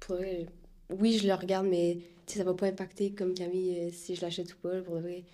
pour 0.00 0.16
vrai, 0.16 0.46
oui, 0.90 1.18
je 1.18 1.26
le 1.26 1.34
regarde, 1.34 1.66
mais 1.66 1.98
ça 2.26 2.44
va 2.44 2.54
pas 2.54 2.66
impacter 2.66 3.12
comme 3.12 3.34
Camille 3.34 3.78
euh, 3.78 3.90
si 3.92 4.14
je 4.14 4.22
l'achète 4.22 4.54
ou 4.54 4.58
pas. 4.58 4.80
Pour 4.82 5.00
vrai, 5.00 5.24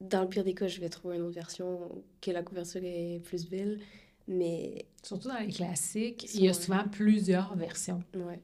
dans 0.00 0.22
le 0.22 0.28
pire 0.28 0.44
des 0.44 0.54
cas, 0.54 0.68
je 0.68 0.80
vais 0.80 0.88
trouver 0.88 1.16
une 1.16 1.22
autre 1.22 1.34
version 1.34 1.90
que 2.20 2.30
la 2.30 2.42
couverture 2.42 2.82
est 2.84 3.20
plus 3.24 3.48
belle. 3.48 3.80
Mais 4.26 4.86
Surtout 5.02 5.28
dans 5.28 5.38
les 5.38 5.48
classiques, 5.48 6.28
il 6.34 6.44
y 6.44 6.48
a 6.48 6.52
souvent 6.52 6.84
plusieurs 6.90 7.56
versions. 7.56 8.02
ouais, 8.14 8.40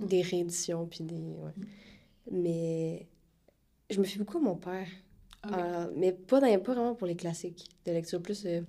des 0.00 0.22
rééditions 0.22 0.86
puis 0.86 1.02
des 1.04 1.14
ouais. 1.14 1.52
Mais 2.30 3.06
je 3.90 3.98
me 3.98 4.04
fie 4.04 4.18
beaucoup 4.18 4.38
à 4.38 4.40
mon 4.40 4.56
père, 4.56 4.88
Ok. 5.46 5.52
Euh, 5.56 5.90
mais 5.96 6.12
pas 6.12 6.40
dans, 6.40 6.58
pas 6.60 6.72
vraiment 6.74 6.94
pour 6.94 7.06
les 7.06 7.16
classiques 7.16 7.68
de 7.86 7.92
lecture, 7.92 8.20
plus 8.22 8.44
euh, 8.46 8.62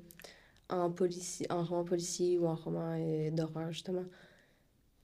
en 0.69 0.91
policier, 0.91 1.45
en 1.51 1.63
roman 1.63 1.83
policier 1.85 2.37
ou 2.39 2.47
en 2.47 2.55
roman 2.55 2.95
euh, 2.99 3.31
d'horreur 3.31 3.71
justement. 3.71 4.05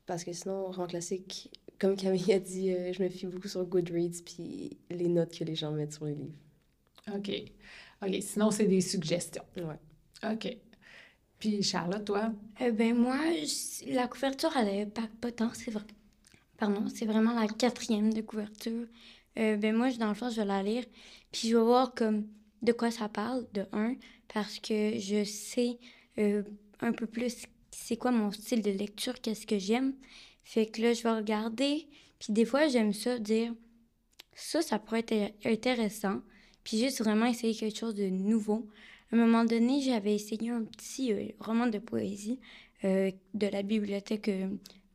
Parce 0.06 0.24
que 0.24 0.34
sinon, 0.34 0.66
roman 0.72 0.88
classique, 0.88 1.52
comme 1.80 1.96
Camille 1.96 2.34
a 2.34 2.40
dit, 2.40 2.72
euh, 2.72 2.92
je 2.94 3.02
me 3.04 3.10
fie 3.10 3.28
beaucoup 3.28 3.48
sur 3.48 3.66
Goodreads 3.66 4.22
puis 4.26 4.78
les 4.90 5.08
notes 5.08 5.38
que 5.38 5.44
les 5.44 5.56
gens 5.56 5.72
mettent 5.72 5.94
sur 5.94 6.06
les 6.06 6.16
livres. 6.16 6.36
OK. 7.14 7.32
OK. 8.04 8.16
Sinon, 8.22 8.52
c'est 8.52 8.66
des 8.68 8.82
suggestions. 8.82 9.44
Ouais. 9.58 10.32
OK. 10.32 10.58
Puis 11.40 11.64
Charlotte, 11.64 12.06
toi? 12.06 12.32
Euh, 12.62 12.72
ben 12.72 12.96
moi, 12.96 13.18
je- 13.44 13.94
la 13.94 14.08
couverture, 14.08 14.56
elle 14.58 14.68
est 14.70 14.86
pas, 14.86 15.10
pas 15.20 15.32
tant, 15.32 15.52
c'est 15.54 15.72
vrai. 15.72 15.84
Pardon, 16.58 16.86
c'est 16.94 17.06
vraiment 17.06 17.34
la 17.40 17.48
quatrième 17.48 18.14
de 18.14 18.22
couverture. 18.22 18.88
Euh, 19.40 19.58
ben 19.58 19.76
moi, 19.76 19.92
dans 19.94 20.10
le 20.10 20.14
fond, 20.14 20.30
je 20.30 20.38
vais 20.38 20.46
la 20.46 20.62
lire, 20.64 20.86
puis 21.32 21.50
je 21.50 21.58
vais 21.58 21.64
voir 21.64 21.94
comme 21.96 22.28
de 22.62 22.72
quoi 22.74 22.92
ça 22.92 23.10
parle, 23.10 23.48
de 23.54 23.66
un, 23.72 23.96
parce 24.34 24.60
que 24.60 24.98
je 25.00 25.24
sais 25.24 25.80
euh, 26.18 26.44
un 26.80 26.94
peu 26.94 27.08
plus 27.08 27.46
c'est 27.72 27.98
quoi 27.98 28.12
mon 28.12 28.32
style 28.32 28.62
de 28.62 28.72
lecture, 28.72 29.20
qu'est-ce 29.22 29.48
que 29.48 29.60
j'aime. 29.60 29.94
Fait 30.44 30.66
que 30.68 30.82
là, 30.82 30.94
je 30.94 31.04
vais 31.04 31.12
regarder, 31.14 31.88
puis 32.20 32.34
des 32.34 32.46
fois, 32.46 32.68
j'aime 32.68 32.94
ça, 32.94 33.20
dire 33.20 33.54
ça, 34.34 34.62
ça 34.62 34.80
pourrait 34.80 35.06
être 35.08 35.34
intéressant, 35.46 36.22
puis 36.64 36.80
juste 36.80 37.00
vraiment 37.04 37.26
essayer 37.26 37.56
quelque 37.56 37.78
chose 37.78 37.96
de 37.96 38.08
nouveau. 38.10 38.68
À 39.12 39.16
un 39.16 39.20
moment 39.20 39.46
donné, 39.46 39.82
j'avais 39.82 40.16
essayé 40.16 40.50
un 40.52 40.64
petit 40.64 41.14
euh, 41.14 41.28
roman 41.40 41.68
de 41.68 41.80
poésie 41.80 42.40
euh, 42.84 43.12
de 43.34 43.48
la 43.48 43.62
bibliothèque 43.64 44.30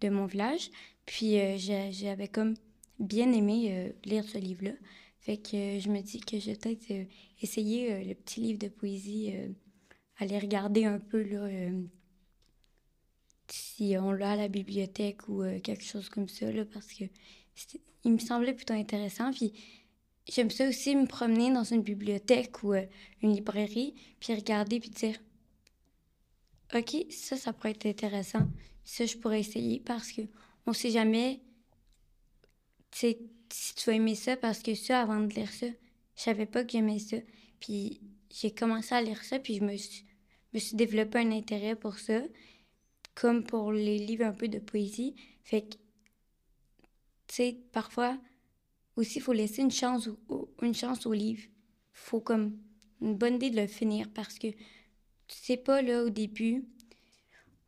de 0.01 0.09
mon 0.09 0.27
village. 0.27 0.71
Puis 1.07 1.37
j'a- 1.59 1.91
j'avais 1.91 2.29
comme 2.29 2.55
bien 2.99 3.31
aimé 3.33 3.93
lire 4.05 4.25
ce 4.25 4.39
livre-là. 4.39 4.73
Fait 5.27 5.39
que 5.39 5.57
euh, 5.57 5.81
je 5.81 5.89
me 5.89 6.03
dis 6.03 6.21
que 6.21 6.39
je 6.39 6.53
vais 6.53 6.57
peut-être 6.57 6.89
euh, 6.93 7.05
essayer 7.43 7.93
euh, 7.93 8.05
le 8.05 8.15
petit 8.15 8.39
livre 8.39 8.61
de 8.61 8.69
poésie, 8.69 9.35
aller 10.19 10.39
regarder 10.39 10.85
un 10.85 11.01
peu 11.01 11.21
là, 11.21 11.49
si 13.49 13.97
on 13.99 14.13
l'a 14.13 14.33
à 14.33 14.37
la 14.37 14.47
bibliothèque 14.47 15.29
ou 15.29 15.43
quelque 15.65 15.83
chose 15.83 16.09
comme 16.11 16.29
ça, 16.29 16.53
là, 16.53 16.65
parce 16.65 16.93
que 16.93 17.05
il 18.05 18.13
me 18.13 18.19
semblait 18.19 18.55
plutôt 18.55 18.75
intéressant. 18.75 19.33
Puis 19.33 19.53
j'aime 20.29 20.51
ça 20.51 20.69
aussi 20.69 20.95
me 20.95 21.07
promener 21.07 21.53
dans 21.53 21.65
une 21.65 21.83
bibliothèque 21.83 22.63
ou 22.63 22.75
une 22.75 23.33
librairie, 23.33 23.95
puis 24.21 24.33
regarder, 24.33 24.79
puis 24.79 24.91
dire 24.91 25.19
OK, 26.73 27.05
ça, 27.11 27.37
ça 27.37 27.53
pourrait 27.53 27.73
être 27.73 27.87
intéressant. 27.87 28.47
Ça, 28.85 29.07
je 29.07 29.17
pourrais 29.17 29.41
essayer 29.41 29.81
parce 29.81 30.13
que 30.13 30.23
on 30.67 30.73
sait 30.73 30.91
jamais 30.91 31.41
tu 32.93 33.17
si 33.53 33.75
tu 33.75 33.87
vas 33.91 33.97
aimer 33.97 34.15
ça, 34.15 34.37
parce 34.37 34.61
que 34.63 34.75
ça, 34.75 35.01
avant 35.03 35.21
de 35.21 35.33
lire 35.35 35.51
ça, 35.53 35.67
je 36.17 36.23
savais 36.23 36.47
pas 36.47 36.65
que 36.65 36.73
j'aimais 36.73 36.99
ça. 36.99 37.17
Puis 37.61 38.01
j'ai 38.31 38.53
commencé 38.53 38.95
à 38.95 39.03
lire 39.03 39.23
ça, 39.25 39.39
puis 39.39 39.57
je 39.57 39.65
me 39.65 39.77
suis, 39.77 40.05
me 40.55 40.59
suis 40.59 40.77
développé 40.77 41.19
un 41.19 41.33
intérêt 41.33 41.77
pour 41.77 41.99
ça, 41.99 42.21
comme 43.15 43.45
pour 43.45 43.73
les 43.73 43.99
livres 43.99 44.25
un 44.27 44.33
peu 44.33 44.49
de 44.49 44.59
poésie. 44.61 45.17
Fait 45.45 45.63
que, 45.63 45.77
tu 47.29 47.35
sais, 47.35 47.57
parfois, 47.73 48.19
aussi, 48.97 49.19
il 49.19 49.23
faut 49.23 49.35
laisser 49.35 49.63
une 49.63 49.71
chance 49.73 50.09
au, 50.09 50.19
au- 50.29 50.51
une 50.63 50.75
chance 50.75 51.07
au 51.07 51.13
livre. 51.13 51.43
faut 51.93 52.21
comme 52.21 52.59
une 53.03 53.17
bonne 53.17 53.37
idée 53.37 53.51
de 53.51 53.61
le 53.61 53.67
finir 53.69 54.09
parce 54.15 54.39
que 54.39 54.49
tu 54.49 54.57
sais 55.29 55.57
pas, 55.59 55.83
là, 55.83 56.05
au 56.05 56.11
début, 56.11 56.65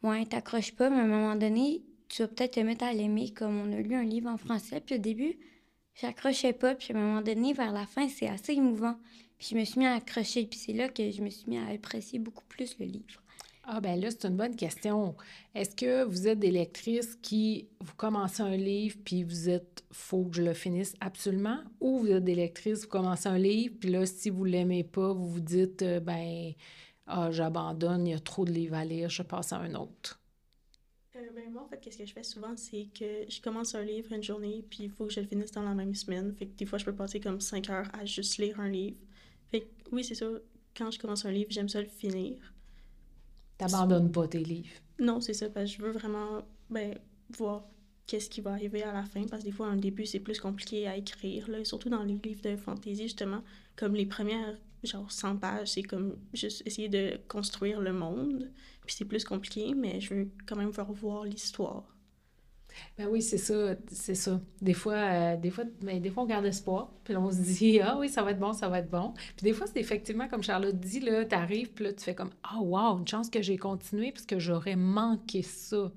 ouais, 0.02 0.26
t'accroches 0.26 0.74
pas, 0.74 0.90
mais 0.90 0.96
à 0.98 1.02
un 1.02 1.06
moment 1.06 1.36
donné, 1.36 1.84
tu 2.08 2.22
vas 2.22 2.28
peut-être 2.28 2.54
te 2.54 2.60
mettre 2.60 2.84
à 2.84 2.92
l'aimer 2.92 3.32
comme 3.32 3.58
on 3.60 3.72
a 3.72 3.80
lu 3.80 3.94
un 3.94 4.04
livre 4.04 4.30
en 4.30 4.36
français. 4.36 4.80
Puis 4.80 4.94
au 4.96 4.98
début, 4.98 5.36
j'accrochais 6.00 6.52
pas. 6.52 6.74
Puis 6.74 6.92
à 6.92 6.96
un 6.96 7.00
moment 7.00 7.22
donné, 7.22 7.52
vers 7.52 7.72
la 7.72 7.86
fin, 7.86 8.08
c'est 8.08 8.28
assez 8.28 8.54
émouvant. 8.54 8.96
Puis 9.38 9.48
je 9.52 9.56
me 9.56 9.64
suis 9.64 9.78
mis 9.78 9.86
à 9.86 9.94
accrocher. 9.94 10.46
Puis 10.46 10.58
c'est 10.58 10.72
là 10.72 10.88
que 10.88 11.10
je 11.10 11.22
me 11.22 11.30
suis 11.30 11.48
mis 11.48 11.58
à 11.58 11.66
apprécier 11.66 12.18
beaucoup 12.18 12.44
plus 12.48 12.76
le 12.78 12.86
livre. 12.86 13.22
Ah 13.70 13.82
ben 13.82 14.00
là, 14.00 14.10
c'est 14.10 14.24
une 14.26 14.36
bonne 14.36 14.56
question. 14.56 15.14
Est-ce 15.54 15.76
que 15.76 16.02
vous 16.02 16.26
êtes 16.26 16.38
des 16.38 16.50
lectrices 16.50 17.16
qui, 17.16 17.68
vous 17.80 17.92
commencez 17.96 18.42
un 18.42 18.56
livre, 18.56 18.96
puis 19.04 19.24
vous 19.24 19.50
êtes, 19.50 19.84
faut 19.92 20.24
que 20.24 20.36
je 20.36 20.42
le 20.42 20.54
finisse 20.54 20.94
absolument, 21.02 21.58
ou 21.78 21.98
vous 21.98 22.10
êtes 22.10 22.24
des 22.24 22.34
lectrices, 22.34 22.84
vous 22.84 22.88
commencez 22.88 23.28
un 23.28 23.36
livre, 23.36 23.74
puis 23.78 23.90
là, 23.90 24.06
si 24.06 24.30
vous 24.30 24.44
l'aimez 24.44 24.84
pas, 24.84 25.12
vous 25.12 25.28
vous 25.28 25.40
dites, 25.40 25.82
euh, 25.82 26.00
ben, 26.00 26.54
ah, 27.06 27.30
j'abandonne, 27.30 28.06
il 28.06 28.12
y 28.12 28.14
a 28.14 28.20
trop 28.20 28.46
de 28.46 28.52
livres 28.52 28.74
à 28.74 28.86
lire, 28.86 29.10
je 29.10 29.22
passe 29.22 29.52
à 29.52 29.58
un 29.58 29.74
autre? 29.74 30.18
Euh, 31.18 31.30
ben, 31.34 31.52
moi, 31.52 31.62
en 31.62 31.68
fait, 31.68 31.78
qu'est-ce 31.78 31.98
que 31.98 32.06
je 32.06 32.12
fais 32.12 32.22
souvent, 32.22 32.56
c'est 32.56 32.86
que 32.94 33.24
je 33.28 33.40
commence 33.40 33.74
un 33.74 33.82
livre 33.82 34.12
une 34.12 34.22
journée, 34.22 34.64
puis 34.68 34.84
il 34.84 34.90
faut 34.90 35.06
que 35.06 35.12
je 35.12 35.20
le 35.20 35.26
finisse 35.26 35.50
dans 35.50 35.62
la 35.62 35.74
même 35.74 35.94
semaine. 35.94 36.32
Fait 36.34 36.46
que 36.46 36.56
des 36.56 36.66
fois, 36.66 36.78
je 36.78 36.84
peux 36.84 36.94
passer 36.94 37.20
comme 37.20 37.40
5 37.40 37.70
heures 37.70 37.88
à 37.92 38.04
juste 38.04 38.38
lire 38.38 38.60
un 38.60 38.68
livre. 38.68 38.96
Fait 39.50 39.62
que 39.62 39.66
oui, 39.92 40.04
c'est 40.04 40.14
ça. 40.14 40.26
Quand 40.76 40.90
je 40.90 40.98
commence 40.98 41.24
un 41.24 41.32
livre, 41.32 41.50
j'aime 41.50 41.68
ça 41.68 41.80
le 41.80 41.88
finir. 41.88 42.36
T'abandonnes 43.56 44.12
pas 44.12 44.28
tes 44.28 44.42
livres. 44.42 44.68
Non, 45.00 45.20
c'est 45.20 45.34
ça, 45.34 45.48
parce 45.48 45.70
que 45.70 45.76
je 45.76 45.82
veux 45.82 45.90
vraiment 45.90 46.42
ben, 46.70 46.96
voir 47.30 47.66
qu'est-ce 48.06 48.30
qui 48.30 48.40
va 48.40 48.52
arriver 48.52 48.82
à 48.82 48.92
la 48.92 49.04
fin, 49.04 49.24
parce 49.26 49.42
que 49.42 49.48
des 49.48 49.52
fois, 49.52 49.66
un 49.66 49.76
début, 49.76 50.06
c'est 50.06 50.20
plus 50.20 50.40
compliqué 50.40 50.86
à 50.86 50.96
écrire, 50.96 51.48
là, 51.50 51.64
surtout 51.64 51.88
dans 51.88 52.04
les 52.04 52.14
livres 52.14 52.42
de 52.42 52.56
fantasy, 52.56 53.02
justement, 53.02 53.42
comme 53.76 53.94
les 53.94 54.06
premières, 54.06 54.56
genre 54.84 55.10
100 55.10 55.36
pages, 55.38 55.68
c'est 55.72 55.82
comme 55.82 56.16
juste 56.32 56.62
essayer 56.66 56.88
de 56.88 57.20
construire 57.28 57.80
le 57.80 57.92
monde, 57.92 58.50
puis 58.86 58.94
c'est 58.94 59.04
plus 59.04 59.24
compliqué, 59.24 59.74
mais 59.74 60.00
je 60.00 60.14
veux 60.14 60.30
quand 60.46 60.56
même 60.56 60.72
faire 60.72 60.90
voir 60.92 61.24
l'histoire. 61.24 61.84
Ben 62.96 63.08
oui, 63.08 63.22
c'est 63.22 63.38
ça, 63.38 63.74
c'est 63.90 64.14
ça. 64.14 64.40
Des 64.60 64.74
fois, 64.74 64.94
euh, 64.94 65.36
des 65.36 65.50
fois, 65.50 65.64
ben, 65.82 66.00
des 66.00 66.10
fois, 66.10 66.24
on 66.24 66.26
garde 66.26 66.44
espoir, 66.46 66.92
puis 67.04 67.16
on 67.16 67.30
se 67.30 67.40
dit, 67.40 67.80
ah 67.82 67.96
oui, 67.98 68.08
ça 68.08 68.22
va 68.22 68.32
être 68.32 68.38
bon, 68.38 68.52
ça 68.52 68.68
va 68.68 68.78
être 68.80 68.90
bon. 68.90 69.14
Puis 69.36 69.44
des 69.44 69.52
fois, 69.52 69.66
c'est 69.66 69.80
effectivement, 69.80 70.28
comme 70.28 70.42
Charlotte 70.42 70.78
dit, 70.78 71.00
là, 71.00 71.24
t'arrives, 71.24 71.72
puis 71.72 71.84
là, 71.84 71.92
tu 71.92 72.04
fais 72.04 72.14
comme, 72.14 72.30
ah 72.42 72.60
wow, 72.60 72.98
une 72.98 73.08
chance 73.08 73.30
que 73.30 73.42
j'ai 73.42 73.56
continué, 73.56 74.12
parce 74.12 74.26
que 74.26 74.38
j'aurais 74.38 74.76
manqué 74.76 75.42
ça. 75.42 75.92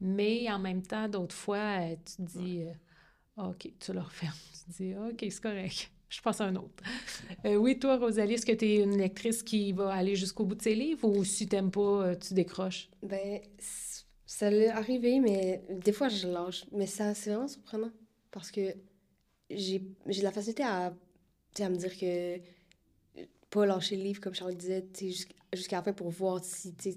Mais 0.00 0.50
en 0.50 0.58
même 0.58 0.82
temps, 0.82 1.08
d'autres 1.08 1.34
fois, 1.34 1.80
euh, 1.80 1.96
tu 2.04 2.16
te 2.16 2.22
dis, 2.22 2.64
euh, 2.64 3.44
OK, 3.48 3.70
tu 3.80 3.92
le 3.92 4.00
refermes. 4.00 4.32
Tu 4.52 4.72
te 4.72 4.82
dis, 4.82 4.94
OK, 4.96 5.26
c'est 5.30 5.42
correct. 5.42 5.90
Je 6.08 6.20
passe 6.22 6.40
à 6.40 6.44
un 6.44 6.56
autre. 6.56 6.82
Euh, 7.44 7.56
oui, 7.56 7.78
toi, 7.78 7.98
Rosalie, 7.98 8.34
est-ce 8.34 8.46
que 8.46 8.52
tu 8.52 8.64
es 8.64 8.76
une 8.82 8.96
lectrice 8.96 9.42
qui 9.42 9.72
va 9.72 9.92
aller 9.92 10.16
jusqu'au 10.16 10.44
bout 10.44 10.54
de 10.54 10.62
ses 10.62 10.74
livres 10.74 11.06
ou 11.08 11.24
si 11.24 11.46
t'aimes 11.46 11.70
pas, 11.70 11.80
euh, 11.80 12.14
tu 12.16 12.34
décroches? 12.34 12.88
Ben, 13.02 13.40
ça 14.26 14.50
l'est 14.50 14.68
arrivé, 14.68 15.20
mais 15.20 15.62
des 15.70 15.92
fois, 15.92 16.08
je 16.08 16.26
lâche. 16.26 16.64
Mais 16.72 16.86
ça, 16.86 17.14
c'est 17.14 17.30
vraiment 17.30 17.48
surprenant 17.48 17.92
parce 18.30 18.50
que 18.50 18.74
j'ai 19.50 19.78
de 19.78 20.22
la 20.22 20.32
facilité 20.32 20.62
à, 20.62 20.94
tu 21.54 21.62
à 21.62 21.68
me 21.68 21.76
dire 21.76 21.96
que 21.96 22.40
pas 23.50 23.66
lâcher 23.66 23.96
le 23.96 24.02
livre, 24.02 24.20
comme 24.20 24.34
Charles 24.34 24.56
disait, 24.56 24.86
tu 24.92 25.12
jusqu'à 25.52 25.76
la 25.76 25.82
fin 25.82 25.92
pour 25.92 26.10
voir 26.10 26.44
si, 26.44 26.74
tu 26.74 26.94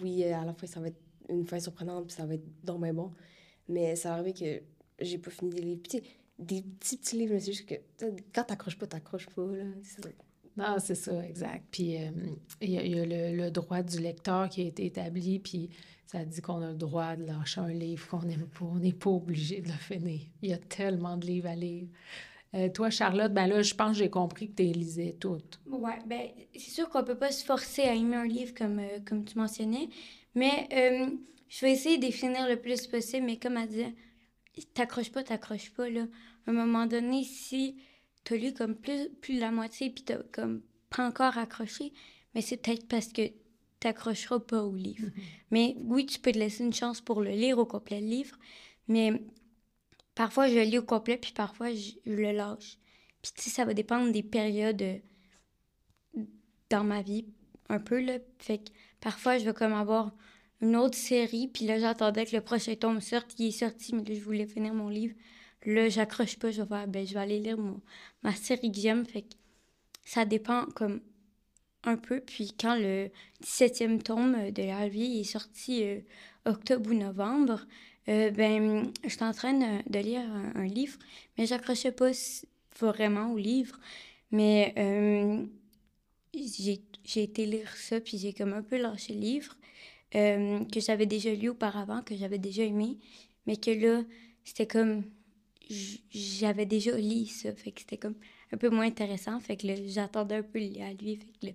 oui, 0.00 0.24
euh, 0.24 0.36
à 0.36 0.44
la 0.44 0.52
fin, 0.54 0.66
ça 0.66 0.80
va 0.80 0.88
être 0.88 1.00
une 1.28 1.46
fin 1.46 1.60
surprenante, 1.60 2.06
puis 2.06 2.16
ça 2.16 2.26
va 2.26 2.34
être 2.34 2.64
donc 2.64 2.80
bon. 2.92 3.12
Mais 3.68 3.96
ça 3.96 4.14
arrive 4.14 4.34
que 4.34 4.62
j'ai 5.00 5.18
pas 5.18 5.30
fini 5.30 5.50
des 5.50 5.60
livres. 5.60 5.82
Tu 5.88 6.00
des 6.38 6.62
petits, 6.62 6.96
petits 6.96 7.16
livres, 7.16 7.34
mais 7.34 7.40
c'est 7.40 7.52
juste 7.52 7.68
que 7.68 7.74
quand 8.34 8.44
t'accroches 8.44 8.78
pas, 8.78 8.86
t'accroches 8.86 9.28
pas, 9.28 9.46
là. 9.46 9.64
Non, 10.56 10.76
c'est 10.80 10.96
ça, 10.96 11.24
exact. 11.24 11.66
Puis 11.70 11.96
euh, 11.96 12.10
il 12.60 12.70
y 12.70 12.78
a, 12.78 12.82
il 12.82 12.96
y 12.96 12.98
a 12.98 13.04
le, 13.04 13.36
le 13.36 13.50
droit 13.50 13.82
du 13.82 14.00
lecteur 14.00 14.48
qui 14.48 14.62
a 14.62 14.64
été 14.64 14.86
établi, 14.86 15.38
puis 15.38 15.70
ça 16.06 16.24
dit 16.24 16.40
qu'on 16.40 16.62
a 16.62 16.70
le 16.70 16.74
droit 16.74 17.14
de 17.16 17.24
lâcher 17.24 17.60
un 17.60 17.68
livre 17.68 18.08
qu'on 18.08 18.22
n'aime 18.22 18.48
pas. 18.48 18.64
On 18.64 18.78
n'est 18.78 18.92
pas 18.92 19.10
obligé 19.10 19.60
de 19.60 19.68
le 19.68 19.74
finir. 19.74 20.20
Il 20.42 20.50
y 20.50 20.52
a 20.52 20.58
tellement 20.58 21.16
de 21.16 21.26
livres 21.26 21.48
à 21.48 21.54
lire. 21.54 21.86
Euh, 22.54 22.70
toi, 22.70 22.88
Charlotte, 22.88 23.32
ben 23.32 23.46
là, 23.46 23.60
je 23.60 23.74
pense 23.74 23.92
que 23.92 23.98
j'ai 23.98 24.10
compris 24.10 24.48
que 24.48 24.56
tu 24.56 24.62
les 24.62 24.72
lisais 24.72 25.16
toutes. 25.20 25.60
Ouais, 25.66 25.98
ben, 26.06 26.28
c'est 26.54 26.70
sûr 26.70 26.88
qu'on 26.88 27.04
peut 27.04 27.18
pas 27.18 27.30
se 27.30 27.44
forcer 27.44 27.82
à 27.82 27.94
aimer 27.94 28.16
un 28.16 28.26
livre 28.26 28.54
comme, 28.54 28.78
euh, 28.78 29.00
comme 29.06 29.24
tu 29.24 29.36
mentionnais, 29.36 29.90
mais 30.34 30.66
euh, 30.72 31.10
je 31.48 31.66
vais 31.66 31.72
essayer 31.72 31.98
de 31.98 32.06
les 32.06 32.10
finir 32.10 32.48
le 32.48 32.56
plus 32.56 32.86
possible, 32.86 33.26
mais 33.26 33.36
comme 33.36 33.58
elle 33.58 33.68
disait, 33.68 33.94
t'accroches 34.66 35.12
pas, 35.12 35.22
t'accroches 35.22 35.70
pas, 35.70 35.88
là. 35.88 36.06
À 36.46 36.50
un 36.50 36.54
moment 36.54 36.86
donné, 36.86 37.24
si 37.24 37.76
t'as 38.24 38.36
lu 38.36 38.52
comme 38.52 38.74
plus, 38.74 39.08
plus 39.20 39.34
de 39.36 39.40
la 39.40 39.50
moitié, 39.50 39.90
puis 39.90 40.04
t'as 40.04 40.22
comme 40.32 40.62
pas 40.90 41.06
encore 41.06 41.38
accroché, 41.38 41.92
mais 42.34 42.40
c'est 42.40 42.56
peut-être 42.56 42.88
parce 42.88 43.08
que 43.08 43.22
t'accrocheras 43.80 44.40
pas 44.40 44.62
au 44.62 44.74
livre. 44.74 45.10
Mais 45.50 45.76
oui, 45.80 46.06
tu 46.06 46.18
peux 46.18 46.32
te 46.32 46.38
laisser 46.38 46.64
une 46.64 46.72
chance 46.72 47.00
pour 47.00 47.20
le 47.20 47.30
lire 47.30 47.58
au 47.58 47.66
complet, 47.66 48.00
le 48.00 48.06
livre, 48.06 48.36
mais 48.88 49.22
parfois 50.14 50.48
je 50.48 50.54
le 50.54 50.62
lis 50.62 50.78
au 50.78 50.82
complet, 50.82 51.16
puis 51.16 51.32
parfois 51.32 51.72
je, 51.72 51.92
je 52.06 52.12
le 52.12 52.32
lâche. 52.32 52.78
Puis 53.22 53.32
tu 53.34 53.42
sais, 53.42 53.50
ça 53.50 53.64
va 53.64 53.74
dépendre 53.74 54.12
des 54.12 54.22
périodes 54.22 54.82
euh, 54.82 54.98
dans 56.70 56.84
ma 56.84 57.02
vie, 57.02 57.26
un 57.68 57.80
peu, 57.80 58.00
là. 58.00 58.18
Fait 58.38 58.58
que 58.58 58.70
parfois, 59.00 59.38
je 59.38 59.44
vais 59.44 59.54
comme 59.54 59.72
avoir 59.72 60.14
une 60.60 60.76
autre 60.76 60.96
série, 60.96 61.48
puis 61.48 61.66
là, 61.66 61.78
j'attendais 61.78 62.26
que 62.26 62.34
le 62.34 62.42
prochain 62.42 62.74
tome 62.74 63.00
sorte. 63.00 63.34
Il 63.38 63.48
est 63.48 63.50
sorti, 63.52 63.94
mais 63.94 64.04
là, 64.04 64.14
je 64.14 64.20
voulais 64.20 64.46
finir 64.46 64.74
mon 64.74 64.88
livre. 64.88 65.14
Là, 65.64 65.88
j'accroche 65.88 66.36
pas, 66.38 66.50
je 66.50 66.62
vais 66.62 66.86
ben, 66.86 67.06
je 67.06 67.14
vais 67.14 67.20
aller 67.20 67.40
lire 67.40 67.58
mon, 67.58 67.80
ma 68.22 68.34
série 68.34 68.70
que 68.72 68.78
j'aime. 68.78 69.04
Fait 69.06 69.22
que 69.22 69.34
ça 70.04 70.24
dépend 70.24 70.66
comme 70.74 71.00
un 71.84 71.96
peu. 71.96 72.20
Puis 72.20 72.52
quand 72.58 72.76
le 72.76 73.10
17e 73.44 74.02
tome 74.02 74.50
de 74.50 74.62
la 74.62 74.88
vie 74.88 75.20
est 75.20 75.24
sorti 75.24 75.84
euh, 75.84 76.00
octobre 76.44 76.90
ou 76.90 76.94
novembre, 76.94 77.66
euh, 78.08 78.30
ben, 78.30 78.90
j'étais 79.04 79.24
en 79.24 79.32
train 79.32 79.52
de, 79.52 79.98
lire 79.98 80.22
un, 80.54 80.66
livre, 80.66 80.98
mais 81.36 81.46
j'accrochais 81.46 81.92
pas 81.92 82.10
vraiment 82.80 83.32
au 83.32 83.38
livre. 83.38 83.78
Mais 84.30 84.74
euh, 84.78 85.44
j'ai 86.34 86.82
j'ai 87.04 87.22
été 87.22 87.46
lire 87.46 87.74
ça, 87.74 88.00
puis 88.00 88.18
j'ai 88.18 88.34
comme 88.34 88.52
un 88.52 88.62
peu 88.62 88.76
lâché 88.76 89.14
le 89.14 89.20
livre 89.20 89.56
euh, 90.14 90.64
que 90.64 90.80
j'avais 90.80 91.06
déjà 91.06 91.34
lu 91.34 91.50
auparavant, 91.50 92.02
que 92.02 92.16
j'avais 92.16 92.38
déjà 92.38 92.62
aimé, 92.62 92.98
mais 93.46 93.56
que 93.56 93.70
là, 93.70 94.02
c'était 94.44 94.66
comme. 94.66 95.04
J'avais 96.10 96.64
déjà 96.64 96.96
lu 96.96 97.26
ça, 97.26 97.52
fait 97.54 97.72
que 97.72 97.80
c'était 97.80 97.98
comme 97.98 98.14
un 98.52 98.56
peu 98.56 98.70
moins 98.70 98.86
intéressant. 98.86 99.38
Fait 99.40 99.56
que 99.56 99.66
j'attendais 99.86 100.36
un 100.36 100.42
peu 100.42 100.58
à 100.58 100.92
lui. 100.94 101.16
Fait 101.16 101.26
que 101.40 101.46
là, 101.46 101.52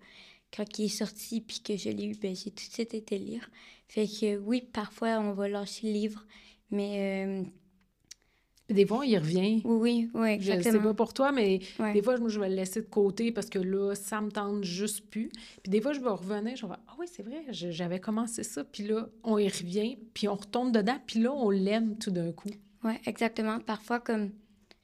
quand 0.56 0.80
il 0.80 0.86
est 0.86 0.88
sorti 0.90 1.42
puis 1.42 1.62
que 1.62 1.76
je 1.78 1.90
l'ai 1.90 2.06
eu, 2.06 2.16
ben, 2.16 2.36
j'ai 2.36 2.52
tout 2.52 2.68
de 2.68 2.74
suite 2.74 2.94
été 2.94 3.18
lire. 3.18 3.50
Fait 3.88 4.08
que 4.08 4.38
oui, 4.38 4.62
parfois, 4.62 5.20
on 5.20 5.34
va 5.34 5.48
lâcher 5.48 5.88
le 5.88 5.94
livre, 5.94 6.26
mais 6.72 7.26
euh, 7.28 7.44
des 8.70 8.86
fois, 8.86 9.06
il 9.06 9.18
revient. 9.18 9.62
oui, 9.66 9.74
oui, 9.76 10.10
oui, 10.14 10.38
Je 10.40 10.46
sais 10.48 10.54
exactement. 10.54 10.84
pas 10.90 10.94
pour 10.94 11.14
toi, 11.14 11.32
mais 11.32 11.60
Ouais. 11.80 11.94
des 11.94 12.02
fois, 12.02 12.18
moi, 12.18 12.30
je 12.30 12.40
vais 12.40 12.50
le 12.50 12.56
laisser 12.56 12.82
de 12.82 12.88
côté 12.88 13.32
parce 13.32 13.50
que 13.50 13.60
là, 13.60 13.94
ça 13.96 14.22
me 14.22 14.32
tente 14.32 14.64
juste 14.64 15.10
plus. 15.10 15.30
Puis 15.62 15.70
des 15.70 15.82
fois, 15.82 15.94
je 15.94 16.00
vais 16.00 16.10
revenir, 16.10 16.56
je 16.56 16.66
vais 16.66 16.74
Ah 16.88 16.96
oui, 17.00 17.06
c'est 17.12 17.24
vrai, 17.24 17.44
je- 17.52 17.72
j'avais 17.72 18.00
commencé 18.00 18.44
ça. 18.44 18.64
Puis 18.64 18.84
là, 18.88 19.08
on 19.24 19.38
y 19.38 19.48
revient, 19.50 19.98
puis 20.14 20.28
on 20.28 20.36
retombe 20.36 20.72
dedans, 20.72 20.98
puis 21.06 21.20
là, 21.20 21.34
on 21.34 21.50
l'aime 21.50 21.98
tout 21.98 22.12
d'un 22.12 22.32
coup. 22.32 22.50
Oui, 22.84 22.94
exactement. 23.06 23.60
Parfois, 23.60 24.00
comme 24.00 24.32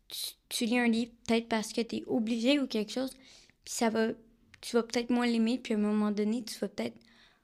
tu, 0.07 0.32
tu 0.49 0.65
lis 0.65 0.77
un 0.80 0.88
livre, 0.88 1.11
peut-être 1.27 1.47
parce 1.47 1.71
que 1.73 1.82
tu 1.82 1.97
es 1.97 2.03
obligé 2.07 2.59
ou 2.59 2.67
quelque 2.67 2.91
chose, 2.91 3.11
puis 3.63 3.73
ça 3.73 3.89
va, 3.89 4.07
tu 4.61 4.75
vas 4.75 4.84
peut-être 4.84 5.09
moins 5.09 5.25
l'aimer, 5.27 5.57
puis 5.57 5.73
à 5.73 5.77
un 5.77 5.80
moment 5.82 6.11
donné, 6.11 6.43
tu 6.43 6.57
vas 6.59 6.67
peut-être 6.67 6.97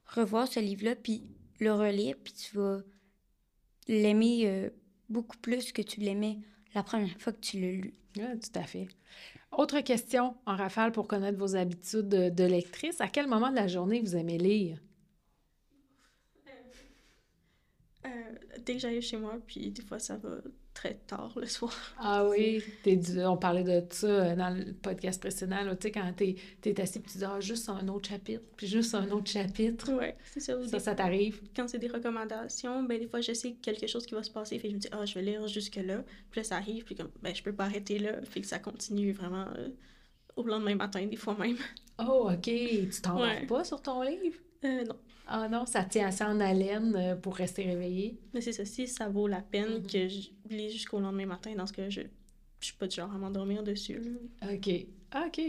revoir 0.05 0.47
ce 0.47 0.59
livre-là, 0.59 0.95
puis 0.95 1.23
le 1.59 1.71
relire, 1.73 2.15
puis 2.23 2.33
tu 2.33 2.57
vas 2.57 2.81
l'aimer 3.87 4.41
euh, 4.47 4.69
beaucoup 5.09 5.37
plus 5.37 5.71
que 5.71 5.81
tu 5.81 5.99
l'aimais 5.99 6.39
la 6.73 6.83
première 6.83 7.17
fois 7.19 7.33
que 7.33 7.39
tu 7.39 7.59
l'as 7.59 7.71
lu. 7.71 7.93
Oui, 8.17 8.39
tout 8.39 8.59
à 8.59 8.63
fait. 8.63 8.87
Autre 9.51 9.79
question 9.81 10.35
en 10.45 10.55
rafale 10.55 10.91
pour 10.91 11.07
connaître 11.07 11.37
vos 11.37 11.55
habitudes 11.55 12.09
de, 12.09 12.29
de 12.29 12.43
lectrice. 12.43 12.99
À 13.01 13.07
quel 13.07 13.27
moment 13.27 13.49
de 13.49 13.55
la 13.55 13.67
journée 13.67 14.01
vous 14.01 14.15
aimez 14.15 14.37
lire? 14.37 14.79
Euh, 18.05 18.09
dès 18.65 18.73
que 18.73 18.79
j'arrive 18.79 19.01
chez 19.01 19.17
moi, 19.17 19.39
puis 19.47 19.71
des 19.71 19.81
fois, 19.81 19.99
ça 19.99 20.17
va 20.17 20.41
très 20.75 20.93
tard 21.07 21.31
le 21.35 21.47
soir. 21.47 21.73
Ah 21.97 22.27
oui, 22.27 22.61
on 23.25 23.37
parlait 23.37 23.63
de 23.63 23.81
ça 23.91 24.05
euh, 24.07 24.35
dans 24.35 24.49
le 24.55 24.73
podcast 24.73 25.19
précédent. 25.19 25.57
Tu 25.71 25.75
sais, 25.87 25.91
quand 25.91 26.13
t'es 26.15 26.35
es 26.63 26.79
assis, 26.81 26.99
puis 26.99 27.11
tu 27.13 27.17
dis 27.17 27.23
ah, 27.25 27.39
juste 27.39 27.67
un 27.69 27.87
autre 27.87 28.07
chapitre, 28.09 28.43
puis 28.55 28.67
juste 28.67 28.93
un 28.93 29.09
autre 29.09 29.31
chapitre. 29.31 29.91
Ouais, 29.93 30.15
c'est 30.31 30.41
ça. 30.41 30.53
Ça, 30.65 30.77
des- 30.77 30.79
ça 30.83 30.93
t'arrive? 30.93 31.41
Quand 31.55 31.67
c'est 31.67 31.79
des 31.79 31.87
recommandations, 31.87 32.83
ben 32.83 32.99
des 32.99 33.07
fois, 33.07 33.21
je 33.21 33.33
sais 33.33 33.53
quelque 33.61 33.87
chose 33.87 34.05
qui 34.05 34.13
va 34.13 34.21
se 34.21 34.29
passer, 34.31 34.59
fait 34.59 34.67
que 34.67 34.71
je 34.71 34.75
me 34.75 34.81
dis, 34.81 34.89
ah, 34.91 35.05
je 35.05 35.13
vais 35.15 35.21
lire 35.23 35.47
jusque-là. 35.47 36.03
Puis 36.29 36.41
là, 36.41 36.43
ça 36.43 36.57
arrive, 36.57 36.83
puis 36.83 36.93
comme, 36.93 37.09
ben, 37.23 37.33
je 37.33 37.41
peux 37.41 37.53
pas 37.53 37.63
arrêter 37.65 37.97
là, 37.97 38.21
fait 38.23 38.41
que 38.41 38.47
ça 38.47 38.59
continue 38.59 39.13
vraiment 39.13 39.47
euh, 39.57 39.69
au 40.35 40.43
lendemain 40.43 40.75
matin, 40.75 41.05
des 41.07 41.15
fois 41.15 41.35
même. 41.39 41.57
Oh, 41.97 42.29
OK. 42.31 42.41
Tu 42.43 42.89
t'en 43.01 43.21
Ouais. 43.21 43.45
pas 43.45 43.63
sur 43.63 43.81
ton 43.81 44.01
livre? 44.03 44.37
Euh, 44.65 44.83
non. 44.83 44.95
Ah 45.27 45.47
non, 45.49 45.65
ça 45.65 45.83
tient 45.83 46.07
assez 46.07 46.23
en 46.23 46.39
haleine 46.39 46.95
euh, 46.95 47.15
pour 47.15 47.35
rester 47.35 47.63
réveillé. 47.63 48.19
Mais 48.33 48.41
c'est 48.41 48.51
ça, 48.51 48.63
si 48.65 48.87
ça 48.87 49.09
vaut 49.09 49.27
la 49.27 49.41
peine 49.41 49.79
Mhm. 49.79 49.87
que 49.87 50.07
je 50.07 50.29
lis 50.49 50.71
jusqu'au 50.71 50.99
lendemain 50.99 51.25
matin, 51.25 51.53
dans 51.55 51.65
ce 51.65 51.73
cas, 51.73 51.89
je, 51.89 52.01
je 52.59 52.65
suis 52.65 52.75
pas 52.75 52.87
du 52.87 52.95
genre 52.95 53.11
à 53.13 53.17
m'endormir 53.17 53.63
dessus. 53.63 53.99
là. 53.99 54.51
OK. 54.53 54.69
OK. 55.27 55.41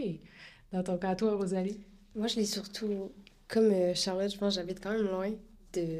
Dans 0.71 0.83
ton 0.83 0.97
cas, 0.97 1.15
toi, 1.15 1.35
Rosalie? 1.35 1.79
Moi, 2.15 2.27
je 2.27 2.37
lis 2.37 2.47
surtout, 2.51 3.11
comme 3.47 3.71
euh, 3.71 3.93
Charlotte, 3.93 4.31
je 4.31 4.37
pense 4.37 4.55
que 4.55 4.61
j'habite 4.61 4.79
quand 4.81 4.91
même 4.91 5.05
loin 5.05 5.31
de 5.73 5.99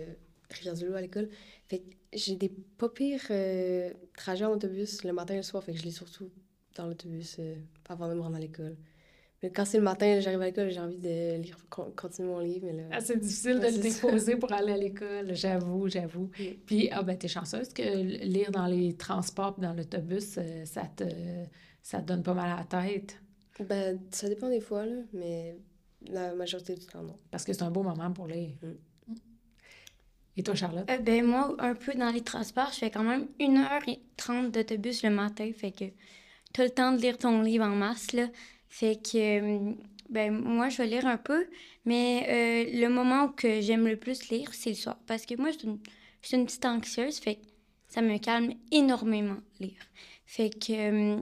Rivière-du-Loup 0.49 0.95
à 0.95 1.01
l'école. 1.01 1.30
Fait 1.67 1.80
que 1.80 1.86
j'ai 2.13 2.36
des 2.36 2.49
pas 2.49 2.89
pires 2.89 3.21
euh, 3.30 3.91
trajets 4.17 4.45
en 4.45 4.53
autobus 4.53 5.03
le 5.03 5.13
matin 5.13 5.36
et 5.36 5.38
le 5.38 5.43
soir. 5.43 5.63
Fait 5.63 5.73
que 5.73 5.78
je 5.80 5.84
lis 5.84 5.91
surtout 5.91 6.30
dans 6.75 6.88
l'autobus 6.88 7.36
euh, 7.39 7.55
avant 7.89 8.09
de 8.09 8.13
me 8.15 8.21
rendre 8.21 8.38
à 8.38 8.39
l'école. 8.39 8.75
Mais 9.43 9.51
quand 9.51 9.65
c'est 9.65 9.77
le 9.77 9.83
matin, 9.83 10.19
j'arrive 10.19 10.41
à 10.41 10.45
l'école, 10.45 10.69
j'ai 10.71 10.79
envie 10.79 10.97
de 10.97 11.39
lire, 11.41 11.57
con- 11.69 11.93
continuer 11.95 12.27
mon 12.29 12.39
livre. 12.39 12.65
Mais 12.65 12.73
là, 12.73 12.83
Ah, 12.91 13.01
c'est 13.01 13.17
difficile 13.19 13.59
de 13.59 13.67
le 13.67 13.77
déposer 13.77 14.35
pour 14.35 14.51
aller 14.51 14.73
à 14.73 14.77
l'école, 14.77 15.35
j'avoue, 15.35 15.88
j'avoue. 15.88 16.31
Puis, 16.65 16.89
ah 16.91 17.03
ben, 17.03 17.17
t'es 17.17 17.27
chanceuse 17.27 17.69
que 17.69 17.83
lire 17.83 18.51
dans 18.51 18.65
les 18.65 18.95
transports 18.97 19.59
dans 19.59 19.73
l'autobus, 19.73 20.38
euh, 20.39 20.65
ça 20.65 20.83
te, 20.95 21.03
ça 21.83 22.01
te 22.01 22.07
donne 22.07 22.23
pas 22.23 22.33
mal 22.33 22.51
à 22.51 22.57
la 22.57 22.63
tête? 22.63 23.21
ben, 23.59 23.99
ça 24.11 24.27
dépend 24.29 24.49
des 24.49 24.61
fois, 24.61 24.85
là, 24.85 24.97
mais 25.13 25.55
la 26.09 26.33
majorité 26.33 26.75
du 26.75 26.85
temps, 26.85 27.03
non. 27.03 27.17
Parce 27.31 27.43
que 27.43 27.53
c'est 27.53 27.63
un 27.63 27.71
beau 27.71 27.83
moment 27.83 28.11
pour 28.11 28.27
lire. 28.27 28.51
Mm. 28.63 29.13
Et 30.38 30.43
toi, 30.43 30.53
Charlotte? 30.55 30.89
Euh, 30.89 30.97
ben 30.99 31.25
moi, 31.25 31.55
un 31.59 31.73
peu 31.73 31.93
dans 31.95 32.11
les 32.11 32.21
transports, 32.21 32.69
je 32.71 32.77
fais 32.79 32.91
quand 32.91 33.03
même 33.03 33.27
1h30 33.39 34.51
d'autobus 34.51 35.03
le 35.03 35.09
matin, 35.09 35.49
fait 35.55 35.71
que 35.71 35.85
tu 36.53 36.61
as 36.61 36.65
le 36.65 36.69
temps 36.69 36.91
de 36.91 37.01
lire 37.01 37.17
ton 37.17 37.41
livre 37.41 37.65
en 37.65 37.75
masse, 37.75 38.13
là. 38.13 38.27
Fait 38.70 38.95
que, 39.01 39.18
euh, 39.18 39.74
ben 40.09 40.32
moi, 40.32 40.70
je 40.70 40.78
vais 40.78 40.88
lire 40.88 41.05
un 41.07 41.18
peu, 41.18 41.47
mais 41.86 42.26
euh, 42.30 42.80
le 42.80 42.88
moment 42.89 43.30
que 43.30 43.61
j'aime 43.61 43.88
le 43.88 43.97
plus 43.97 44.30
lire, 44.30 44.53
c'est 44.53 44.72
le 44.72 44.76
soir. 44.76 44.97
Parce 45.07 45.26
que 45.26 45.36
moi, 45.36 45.51
je 45.51 45.59
suis 45.59 45.68
une, 45.68 45.80
je 46.22 46.28
suis 46.28 46.38
une 46.38 46.45
petite 46.45 46.65
anxieuse, 46.65 47.20
fait 47.20 47.36
que 47.36 47.41
ça 47.88 48.01
me 48.01 48.18
calme 48.18 48.53
énormément, 48.72 49.38
lire. 49.59 49.82
Fait 50.26 50.49
que 50.49 51.18
euh, 51.18 51.22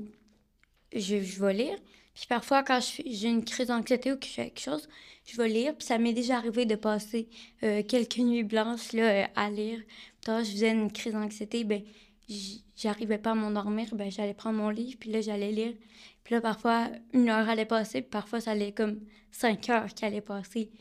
je, 0.93 1.21
je 1.21 1.43
vais 1.43 1.53
lire. 1.53 1.77
Puis 2.15 2.27
parfois, 2.29 2.63
quand 2.63 2.79
j'ai 3.05 3.27
une 3.27 3.43
crise 3.43 3.67
d'anxiété 3.67 4.13
ou 4.13 4.17
que 4.17 4.25
je 4.25 4.31
fais 4.31 4.45
quelque 4.45 4.61
chose, 4.61 4.87
je 5.25 5.35
vais 5.37 5.49
lire. 5.49 5.75
Puis 5.75 5.85
ça 5.85 5.97
m'est 5.97 6.13
déjà 6.13 6.37
arrivé 6.37 6.65
de 6.65 6.75
passer 6.75 7.27
euh, 7.63 7.83
quelques 7.83 8.19
nuits 8.19 8.43
blanches 8.43 8.93
là, 8.93 9.29
à 9.35 9.49
lire. 9.49 9.81
Quand 10.25 10.43
je 10.43 10.51
faisais 10.51 10.71
une 10.71 10.91
crise 10.91 11.13
d'anxiété, 11.13 11.65
ben, 11.65 11.83
j'arrivais 12.77 13.17
pas 13.17 13.31
à 13.31 13.35
m'endormir. 13.35 13.93
Ben, 13.95 14.09
j'allais 14.09 14.33
prendre 14.33 14.57
mon 14.57 14.69
livre, 14.69 14.95
puis 14.97 15.11
là, 15.11 15.19
j'allais 15.19 15.51
lire. 15.51 15.73
Puis 16.25 16.33
là, 16.33 16.41
parfois, 16.41 16.89
une 17.13 17.29
heure 17.29 17.47
allait 17.47 17.65
passer, 17.65 18.01
puis 18.01 18.09
parfois, 18.09 18.41
ça 18.41 18.51
allait 18.51 18.71
comme 18.71 18.99
cinq 19.31 19.69
heures 19.69 19.93
qui 19.93 20.03
allaient 20.03 20.21
passer. 20.21 20.71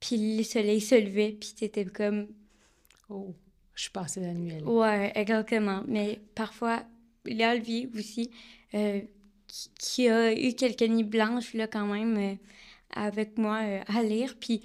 Puis 0.00 0.38
le 0.38 0.42
soleil 0.42 0.80
se 0.80 0.94
levait, 0.94 1.36
puis 1.38 1.52
c'était 1.54 1.84
comme... 1.84 2.26
Oh, 3.10 3.34
je 3.74 3.82
suis 3.82 3.90
passée 3.90 4.20
la 4.20 4.32
nuit. 4.32 4.62
Ouais, 4.64 5.12
exactement. 5.14 5.82
Mais 5.86 6.20
parfois, 6.34 6.82
il 7.26 7.36
y 7.36 7.44
a 7.44 7.52
Olivier 7.52 7.90
aussi, 7.94 8.30
euh, 8.74 9.02
qui, 9.46 9.70
qui 9.78 10.08
a 10.08 10.32
eu 10.32 10.54
quelques 10.54 10.82
nuits 10.82 11.04
blanches, 11.04 11.52
là, 11.52 11.66
quand 11.66 11.86
même, 11.86 12.16
euh, 12.16 12.34
avec 12.94 13.36
moi 13.36 13.60
euh, 13.62 13.80
à 13.88 14.02
lire. 14.02 14.36
Puis, 14.40 14.62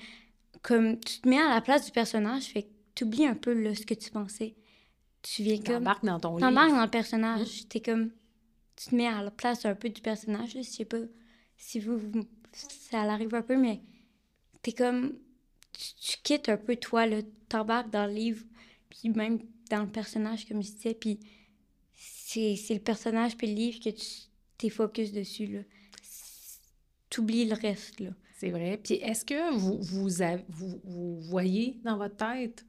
comme 0.62 1.00
tu 1.02 1.20
te 1.20 1.28
mets 1.28 1.40
à 1.40 1.54
la 1.54 1.62
place 1.62 1.86
du 1.86 1.92
personnage, 1.92 2.46
fait 2.46 2.64
que 2.64 2.70
tu 2.96 3.04
oublies 3.04 3.26
un 3.26 3.36
peu 3.36 3.52
là, 3.54 3.76
ce 3.76 3.86
que 3.86 3.94
tu 3.94 4.10
pensais. 4.10 4.56
Tu 5.22 5.44
viens 5.44 5.58
comme. 5.58 5.76
T'embarques 5.76 6.06
dans 6.06 6.20
ton 6.20 6.38
T'embarques 6.38 6.68
livre. 6.68 6.78
dans 6.78 6.86
le 6.86 6.90
personnage. 6.90 7.68
T'es 7.68 7.82
comme. 7.82 8.12
Tu 8.76 8.90
te 8.90 8.96
mets 8.96 9.08
à 9.08 9.22
la 9.22 9.32
place 9.32 9.66
un 9.66 9.76
peu 9.76 9.90
du 9.90 10.02
personnage. 10.02 10.54
Je 10.56 10.62
sais 10.62 10.86
pas 10.86 10.98
si 11.58 11.80
vous, 11.80 11.98
vous- 11.98 12.28
Ça 12.54 13.02
arrive 13.02 13.34
un 13.36 13.42
peu, 13.42 13.58
mais 13.58 13.82
t'es 14.62 14.72
comme. 14.74 15.14
Tu, 15.74 15.94
tu 15.96 16.18
quittes 16.24 16.50
un 16.50 16.58
peu 16.58 16.76
toi, 16.76 17.06
là. 17.08 17.22
T'embarques 17.50 17.90
dans 17.92 18.06
le 18.06 18.14
livre, 18.14 18.44
puis 18.90 19.10
même 19.10 19.40
dans 19.70 19.82
le 19.84 19.90
personnage, 19.90 20.48
comme 20.48 20.62
je 20.64 20.72
disais. 20.72 20.94
Puis 20.94 21.20
c'est 21.96 22.56
c'est 22.56 22.74
le 22.76 22.80
personnage, 22.80 23.38
puis 23.38 23.48
le 23.48 23.54
livre 23.54 23.80
que 23.80 23.90
tu 23.90 24.06
t'es 24.58 24.70
focus 24.70 25.12
dessus, 25.12 25.48
là. 25.48 25.60
T'oublies 27.10 27.46
le 27.46 27.56
reste, 27.56 28.00
là. 28.00 28.10
C'est 28.38 28.50
vrai. 28.50 28.80
Puis 28.84 28.96
est-ce 28.96 29.24
que 29.24 29.54
vous, 29.56 29.80
vous, 29.82 30.10
vous, 30.50 30.82
vous 30.84 31.22
voyez 31.22 31.80
dans 31.84 31.98
votre 31.98 32.18
tête 32.18 32.66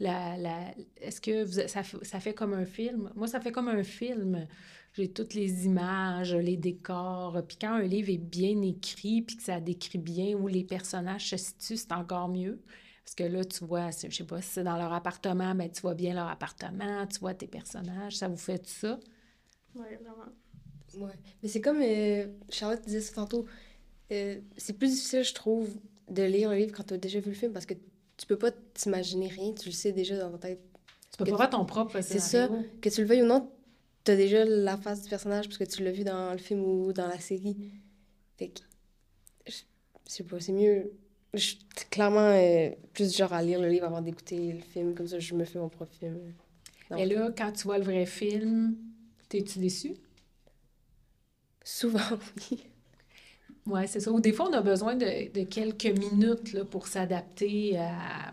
la, 0.00 0.36
la, 0.36 0.74
est-ce 1.00 1.20
que 1.20 1.42
vous- 1.44 1.68
ça, 1.68 1.82
ça 1.82 2.20
fait 2.20 2.32
comme 2.34 2.54
un 2.54 2.64
film? 2.64 3.10
Moi, 3.16 3.26
ça 3.26 3.40
fait 3.40 3.50
comme 3.52 3.68
un 3.68 3.82
film. 3.82 4.46
J'ai 4.92 5.12
toutes 5.12 5.34
les 5.34 5.66
images, 5.66 6.34
les 6.34 6.56
décors. 6.56 7.40
Puis 7.46 7.56
quand 7.60 7.72
un 7.74 7.82
livre 7.82 8.10
est 8.10 8.18
bien 8.18 8.60
écrit, 8.62 9.22
puis 9.22 9.36
que 9.36 9.42
ça 9.42 9.60
décrit 9.60 9.98
bien 9.98 10.34
où 10.36 10.48
les 10.48 10.64
personnages 10.64 11.28
se 11.30 11.36
situent, 11.36 11.76
c'est 11.76 11.92
encore 11.92 12.28
mieux. 12.28 12.60
Parce 13.04 13.14
que 13.14 13.24
là, 13.24 13.44
tu 13.44 13.64
vois, 13.64 13.90
je 13.90 14.08
sais 14.14 14.24
pas 14.24 14.42
si 14.42 14.48
c'est 14.50 14.64
dans 14.64 14.76
leur 14.76 14.92
appartement, 14.92 15.54
mais 15.54 15.70
tu 15.70 15.80
vois 15.82 15.94
bien 15.94 16.14
leur 16.14 16.28
appartement, 16.28 17.06
tu 17.06 17.20
vois 17.20 17.34
tes 17.34 17.46
personnages. 17.46 18.16
Ça 18.16 18.28
vous 18.28 18.36
fait 18.36 18.58
tout 18.58 18.70
ça? 18.70 18.98
Ouais, 19.74 19.96
vraiment. 20.02 20.32
Ouais. 21.06 21.12
Mais 21.42 21.48
c'est 21.48 21.60
comme 21.60 21.80
euh, 21.82 22.26
Charlotte 22.48 22.82
disait 22.84 23.00
ça 23.00 23.14
tantôt. 23.14 23.46
euh, 24.12 24.40
c'est 24.56 24.72
plus 24.74 24.88
difficile, 24.90 25.22
je 25.24 25.34
trouve, 25.34 25.78
de 26.10 26.22
lire 26.22 26.50
un 26.50 26.56
livre 26.56 26.72
quand 26.74 26.84
tu 26.84 26.94
as 26.94 26.98
déjà 26.98 27.20
vu 27.20 27.30
le 27.30 27.36
film 27.36 27.52
parce 27.52 27.66
que 27.66 27.74
tu 28.16 28.26
peux 28.26 28.38
pas 28.38 28.50
t'imaginer 28.74 29.28
rien, 29.28 29.52
tu 29.54 29.68
le 29.68 29.74
sais 29.74 29.92
déjà 29.92 30.18
dans 30.18 30.30
ta 30.32 30.48
tête. 30.48 30.62
Tu 31.12 31.18
peux 31.18 31.30
pas 31.30 31.36
faire 31.38 31.50
ton 31.50 31.64
propre 31.66 32.00
C'est 32.00 32.18
scénario. 32.20 32.64
Que 32.80 32.88
tu 32.88 33.02
le 33.02 33.06
veuilles 33.06 33.22
ou 33.22 33.26
non, 33.26 33.50
tu 34.08 34.12
as 34.12 34.16
déjà 34.16 34.42
la 34.46 34.78
face 34.78 35.02
du 35.02 35.10
personnage 35.10 35.46
parce 35.48 35.58
que 35.58 35.64
tu 35.64 35.84
l'as 35.84 35.92
vu 35.92 36.02
dans 36.02 36.32
le 36.32 36.38
film 36.38 36.64
ou 36.64 36.94
dans 36.94 37.08
la 37.08 37.18
série. 37.20 37.56
Fait 38.38 38.48
que, 38.48 38.60
je 39.46 39.52
sais 40.06 40.24
pas, 40.24 40.40
c'est 40.40 40.52
mieux. 40.52 40.92
Je 41.34 41.40
suis 41.40 41.58
clairement 41.90 42.30
euh, 42.32 42.70
plus 42.94 43.14
genre 43.14 43.34
à 43.34 43.42
lire 43.42 43.60
le 43.60 43.68
livre 43.68 43.84
avant 43.84 44.00
d'écouter 44.00 44.54
le 44.54 44.60
film, 44.60 44.94
comme 44.94 45.06
ça 45.06 45.18
je 45.18 45.34
me 45.34 45.44
fais 45.44 45.58
mon 45.58 45.68
propre 45.68 45.92
film. 45.92 46.32
Et 46.96 47.04
là, 47.04 47.30
quand 47.36 47.52
tu 47.52 47.64
vois 47.64 47.76
le 47.76 47.84
vrai 47.84 48.06
film, 48.06 48.76
t'es-tu 49.28 49.58
déçu? 49.58 49.92
Souvent, 51.62 52.00
oui. 52.50 52.64
Oui, 53.66 53.80
c'est 53.86 54.00
ça. 54.00 54.10
Ou 54.10 54.20
des 54.20 54.32
fois, 54.32 54.48
on 54.48 54.54
a 54.54 54.62
besoin 54.62 54.94
de, 54.94 55.30
de 55.30 55.44
quelques 55.44 55.84
minutes 55.98 56.54
là, 56.54 56.64
pour 56.64 56.86
s'adapter 56.86 57.76
à. 57.76 58.32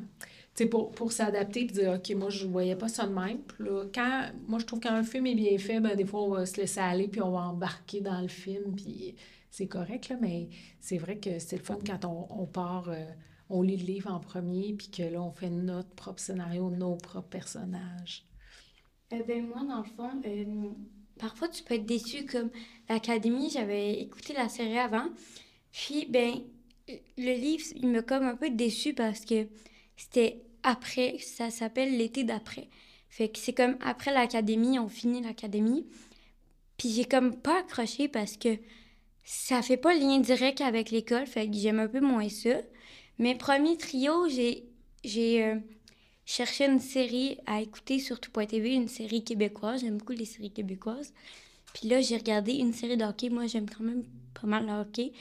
Tu 0.56 0.64
sais, 0.64 0.70
pour, 0.70 0.91
pour 0.91 1.12
s'adapter 1.12 1.62
et 1.62 1.66
dire, 1.66 1.93
OK, 1.93 2.16
moi, 2.16 2.30
je 2.30 2.47
voyais 2.47 2.76
pas 2.78 2.88
ça 2.88 3.06
de 3.06 3.14
même. 3.14 3.39
Là, 3.60 3.86
quand, 3.93 4.32
moi, 4.47 4.60
je 4.60 4.66
trouve 4.66 4.80
qu'un 4.80 5.03
film 5.03 5.28
est 5.28 5.36
bien 5.36 5.58
fait, 5.58 5.82
ben, 5.82 5.95
des 5.95 6.06
fois, 6.06 6.22
on 6.22 6.30
va 6.30 6.45
se 6.45 6.58
laisser 6.58 6.80
aller 6.80 7.08
puis 7.10 7.22
on 7.22 7.32
va 7.32 7.41
embarquer 7.41 7.99
dans 7.99 8.22
le 8.22 8.30
film. 8.30 8.74
Puis 8.74 9.16
c'est 9.49 9.68
correct, 9.68 10.10
là, 10.10 10.18
mais 10.22 10.49
c'est 10.80 10.97
vrai 10.97 11.18
que 11.18 11.39
c'est 11.39 11.58
le 11.58 11.64
fun 11.64 11.78
quand 11.86 12.06
on, 12.06 12.41
on 12.41 12.45
part, 12.45 12.89
euh, 12.89 13.06
on 13.49 13.62
lit 13.62 13.78
le 13.78 13.86
livre 13.86 14.12
en 14.12 14.20
premier, 14.20 14.74
puis 14.74 14.89
que 14.89 15.03
là, 15.03 15.22
on 15.22 15.32
fait 15.32 15.49
notre 15.49 15.89
propre 15.89 16.20
scénario, 16.22 16.70
nos 16.70 16.95
propres 16.95 17.30
personnages. 17.30 18.26
Euh, 19.14 19.24
ben 19.28 19.45
moi, 19.45 19.62
dans 19.68 19.80
le 19.80 19.84
fond, 19.84 20.22
euh, 20.26 20.70
parfois 21.20 21.47
tu 21.49 21.64
peux 21.64 21.76
être 21.76 21.86
déçu 21.86 22.26
comme 22.26 22.49
l'Académie, 22.89 23.49
j'avais 23.49 23.99
écouté 24.01 24.34
la 24.34 24.49
série 24.49 24.78
avant. 24.78 25.08
Puis, 25.72 26.06
ben, 26.10 26.36
le 26.88 27.39
livre, 27.39 27.64
il 27.76 27.89
m'a 27.89 28.01
comme 28.01 28.24
un 28.24 28.36
peu 28.36 28.49
déçu 28.49 28.93
parce 28.93 29.26
que 29.26 29.47
c'était 29.95 30.45
après, 30.66 31.18
ça 31.20 31.51
s'appelle 31.51 31.95
l'été 31.97 32.24
d'après. 32.24 32.68
Fait 33.09 33.30
que 33.30 33.38
c'est 33.39 33.53
comme 33.53 33.78
après 33.82 34.11
l'académie, 34.11 34.80
on 34.80 34.89
finit 34.89 35.22
l'académie. 35.22 35.86
Puis 36.78 36.89
j'ai 36.89 37.05
comme 37.05 37.36
pas 37.36 37.59
accroché 37.59 38.07
parce 38.07 38.36
que 38.36 38.57
ça 39.24 39.61
fait 39.61 39.78
pas 39.78 39.93
lien 39.93 40.20
direct 40.20 40.61
avec 40.61 40.91
l'école, 40.91 41.28
fait 41.28 41.47
que 41.47 41.55
j'aime 41.55 41.80
un 41.80 41.88
peu 41.88 42.01
moins 42.01 42.28
ça. 42.30 42.57
Mais 43.20 43.36
premier 43.36 43.78
trio, 43.78 44.28
j'ai 44.28 44.66
j'ai 45.03 45.45
euh, 45.45 45.55
cherché 46.26 46.66
une 46.66 46.80
série 46.80 47.38
à 47.45 47.61
écouter 47.61 47.99
sur 47.99 48.20
tout.tv, 48.20 48.74
une 48.74 48.88
série 48.88 49.24
québécoise. 49.24 49.82
J'aime 49.82 49.97
beaucoup 49.99 50.13
les 50.13 50.26
séries 50.26 50.51
québécoises. 50.51 51.13
Puis 51.74 51.88
là, 51.88 52.01
j'ai 52.01 52.18
regardé 52.18 52.53
une 52.53 52.74
série 52.74 52.97
de 52.97 53.05
hockey. 53.05 53.30
Moi, 53.30 53.47
j'aime 53.47 53.70
quand 53.70 53.84
même 53.84 54.03
pas 54.34 54.47
mal 54.47 54.66
le 54.66 54.74
hockey. 54.74 55.13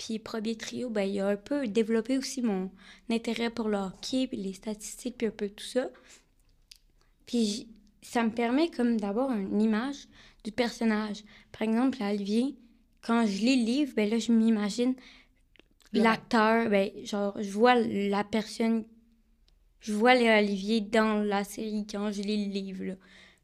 Puis 0.00 0.18
premier 0.18 0.56
trio, 0.56 0.88
ben, 0.88 1.02
il 1.02 1.20
a 1.20 1.28
un 1.28 1.36
peu 1.36 1.68
développé 1.68 2.16
aussi 2.16 2.40
mon 2.40 2.70
intérêt 3.10 3.50
pour 3.50 3.68
le 3.68 3.76
hockey, 3.76 4.26
puis 4.28 4.38
les 4.38 4.54
statistiques, 4.54 5.18
puis 5.18 5.26
un 5.26 5.30
peu 5.30 5.50
tout 5.50 5.66
ça. 5.66 5.90
Puis 7.26 7.68
ça 8.00 8.24
me 8.24 8.30
permet 8.30 8.70
comme 8.70 8.98
d'avoir 8.98 9.30
une 9.30 9.60
image 9.60 10.08
du 10.42 10.52
personnage. 10.52 11.22
Par 11.52 11.68
exemple, 11.68 11.98
Olivier, 12.02 12.56
quand 13.02 13.26
je 13.26 13.44
lis 13.44 13.60
le 13.60 13.66
livre, 13.66 13.92
ben 13.94 14.08
là, 14.08 14.18
je 14.18 14.32
m'imagine 14.32 14.94
l'acteur, 15.92 16.70
ben, 16.70 16.90
genre, 17.04 17.36
je 17.38 17.50
vois 17.50 17.74
la 17.74 18.24
personne, 18.24 18.86
je 19.80 19.92
vois 19.92 20.12
Olivier 20.12 20.80
dans 20.80 21.22
la 21.22 21.44
série 21.44 21.86
quand 21.86 22.10
je 22.10 22.22
lis 22.22 22.46
le 22.46 22.52
livre, 22.52 22.84
là. 22.84 22.94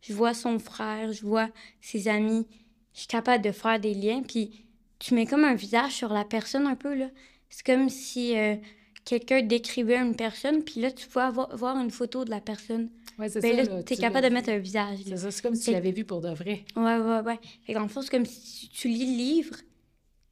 Je 0.00 0.14
vois 0.14 0.32
son 0.32 0.59
frère, 0.59 1.12
je 1.12 1.20
vois 1.20 1.50
ses 1.82 2.09
amis. 2.09 2.46
Je 2.94 3.00
suis 3.00 3.09
capable 3.09 3.44
de 3.44 3.52
faire 3.52 3.78
des 3.78 3.92
liens, 3.92 4.22
puis 4.22 4.66
tu 5.07 5.14
mets 5.14 5.26
comme 5.26 5.44
un 5.44 5.54
visage 5.54 5.92
sur 5.92 6.12
la 6.12 6.24
personne 6.24 6.66
un 6.66 6.74
peu, 6.74 6.92
là. 6.92 7.09
C'est 7.48 7.64
comme 7.64 7.88
si 7.88 8.36
euh, 8.36 8.57
quelqu'un 9.04 9.40
décrivait 9.40 9.98
une 9.98 10.16
personne, 10.16 10.64
puis 10.64 10.80
là, 10.80 10.90
tu 10.90 11.07
pouvais 11.07 11.30
voir 11.30 11.76
une 11.78 11.92
photo 11.92 12.24
de 12.24 12.30
la 12.30 12.40
personne. 12.40 12.90
Ouais, 13.16 13.28
c'est 13.28 13.40
ben 13.40 13.64
ça. 13.64 13.72
là, 13.72 13.82
tu 13.84 13.92
es 13.92 13.96
capable 13.96 14.28
de 14.28 14.34
mettre 14.34 14.48
un 14.48 14.59
visage. 14.59 14.98
C'est 15.07 15.16
ça, 15.16 15.30
c'est 15.30 15.42
comme 15.42 15.54
si 15.54 15.66
tu 15.66 15.70
l'avais 15.70 15.92
vu 15.92 16.04
pour 16.04 16.20
de 16.22 16.30
vrai. 16.30 16.64
Ouais, 16.74 16.96
ouais, 16.96 17.20
ouais. 17.20 17.38
Fait 17.64 17.74
qu'en 17.74 17.86
fond, 17.86 18.02
c'est 18.02 18.11
comme 18.11 18.26
si 18.26 18.68
tu 18.68 18.88
lis 18.88 19.07
le 19.07 19.16
livre, 19.16 19.57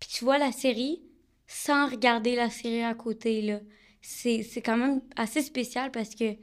puis 0.00 0.08
tu 0.12 0.24
vois 0.24 0.38
la 0.38 0.50
série 0.50 1.02
sans 1.46 1.88
regarder 1.88 2.34
la 2.34 2.50
série 2.50 2.82
à 2.82 2.94
côté, 2.94 3.42
là. 3.42 3.60
C'est 4.02 4.42
quand 4.56 4.76
même 4.76 5.02
assez 5.14 5.40
spécial 5.40 5.92
parce 5.92 6.16
que 6.16 6.34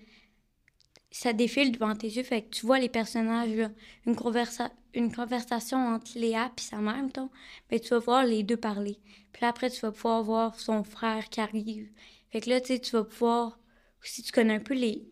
ça 1.12 1.34
défile 1.34 1.74
devant 1.74 1.94
tes 1.96 2.08
yeux, 2.08 2.24
fait 2.24 2.44
que 2.44 2.56
tu 2.56 2.66
vois 2.66 2.80
les 2.80 2.90
personnages, 2.90 3.54
là, 3.54 3.70
une, 4.06 4.16
conversa 4.16 4.72
une 4.94 5.14
conversation 5.14 5.78
entre 5.78 6.18
Léa 6.18 6.52
et 6.58 6.62
sa 6.62 6.78
mère, 6.78 7.04
mettons, 7.04 7.30
mais 7.70 7.80
tu 7.80 7.90
vas 7.90 8.00
voir 8.00 8.26
les 8.26 8.44
deux 8.44 8.58
parler. 8.58 8.98
Puis 9.34 9.46
après, 9.46 9.70
tu 9.70 9.82
vas 9.82 9.92
pouvoir 9.92 10.24
voir 10.24 10.60
son 10.60 10.84
frère 10.84 11.30
qui 11.30 11.42
arrive. 11.42 11.90
Fait 12.32 12.42
que 12.42 12.50
là, 12.50 12.62
tu 12.62 12.68
sais, 12.68 12.80
tu 12.80 12.92
vas 12.92 13.04
pouvoir, 13.04 13.60
si 14.02 14.24
tu 14.24 14.32
connais 14.32 14.56
un 14.56 14.60
peu 14.60 14.74
les 14.74 15.06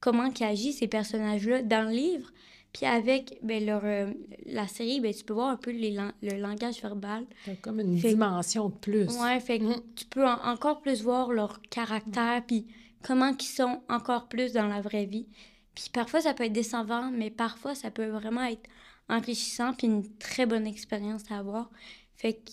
comment 0.00 0.30
qui 0.30 0.44
agit 0.44 0.72
ces 0.72 0.88
personnages-là 0.88 1.62
dans 1.62 1.88
le 1.88 1.94
livre, 1.94 2.30
puis 2.72 2.86
avec 2.86 3.38
ben, 3.42 3.64
leur, 3.64 3.84
euh, 3.84 4.12
la 4.46 4.68
série, 4.68 5.00
ben, 5.00 5.12
tu 5.12 5.24
peux 5.24 5.34
voir 5.34 5.48
un 5.48 5.56
peu 5.56 5.70
les 5.70 5.96
le 6.22 6.38
langage 6.38 6.82
verbal. 6.82 7.26
comme 7.62 7.80
une 7.80 7.96
dimension 7.96 8.68
de 8.68 8.74
plus. 8.74 9.06
Ouais, 9.18 9.40
fait 9.40 9.58
que 9.58 9.64
mm. 9.64 9.82
tu 9.96 10.04
peux 10.06 10.26
encore 10.26 10.80
plus 10.80 11.02
voir 11.02 11.32
leur 11.32 11.60
caractère, 11.62 12.42
puis 12.46 12.66
comment 13.02 13.34
qu'ils 13.34 13.50
sont 13.50 13.82
encore 13.88 14.28
plus 14.28 14.52
dans 14.52 14.66
la 14.66 14.80
vraie 14.80 15.06
vie. 15.06 15.26
Puis 15.74 15.90
parfois, 15.92 16.20
ça 16.20 16.34
peut 16.34 16.44
être 16.44 16.52
décevant, 16.52 17.10
mais 17.10 17.30
parfois, 17.30 17.74
ça 17.74 17.90
peut 17.90 18.08
vraiment 18.08 18.44
être 18.44 18.68
enrichissant 19.08 19.72
puis 19.74 19.86
une 19.86 20.16
très 20.18 20.46
bonne 20.46 20.66
expérience 20.66 21.30
à 21.30 21.38
avoir. 21.38 21.70
Fait 22.16 22.34
que 22.34 22.50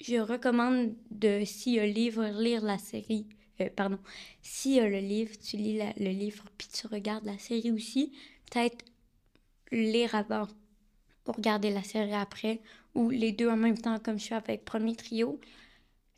je 0.00 0.16
recommande 0.16 0.94
de, 1.10 1.42
si 1.44 1.76
le 1.76 1.84
livre, 1.84 2.24
lire 2.24 2.62
la 2.62 2.78
série. 2.78 3.26
Euh, 3.60 3.68
pardon. 3.74 3.98
Si 4.42 4.80
le 4.80 4.98
livre, 4.98 5.32
tu 5.38 5.56
lis 5.56 5.78
le 5.78 6.10
livre 6.10 6.44
puis 6.58 6.68
tu 6.68 6.86
regardes 6.86 7.24
la 7.24 7.38
série 7.38 7.70
aussi, 7.70 8.12
peut-être 8.50 8.84
lire 9.70 10.14
avant 10.14 10.48
pour 11.24 11.36
regarder 11.36 11.70
la 11.70 11.82
série 11.82 12.14
après 12.14 12.60
ou 12.94 13.10
les 13.10 13.32
deux 13.32 13.48
en 13.48 13.56
même 13.56 13.78
temps 13.78 13.98
comme 13.98 14.18
je 14.18 14.24
suis 14.24 14.34
avec 14.34 14.64
Premier 14.64 14.96
Trio. 14.96 15.40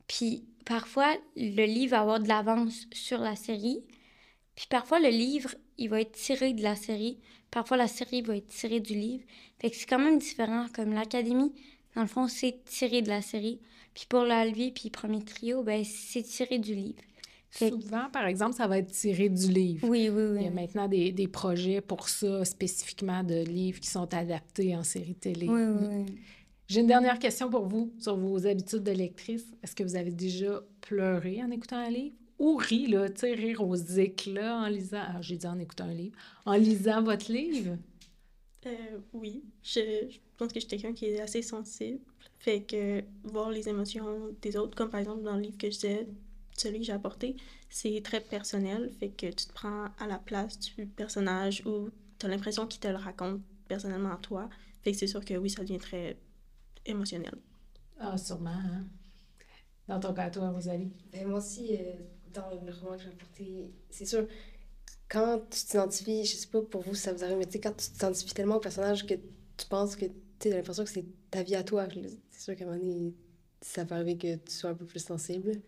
Puis 0.06 0.44
parfois, 0.64 1.14
le 1.36 1.64
livre 1.66 1.92
va 1.92 2.00
avoir 2.00 2.20
de 2.20 2.28
l'avance 2.28 2.86
sur 2.92 3.18
la 3.18 3.36
série. 3.36 3.82
Puis 4.56 4.66
parfois, 4.68 5.00
le 5.00 5.08
livre, 5.08 5.54
il 5.78 5.88
va 5.88 6.00
être 6.00 6.12
tiré 6.12 6.52
de 6.52 6.62
la 6.62 6.76
série. 6.76 7.18
Parfois, 7.50 7.76
la 7.76 7.88
série 7.88 8.22
va 8.22 8.36
être 8.36 8.48
tirée 8.48 8.80
du 8.80 8.94
livre. 8.94 9.24
Fait 9.58 9.70
que 9.70 9.76
c'est 9.76 9.86
quand 9.86 9.98
même 9.98 10.18
différent. 10.18 10.66
Comme 10.74 10.92
l'Académie, 10.92 11.52
dans 11.94 12.02
le 12.02 12.08
fond, 12.08 12.28
c'est 12.28 12.64
tiré 12.64 13.02
de 13.02 13.08
la 13.08 13.22
série. 13.22 13.60
Puis 13.94 14.06
pour 14.08 14.22
l'Alvi, 14.22 14.72
puis 14.72 14.90
Premier 14.90 15.22
Trio, 15.22 15.62
ben 15.62 15.84
c'est 15.84 16.22
tiré 16.22 16.58
du 16.58 16.74
livre. 16.74 17.00
Souvent, 17.50 18.10
par 18.12 18.26
exemple, 18.26 18.56
ça 18.56 18.66
va 18.66 18.78
être 18.78 18.90
tiré 18.90 19.28
du 19.28 19.46
livre. 19.52 19.88
Oui, 19.88 20.08
oui, 20.08 20.22
oui. 20.32 20.38
Il 20.40 20.44
y 20.44 20.48
a 20.48 20.50
maintenant 20.50 20.88
des, 20.88 21.12
des 21.12 21.28
projets 21.28 21.80
pour 21.80 22.08
ça, 22.08 22.44
spécifiquement 22.44 23.22
de 23.22 23.44
livres 23.44 23.78
qui 23.78 23.88
sont 23.88 24.12
adaptés 24.12 24.74
en 24.74 24.82
série 24.82 25.14
télé. 25.14 25.46
Oui, 25.48 25.62
oui, 25.62 25.86
oui. 25.88 26.14
J'ai 26.66 26.80
une 26.80 26.86
dernière 26.86 27.18
question 27.18 27.50
pour 27.50 27.66
vous 27.66 27.92
sur 27.98 28.16
vos 28.16 28.46
habitudes 28.46 28.82
de 28.82 28.92
lectrice. 28.92 29.44
Est-ce 29.62 29.74
que 29.74 29.82
vous 29.82 29.96
avez 29.96 30.10
déjà 30.10 30.62
pleuré 30.80 31.42
en 31.42 31.50
écoutant 31.50 31.76
un 31.76 31.90
livre? 31.90 32.16
Ou 32.38 32.56
ri, 32.56 32.86
là, 32.86 33.08
tu 33.10 33.20
sais, 33.20 33.34
rire 33.34 33.60
aux 33.60 33.76
éclats 33.76 34.58
en 34.58 34.66
lisant... 34.68 35.02
Ah, 35.06 35.20
j'ai 35.20 35.36
dit 35.36 35.46
en 35.46 35.58
écoutant 35.58 35.84
un 35.84 35.94
livre. 35.94 36.16
En 36.46 36.54
lisant 36.54 37.02
votre 37.02 37.30
livre? 37.30 37.76
Euh, 38.66 38.98
oui. 39.12 39.44
Je, 39.62 40.06
pense 40.38 40.48
que 40.48 40.54
je 40.54 40.60
suis 40.60 40.68
quelqu'un 40.68 40.94
qui 40.94 41.06
est 41.06 41.20
assez 41.20 41.42
sensible. 41.42 42.00
Fait 42.38 42.62
que 42.62 43.02
voir 43.24 43.50
les 43.50 43.68
émotions 43.68 44.34
des 44.40 44.56
autres, 44.56 44.74
comme 44.74 44.90
par 44.90 45.00
exemple 45.00 45.22
dans 45.22 45.36
le 45.36 45.42
livre 45.42 45.58
que 45.58 45.66
je 45.66 45.74
disais, 45.74 46.06
celui 46.56 46.78
que 46.78 46.86
j'ai 46.86 46.92
apporté, 46.92 47.36
c'est 47.68 48.00
très 48.02 48.20
personnel. 48.20 48.90
Fait 48.98 49.10
que 49.10 49.26
tu 49.26 49.46
te 49.46 49.52
prends 49.52 49.86
à 49.98 50.06
la 50.06 50.18
place 50.18 50.58
du 50.58 50.86
personnage 50.86 51.62
ou 51.66 51.90
tu 52.18 52.26
as 52.26 52.28
l'impression 52.28 52.66
qu'il 52.66 52.80
te 52.80 52.88
le 52.88 52.96
raconte 52.96 53.42
personnellement 53.68 54.12
à 54.12 54.16
toi. 54.16 54.48
Fait 54.82 54.92
que 54.92 54.98
c'est 54.98 55.06
sûr 55.06 55.24
que 55.24 55.34
oui, 55.34 55.50
ça 55.50 55.62
devient 55.62 55.78
très 55.78 56.16
émotionnel. 56.86 57.34
Ah, 57.98 58.16
sûrement. 58.16 58.50
Hein? 58.50 58.86
Dans 59.88 60.00
ton 60.00 60.14
cas, 60.14 60.30
toi, 60.30 60.50
Rosalie? 60.50 60.92
Ben, 61.12 61.26
moi 61.28 61.38
aussi, 61.38 61.76
euh, 61.76 61.92
dans 62.32 62.50
le 62.50 62.72
roman 62.72 62.96
que 62.96 63.02
j'ai 63.02 63.08
apporté, 63.08 63.70
c'est 63.90 64.06
sûr, 64.06 64.26
quand 65.08 65.40
tu 65.50 65.64
t'identifies, 65.64 66.24
je 66.24 66.36
sais 66.36 66.48
pas 66.48 66.62
pour 66.62 66.82
vous 66.82 66.94
ça 66.94 67.12
vous 67.12 67.22
arrive, 67.22 67.38
mais 67.38 67.46
tu 67.46 67.52
sais, 67.52 67.60
quand 67.60 67.76
tu 67.76 67.90
t'identifies 67.90 68.34
tellement 68.34 68.56
au 68.56 68.60
personnage 68.60 69.06
que 69.06 69.14
tu 69.14 69.66
penses 69.68 69.96
que 69.96 70.06
tu 70.38 70.48
as 70.48 70.56
l'impression 70.56 70.84
que 70.84 70.90
c'est 70.90 71.04
ta 71.30 71.42
vie 71.42 71.54
à 71.54 71.62
toi, 71.62 71.86
c'est 72.30 72.40
sûr 72.40 72.56
qu'à 72.56 72.64
un 72.64 72.68
moment 72.68 72.80
donné, 72.80 73.14
ça 73.60 73.84
peut 73.84 73.94
arriver 73.94 74.16
que 74.18 74.36
tu 74.36 74.52
sois 74.52 74.70
un 74.70 74.74
peu 74.74 74.86
plus 74.86 75.04
sensible. 75.04 75.60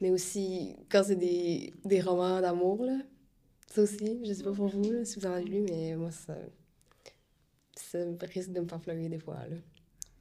Mais 0.00 0.10
aussi, 0.10 0.76
quand 0.88 1.02
c'est 1.04 1.16
des, 1.16 1.74
des 1.84 2.00
romans 2.00 2.40
d'amour, 2.40 2.84
là, 2.84 2.98
ça 3.66 3.82
aussi, 3.82 4.20
je 4.24 4.32
sais 4.32 4.42
pas 4.42 4.52
pour 4.52 4.68
vous, 4.68 4.90
là, 4.90 5.04
si 5.04 5.18
vous 5.18 5.26
en 5.26 5.32
avez 5.32 5.44
lu, 5.44 5.60
mais 5.62 5.94
moi, 5.96 6.10
ça, 6.10 6.36
ça 7.76 7.98
risque 8.22 8.52
de 8.52 8.60
me 8.60 8.68
faire 8.68 8.80
pleurer 8.80 9.08
des 9.08 9.18
fois, 9.18 9.46
là. 9.48 9.56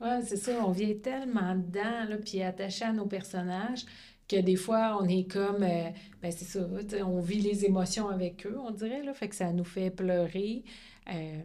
Oui, 0.01 0.07
c'est 0.25 0.37
ça. 0.37 0.63
On 0.65 0.71
vient 0.71 0.93
tellement 0.95 1.55
dedans, 1.55 2.05
là, 2.07 2.17
puis 2.17 2.41
attaché 2.41 2.85
à 2.85 2.93
nos 2.93 3.05
personnages, 3.05 3.85
que 4.27 4.37
des 4.39 4.55
fois, 4.55 4.97
on 5.01 5.07
est 5.07 5.29
comme. 5.29 5.63
Euh, 5.63 5.89
ben, 6.21 6.31
c'est 6.31 6.45
ça, 6.45 6.67
on 7.05 7.19
vit 7.19 7.41
les 7.41 7.65
émotions 7.65 8.07
avec 8.09 8.45
eux, 8.45 8.57
on 8.59 8.71
dirait, 8.71 9.03
là. 9.03 9.13
Fait 9.13 9.27
que 9.29 9.35
ça 9.35 9.51
nous 9.51 9.63
fait 9.65 9.89
pleurer. 9.91 10.63
Euh, 11.11 11.41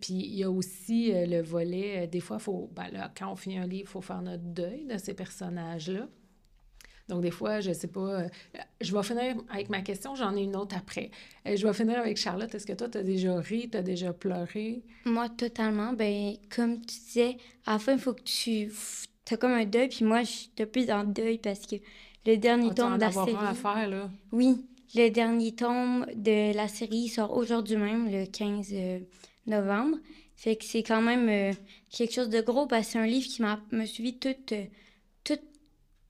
puis 0.00 0.14
il 0.14 0.34
y 0.36 0.44
a 0.44 0.50
aussi 0.50 1.12
euh, 1.14 1.26
le 1.26 1.40
volet, 1.42 2.06
des 2.08 2.20
fois, 2.20 2.38
faut, 2.38 2.70
ben 2.74 2.88
là, 2.90 3.12
quand 3.16 3.32
on 3.32 3.36
finit 3.36 3.58
un 3.58 3.66
livre, 3.66 3.88
il 3.88 3.92
faut 3.92 4.00
faire 4.02 4.22
notre 4.22 4.42
deuil 4.42 4.84
de 4.86 4.98
ces 4.98 5.14
personnages-là. 5.14 6.08
Donc, 7.08 7.22
des 7.22 7.30
fois, 7.30 7.60
je 7.60 7.72
sais 7.72 7.86
pas. 7.86 8.00
Euh, 8.00 8.28
je 8.80 8.94
vais 8.94 9.02
finir 9.02 9.36
avec 9.50 9.70
ma 9.70 9.80
question, 9.80 10.14
j'en 10.16 10.34
ai 10.36 10.42
une 10.42 10.56
autre 10.56 10.76
après. 10.76 11.10
Euh, 11.46 11.56
je 11.56 11.66
vais 11.66 11.72
finir 11.72 11.98
avec 11.98 12.16
Charlotte. 12.16 12.52
Est-ce 12.52 12.66
que 12.66 12.72
toi, 12.72 12.88
tu 12.88 12.98
as 12.98 13.02
déjà 13.02 13.38
ri, 13.38 13.68
tu 13.70 13.78
as 13.78 13.82
déjà 13.82 14.12
pleuré? 14.12 14.82
Moi, 15.04 15.28
totalement. 15.28 15.92
Ben, 15.92 16.34
comme 16.54 16.80
tu 16.80 16.98
disais, 16.98 17.36
à 17.64 17.74
la 17.74 17.78
fin, 17.78 17.92
il 17.92 17.98
faut 17.98 18.14
que 18.14 18.22
tu. 18.22 18.72
Tu 19.24 19.34
as 19.34 19.36
comme 19.36 19.52
un 19.52 19.64
deuil, 19.64 19.88
puis 19.88 20.04
moi, 20.04 20.22
je 20.22 20.30
suis 20.30 20.50
plus 20.66 20.86
dans 20.86 21.02
le 21.02 21.12
deuil 21.12 21.38
parce 21.38 21.66
que 21.66 21.76
le 22.26 22.36
dernier 22.36 22.74
tome 22.74 22.96
de 22.96 23.00
la 23.00 23.12
série. 23.12 23.34
à 23.40 23.54
faire, 23.54 23.88
là? 23.88 24.10
Oui, 24.32 24.64
le 24.94 25.08
dernier 25.10 25.52
tome 25.52 26.06
de 26.14 26.54
la 26.54 26.68
série 26.68 27.08
sort 27.08 27.36
aujourd'hui 27.36 27.76
même, 27.76 28.10
le 28.10 28.26
15 28.26 28.68
euh, 28.72 28.98
novembre. 29.46 29.98
Fait 30.36 30.56
que 30.56 30.64
c'est 30.64 30.82
quand 30.82 31.00
même 31.00 31.54
quelque 31.88 32.12
chose 32.12 32.28
de 32.28 32.42
gros 32.42 32.66
parce 32.66 32.86
que 32.86 32.92
c'est 32.92 32.98
un 32.98 33.06
livre 33.06 33.26
qui 33.26 33.40
m'a 33.40 33.86
suivi 33.86 34.18
toute 34.18 34.52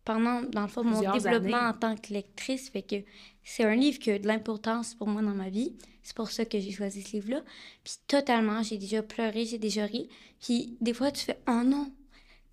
pendant, 0.07 0.41
dans 0.43 0.63
le 0.63 0.69
fond, 0.69 0.83
mon 0.83 1.01
développement 1.13 1.69
en 1.69 1.75
tant 1.75 1.97
que 1.97 2.15
lectrice. 2.15 2.71
Fait 2.71 2.81
que 2.81 2.97
c'est 3.45 3.65
un 3.65 3.75
livre 3.75 3.99
qui 3.99 4.11
a 4.13 4.19
de 4.19 4.27
l'importance 4.27 4.95
pour 4.95 5.09
moi 5.09 5.21
dans 5.21 5.35
ma 5.35 5.51
vie. 5.51 5.77
C'est 6.03 6.17
pour 6.17 6.31
ça 6.31 6.45
que 6.45 6.59
j'ai 6.59 6.71
choisi 6.71 7.03
ce 7.03 7.13
livre-là. 7.13 7.43
Puis 7.85 7.95
totalement, 8.07 8.63
j'ai 8.63 8.79
déjà 8.79 9.03
pleuré, 9.03 9.45
j'ai 9.45 9.59
déjà 9.59 9.85
ri. 9.85 10.09
Puis 10.41 10.79
des 10.81 10.95
fois, 10.95 11.11
tu 11.11 11.25
fais 11.25 11.39
«Oh 11.49 11.63
non!» 11.65 11.91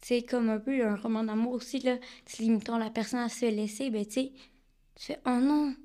C'est 0.01 0.23
comme 0.23 0.49
un 0.49 0.57
peu 0.57 0.85
un 0.85 0.95
roman 0.97 1.23
d'amour 1.23 1.53
aussi, 1.53 1.79
là. 1.79 1.97
Tu 2.25 2.41
limitons 2.41 2.77
la 2.77 2.89
personne 2.89 3.19
à 3.19 3.29
se 3.29 3.45
laisser, 3.45 3.89
ben 3.89 4.03
tu 4.05 4.11
sais, 4.11 4.31
tu 4.95 5.05
fais 5.05 5.19
«Oh 5.25 5.39
non!» 5.39 5.75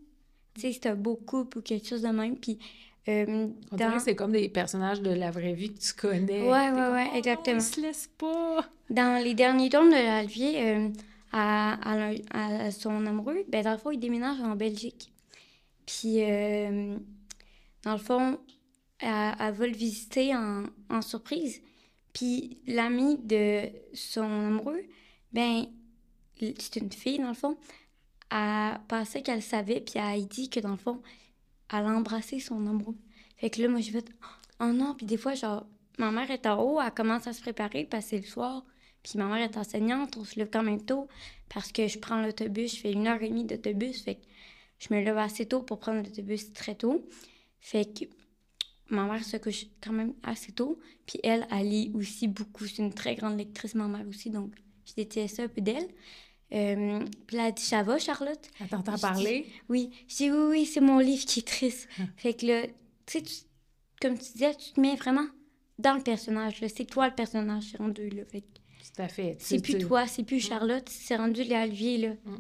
Tu 0.55 0.63
sais, 0.63 0.73
c'est 0.73 0.89
un 0.89 0.97
beau 0.97 1.15
couple 1.15 1.59
ou 1.59 1.61
quelque 1.61 1.87
chose 1.87 2.03
de 2.03 2.09
même. 2.09 2.37
Puis 2.37 2.59
euh, 3.09 3.49
On 3.71 3.77
dirait 3.77 3.97
que 3.97 4.03
c'est 4.03 4.17
comme 4.17 4.33
des 4.33 4.49
personnages 4.49 5.03
de 5.03 5.11
la 5.11 5.31
vraie 5.31 5.53
vie 5.53 5.73
que 5.73 5.79
tu 5.79 5.93
connais. 5.93 6.43
Ouais, 6.43 6.71
ouais, 6.71 6.89
ouais, 6.91 7.09
oh 7.13 7.17
exactement. 7.17 7.57
Non, 7.57 7.63
se 7.63 7.81
laisse 7.81 8.11
pas. 8.19 8.65
Dans 8.91 9.23
les 9.23 9.35
derniers 9.35 9.69
tomes 9.69 9.91
de 9.91 9.95
la 9.95 10.25
vie, 10.25 10.55
euh, 10.57 10.89
à, 11.33 11.79
à, 12.31 12.71
son 12.71 13.07
amoureux, 13.07 13.45
ben, 13.49 13.63
dans 13.63 13.73
le 13.73 13.79
fond, 13.79 13.91
il 13.91 13.99
déménage 13.99 14.41
en 14.41 14.57
Belgique. 14.57 15.13
Puis, 15.87 16.23
euh, 16.23 16.97
dans 17.83 17.93
le 17.93 17.99
fond, 17.99 18.39
elle, 18.99 19.35
elle, 19.39 19.55
va 19.55 19.67
le 19.67 19.75
visiter 19.75 20.35
en, 20.35 21.03
surprise. 21.03 21.61
Puis, 22.13 22.59
l'ami 22.67 23.19
de 23.19 23.69
son 23.95 24.23
amoureux, 24.23 24.83
ben, 25.33 25.67
c'est 26.39 26.77
une 26.77 26.93
fille, 26.93 27.19
dans 27.19 27.29
le 27.29 27.35
fond, 27.35 27.57
elle 28.31 28.81
pensait 28.89 29.23
qu'elle 29.23 29.43
savait, 29.43 29.81
puis 29.81 29.99
elle 29.99 30.27
dit 30.27 30.51
que, 30.51 30.61
dans 30.61 30.71
le 30.71 30.77
fond, 30.77 31.03
elle 31.73 31.87
a 31.87 31.89
embrassé 31.89 32.41
son 32.41 32.67
amoureux. 32.67 32.97
Fait 33.37 33.51
que 33.51 33.63
là, 33.63 33.69
moi, 33.69 33.81
j'ai 33.81 33.93
fait, 33.93 34.11
oh 34.61 34.67
non, 34.67 34.95
puis 34.95 35.07
des 35.07 35.17
fois, 35.17 35.35
genre, 35.35 35.67
ma 35.99 36.11
mère 36.11 36.31
est 36.31 36.47
en 36.47 36.61
haut, 36.61 36.81
elle 36.81 36.93
commence 36.93 37.27
à 37.27 37.33
se 37.33 37.41
préparer, 37.41 37.85
parce 37.85 38.07
c'est 38.07 38.19
le 38.19 38.25
soir. 38.25 38.65
Puis 39.03 39.19
ma 39.19 39.27
mère 39.27 39.43
est 39.43 39.57
enseignante, 39.57 40.17
on 40.17 40.25
se 40.25 40.37
lève 40.37 40.49
quand 40.53 40.63
même 40.63 40.85
tôt 40.85 41.09
parce 41.49 41.73
que 41.73 41.87
je 41.87 41.99
prends 41.99 42.21
l'autobus, 42.21 42.75
je 42.77 42.81
fais 42.81 42.93
une 42.93 43.07
heure 43.07 43.23
et 43.23 43.29
demie 43.29 43.45
d'autobus, 43.45 44.03
fait 44.03 44.17
que 44.17 44.25
je 44.79 44.93
me 44.93 45.01
lève 45.01 45.19
assez 45.19 45.47
tôt 45.47 45.63
pour 45.63 45.79
prendre 45.79 46.03
l'autobus 46.03 46.53
très 46.53 46.75
tôt. 46.75 47.07
Fait 47.61 47.85
que 47.85 48.05
ma 48.91 49.05
mère 49.05 49.25
se 49.25 49.37
couche 49.37 49.67
quand 49.83 49.93
même 49.93 50.15
assez 50.23 50.53
tôt, 50.53 50.79
puis 51.07 51.21
elle, 51.23 51.47
elle 51.51 51.69
lit 51.69 51.93
aussi 51.95 52.29
beaucoup. 52.29 52.67
C'est 52.67 52.83
une 52.83 52.93
très 52.93 53.15
grande 53.15 53.39
lectrice, 53.39 53.75
ma 53.75 53.89
mère 53.89 54.07
aussi, 54.09 54.31
donc 54.31 54.53
je 54.85 54.95
déteste 54.95 55.37
ça 55.37 55.43
un 55.45 55.49
peu 55.49 55.61
d'elle. 55.61 55.89
Euh, 56.53 57.05
puis 57.27 57.37
là, 57.37 57.49
elle 57.49 57.55
dit 57.55 57.63
Ça 57.63 57.83
va, 57.83 57.99
Charlotte? 57.99 58.51
Elle 58.61 58.69
t'entend 58.69 58.97
parler? 58.97 59.47
Oui. 59.69 59.91
Je 60.09 60.17
dis 60.17 60.31
Oui, 60.31 60.47
oui, 60.49 60.67
c'est 60.67 60.81
mon 60.81 60.99
livre 60.99 61.25
qui 61.27 61.41
est 61.41 61.47
triste. 61.47 61.89
Hum. 61.99 62.07
fait 62.17 62.35
que 62.35 62.47
là, 62.47 62.67
tu 63.07 63.19
sais, 63.19 63.23
comme 64.01 64.17
tu 64.17 64.33
disais, 64.33 64.55
tu 64.55 64.73
te 64.73 64.81
mets 64.81 64.97
vraiment 64.97 65.27
dans 65.79 65.95
le 65.95 66.03
personnage. 66.03 66.65
C'est 66.75 66.87
toi 66.87 67.09
le 67.09 67.15
personnage, 67.15 67.65
c'est 67.71 67.79
rendu. 67.79 68.09
Là, 68.09 68.25
fait 68.25 68.45
tout 68.93 69.03
à 69.03 69.09
fait. 69.09 69.37
C'est 69.39 69.61
plus 69.61 69.79
toi, 69.79 70.07
c'est 70.07 70.23
plus 70.23 70.41
Charlotte, 70.41 70.89
c'est 70.89 71.17
rendu 71.17 71.43
les 71.43 71.57
Olivier, 71.57 71.99
là. 71.99 72.15
Mm. 72.25 72.37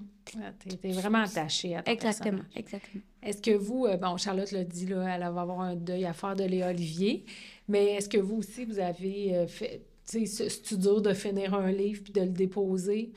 Tu 0.60 0.88
es, 0.88 0.92
vraiment 0.92 1.22
attachée 1.22 1.74
à 1.74 1.82
ton 1.82 1.90
Exactement, 1.90 2.42
exactement. 2.54 3.02
Est-ce 3.22 3.40
que 3.40 3.56
vous, 3.56 3.86
euh, 3.86 3.96
bon, 3.96 4.16
Charlotte 4.16 4.50
l'a 4.52 4.64
dit, 4.64 4.86
là, 4.86 5.14
elle 5.14 5.20
va 5.20 5.40
avoir 5.40 5.60
un 5.60 5.74
deuil 5.74 6.04
à 6.04 6.12
faire 6.12 6.36
de 6.36 6.44
Léa 6.44 6.68
Olivier, 6.68 7.24
mais 7.66 7.94
est-ce 7.94 8.08
que 8.08 8.18
vous 8.18 8.36
aussi, 8.36 8.64
vous 8.64 8.78
avez 8.78 9.34
euh, 9.34 9.46
fait, 9.46 9.86
tu 10.08 10.26
sais, 10.26 10.48
c'est 10.48 10.78
dur 10.78 11.00
de 11.00 11.14
finir 11.14 11.54
un 11.54 11.72
livre 11.72 12.02
puis 12.02 12.12
de 12.12 12.20
le 12.20 12.28
déposer? 12.28 13.12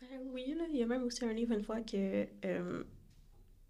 Ben 0.00 0.20
oui, 0.32 0.54
là, 0.56 0.64
il 0.70 0.78
y 0.78 0.82
a 0.82 0.86
même 0.86 1.02
aussi 1.02 1.24
un 1.24 1.32
livre 1.32 1.52
une 1.52 1.62
fois 1.62 1.80
que, 1.80 2.26
euh, 2.44 2.84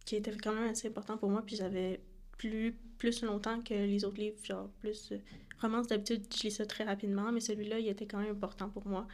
qui 0.04 0.16
était 0.16 0.36
quand 0.36 0.54
même 0.54 0.70
assez 0.70 0.88
important 0.88 1.18
pour 1.18 1.30
moi, 1.30 1.42
puis 1.44 1.56
j'avais 1.56 2.00
plus, 2.38 2.76
plus 2.98 3.22
longtemps 3.22 3.60
que 3.60 3.74
les 3.74 4.04
autres 4.04 4.20
livres, 4.20 4.38
genre 4.42 4.68
plus 4.80 5.12
romance, 5.60 5.86
d'habitude, 5.86 6.24
je 6.36 6.42
lis 6.44 6.50
ça 6.50 6.66
très 6.66 6.84
rapidement, 6.84 7.32
mais 7.32 7.40
celui-là, 7.40 7.78
il 7.78 7.88
était 7.88 8.06
quand 8.06 8.18
même 8.18 8.32
important 8.32 8.68
pour 8.68 8.86
moi. 8.86 9.06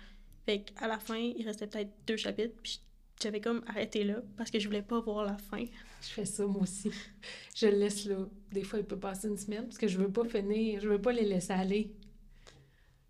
Fait 0.47 0.63
qu'à 0.63 0.89
la 0.89 0.99
fin, 0.99 1.17
il 1.17 1.45
restait 1.47 1.67
peut-être 1.67 1.91
deux 2.07 2.17
chapitres, 2.17 2.55
puis 2.63 2.81
j'avais 3.23 3.41
comme 3.41 3.63
arrêté 3.67 4.05
là 4.05 4.23
parce 4.37 4.51
que 4.51 4.59
je 4.59 4.67
voulais 4.67 4.83
pas 4.83 4.99
voir 5.01 5.25
la 5.25 5.37
fin. 5.37 5.65
Je 6.03 6.09
fais 6.09 6.25
ça 6.25 6.47
moi 6.47 6.63
aussi. 6.63 6.91
Je 7.55 7.67
le 7.67 7.77
laisse 7.77 8.07
là. 8.07 8.17
Des 8.51 8.63
fois, 8.63 8.79
il 8.79 8.85
peut 8.85 8.99
passer 8.99 9.29
une 9.29 9.37
semaine 9.37 9.65
parce 9.65 9.77
que 9.77 9.89
je 9.89 9.99
veux 9.99 10.11
pas 10.11 10.25
finir, 10.25 10.81
je 10.81 10.89
veux 10.89 11.01
pas 11.01 11.13
les 11.13 11.27
laisser 11.27 11.53
aller. 11.53 11.93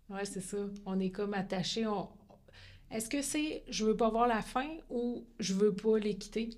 Ouais, 0.09 0.25
c'est 0.25 0.41
ça. 0.41 0.57
On 0.85 0.99
est 0.99 1.11
comme 1.11 1.33
attaché. 1.33 1.87
On... 1.87 2.09
Est-ce 2.91 3.09
que 3.09 3.21
c'est 3.21 3.63
je 3.69 3.85
veux 3.85 3.95
pas 3.95 4.09
voir 4.09 4.27
la 4.27 4.41
fin 4.41 4.67
ou 4.89 5.25
je 5.39 5.53
veux 5.53 5.73
pas 5.73 5.97
les 5.97 6.15
quitter? 6.15 6.49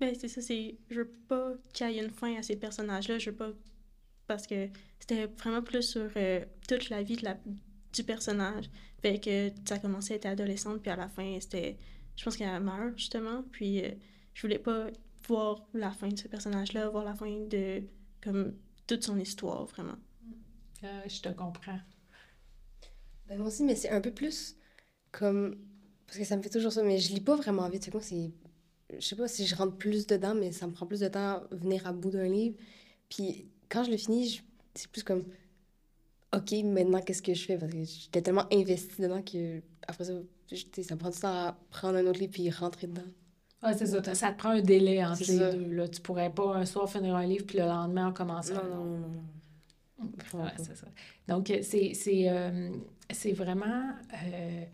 Ben, 0.00 0.14
c'est 0.18 0.28
ça, 0.28 0.40
c'est 0.40 0.78
je 0.88 1.00
veux 1.00 1.10
pas 1.28 1.52
qu'il 1.74 1.90
y 1.90 1.98
ait 1.98 2.04
une 2.04 2.10
fin 2.10 2.34
à 2.36 2.42
ces 2.42 2.56
personnages-là. 2.56 3.18
Je 3.18 3.30
veux 3.30 3.36
pas 3.36 3.52
parce 4.26 4.46
que 4.46 4.68
c'était 4.98 5.26
vraiment 5.26 5.60
plus 5.60 5.82
sur 5.82 6.08
euh, 6.16 6.44
toute 6.68 6.88
la 6.88 7.02
vie 7.02 7.16
de 7.16 7.24
la, 7.24 7.36
du 7.92 8.04
personnage. 8.04 8.70
Fait 9.02 9.18
que 9.18 9.50
ça 9.68 9.74
a 9.74 9.78
commencé 9.78 10.12
à 10.12 10.16
être 10.16 10.26
adolescente, 10.26 10.80
puis 10.82 10.90
à 10.90 10.96
la 10.96 11.08
fin, 11.08 11.38
c'était. 11.40 11.76
Je 12.16 12.24
pense 12.24 12.36
qu'elle 12.36 12.62
meurt, 12.62 12.96
justement. 12.96 13.42
Puis 13.50 13.84
euh, 13.84 13.90
je 14.34 14.42
voulais 14.42 14.58
pas 14.58 14.86
voir 15.26 15.66
la 15.74 15.90
fin 15.90 16.08
de 16.08 16.18
ce 16.18 16.28
personnage-là, 16.28 16.88
voir 16.88 17.04
la 17.04 17.14
fin 17.14 17.30
de. 17.46 17.82
comme 18.22 18.54
toute 18.86 19.04
son 19.04 19.18
histoire, 19.18 19.64
vraiment. 19.66 19.96
Ah, 20.82 21.06
je 21.08 21.20
te 21.20 21.28
comprends. 21.28 21.80
Ben, 23.26 23.36
moi 23.38 23.48
aussi, 23.48 23.64
mais 23.64 23.74
c'est 23.74 23.90
un 23.90 24.00
peu 24.00 24.12
plus 24.12 24.56
comme. 25.10 25.56
Parce 26.06 26.18
que 26.18 26.24
ça 26.24 26.36
me 26.36 26.42
fait 26.42 26.50
toujours 26.50 26.72
ça, 26.72 26.82
mais 26.82 26.98
je 26.98 27.12
lis 27.12 27.20
pas 27.20 27.36
vraiment 27.36 27.68
vite. 27.68 27.90
C'est. 28.00 28.30
Je 28.98 29.04
sais 29.06 29.16
pas 29.16 29.28
si 29.28 29.46
je 29.46 29.54
rentre 29.54 29.76
plus 29.76 30.06
dedans, 30.06 30.34
mais 30.34 30.52
ça 30.52 30.66
me 30.66 30.72
prend 30.72 30.86
plus 30.86 31.00
de 31.00 31.08
temps 31.08 31.42
venir 31.50 31.86
à 31.86 31.92
bout 31.92 32.10
d'un 32.10 32.28
livre. 32.28 32.56
Puis 33.08 33.48
quand 33.68 33.84
je 33.84 33.90
le 33.90 33.96
finis, 33.96 34.42
c'est 34.74 34.90
plus 34.90 35.02
comme 35.02 35.24
OK, 36.34 36.52
maintenant, 36.64 37.00
qu'est-ce 37.00 37.22
que 37.22 37.34
je 37.34 37.44
fais? 37.44 37.58
Parce 37.58 37.72
que 37.72 37.84
j'étais 37.84 38.22
tellement 38.22 38.46
investie 38.52 39.02
dedans 39.02 39.22
que 39.22 39.60
après 39.86 40.04
ça, 40.04 40.12
ça 40.82 40.96
prend 40.96 41.10
du 41.10 41.18
temps 41.18 41.28
à 41.28 41.58
prendre 41.70 41.96
un 41.98 42.06
autre 42.06 42.20
livre 42.20 42.32
puis 42.32 42.50
rentrer 42.50 42.86
dedans. 42.86 43.08
Ah, 43.62 43.74
c'est 43.74 43.86
ça. 43.86 44.14
Ça 44.14 44.32
te 44.32 44.38
prend 44.38 44.50
un 44.50 44.62
délai 44.62 45.04
entre 45.04 45.22
les 45.26 45.38
deux. 45.38 45.74
Là. 45.74 45.88
Tu 45.88 46.00
pourrais 46.00 46.30
pas 46.30 46.56
un 46.56 46.64
soir 46.64 46.90
finir 46.90 47.14
un 47.16 47.26
livre 47.26 47.44
puis 47.46 47.58
le 47.58 47.64
lendemain 47.64 48.08
en 48.08 48.12
commencer 48.12 48.54
non, 48.54 48.64
non, 48.64 48.84
non, 48.84 48.98
non. 48.98 50.42
Ouais, 50.42 50.50
c'est 50.56 50.76
ça. 50.76 50.86
Donc, 51.28 51.52
c'est, 51.62 51.92
c'est, 51.92 52.30
euh, 52.30 52.70
c'est 53.10 53.32
vraiment, 53.32 53.90
euh, 54.14 54.64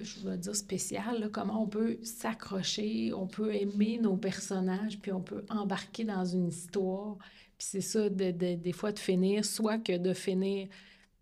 je 0.00 0.28
vais 0.28 0.36
dire 0.36 0.54
spécial, 0.54 1.20
là, 1.20 1.28
comment 1.30 1.62
on 1.62 1.68
peut 1.68 1.98
s'accrocher, 2.02 3.12
on 3.12 3.26
peut 3.26 3.54
aimer 3.54 3.98
nos 4.00 4.16
personnages, 4.16 4.98
puis 5.00 5.12
on 5.12 5.20
peut 5.20 5.44
embarquer 5.48 6.04
dans 6.04 6.24
une 6.24 6.48
histoire 6.48 7.18
puis 7.58 7.66
c'est 7.70 7.80
ça, 7.80 8.08
de, 8.10 8.30
des 8.30 8.72
fois, 8.72 8.92
de 8.92 8.98
finir, 8.98 9.44
soit 9.44 9.78
que 9.78 9.96
de 9.96 10.12
finir, 10.12 10.68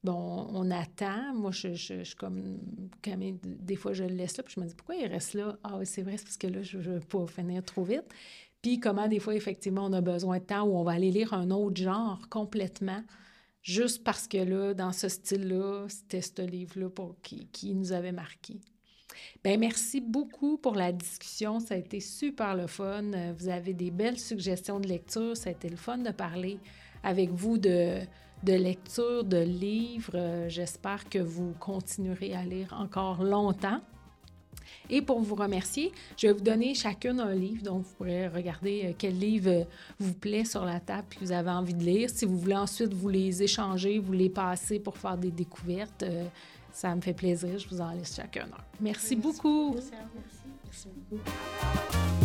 bon, 0.02 0.48
on 0.52 0.70
attend. 0.70 1.32
Moi, 1.34 1.52
je, 1.52 1.74
je, 1.74 2.02
je 2.02 2.16
comme, 2.16 2.58
Camille, 3.02 3.38
des 3.44 3.76
fois, 3.76 3.92
je 3.92 4.04
le 4.04 4.14
laisse 4.14 4.36
là, 4.36 4.42
puis 4.42 4.54
je 4.56 4.60
me 4.60 4.66
dis, 4.66 4.74
pourquoi 4.74 4.96
il 4.96 5.06
reste 5.06 5.34
là? 5.34 5.56
Ah 5.62 5.76
oui, 5.78 5.86
c'est 5.86 6.02
vrai, 6.02 6.16
c'est 6.16 6.24
parce 6.24 6.36
que 6.36 6.48
là, 6.48 6.62
je 6.62 6.78
ne 6.78 6.82
veux 6.82 7.00
pas 7.00 7.26
finir 7.28 7.62
trop 7.64 7.84
vite. 7.84 8.04
Puis 8.62 8.80
comment, 8.80 9.06
des 9.06 9.20
fois, 9.20 9.36
effectivement, 9.36 9.84
on 9.86 9.92
a 9.92 10.00
besoin 10.00 10.38
de 10.38 10.44
temps 10.44 10.64
où 10.64 10.76
on 10.76 10.82
va 10.82 10.92
aller 10.92 11.12
lire 11.12 11.34
un 11.34 11.50
autre 11.50 11.80
genre 11.80 12.28
complètement, 12.30 13.02
juste 13.64 14.04
parce 14.04 14.28
que 14.28 14.38
là, 14.38 14.74
dans 14.74 14.92
ce 14.92 15.08
style-là, 15.08 15.86
c'était 15.88 16.20
ce 16.20 16.42
livre-là 16.42 16.90
qui, 17.22 17.48
qui 17.48 17.74
nous 17.74 17.90
avait 17.90 18.12
marqué. 18.12 18.60
Bien, 19.42 19.56
merci 19.56 20.00
beaucoup 20.00 20.58
pour 20.58 20.74
la 20.74 20.92
discussion. 20.92 21.58
Ça 21.60 21.74
a 21.74 21.78
été 21.78 22.00
super 22.00 22.54
le 22.54 22.66
fun. 22.66 23.10
Vous 23.36 23.48
avez 23.48 23.72
des 23.72 23.90
belles 23.90 24.18
suggestions 24.18 24.80
de 24.80 24.88
lecture. 24.88 25.36
Ça 25.36 25.50
a 25.50 25.52
été 25.52 25.68
le 25.68 25.76
fun 25.76 25.98
de 25.98 26.10
parler 26.10 26.58
avec 27.02 27.30
vous 27.30 27.58
de, 27.58 28.00
de 28.42 28.52
lecture, 28.52 29.24
de 29.24 29.38
livres. 29.38 30.46
J'espère 30.48 31.08
que 31.08 31.18
vous 31.18 31.54
continuerez 31.58 32.34
à 32.34 32.44
lire 32.44 32.74
encore 32.78 33.22
longtemps. 33.24 33.80
Et 34.90 35.02
pour 35.02 35.20
vous 35.20 35.34
remercier, 35.34 35.92
je 36.16 36.26
vais 36.26 36.32
vous 36.32 36.40
donner 36.40 36.74
chacune 36.74 37.20
un 37.20 37.34
livre, 37.34 37.62
donc 37.62 37.82
vous 37.82 37.94
pourrez 37.96 38.28
regarder 38.28 38.82
euh, 38.84 38.92
quel 38.96 39.18
livre 39.18 39.66
vous 39.98 40.14
plaît 40.14 40.44
sur 40.44 40.64
la 40.64 40.80
table 40.80 41.06
que 41.10 41.20
vous 41.20 41.32
avez 41.32 41.50
envie 41.50 41.74
de 41.74 41.82
lire. 41.82 42.10
Si 42.10 42.24
vous 42.24 42.38
voulez 42.38 42.56
ensuite 42.56 42.92
vous 42.92 43.08
les 43.08 43.42
échanger, 43.42 43.98
vous 43.98 44.12
les 44.12 44.30
passer 44.30 44.78
pour 44.78 44.96
faire 44.96 45.16
des 45.16 45.30
découvertes, 45.30 46.02
euh, 46.02 46.24
ça 46.72 46.94
me 46.94 47.00
fait 47.00 47.14
plaisir. 47.14 47.58
Je 47.58 47.68
vous 47.68 47.80
en 47.80 47.92
laisse 47.92 48.14
chacun 48.14 48.46
Merci, 48.80 49.16
beaucoup. 49.16 49.74
Merci. 49.74 49.90
Merci 50.64 50.88
beaucoup. 51.10 52.23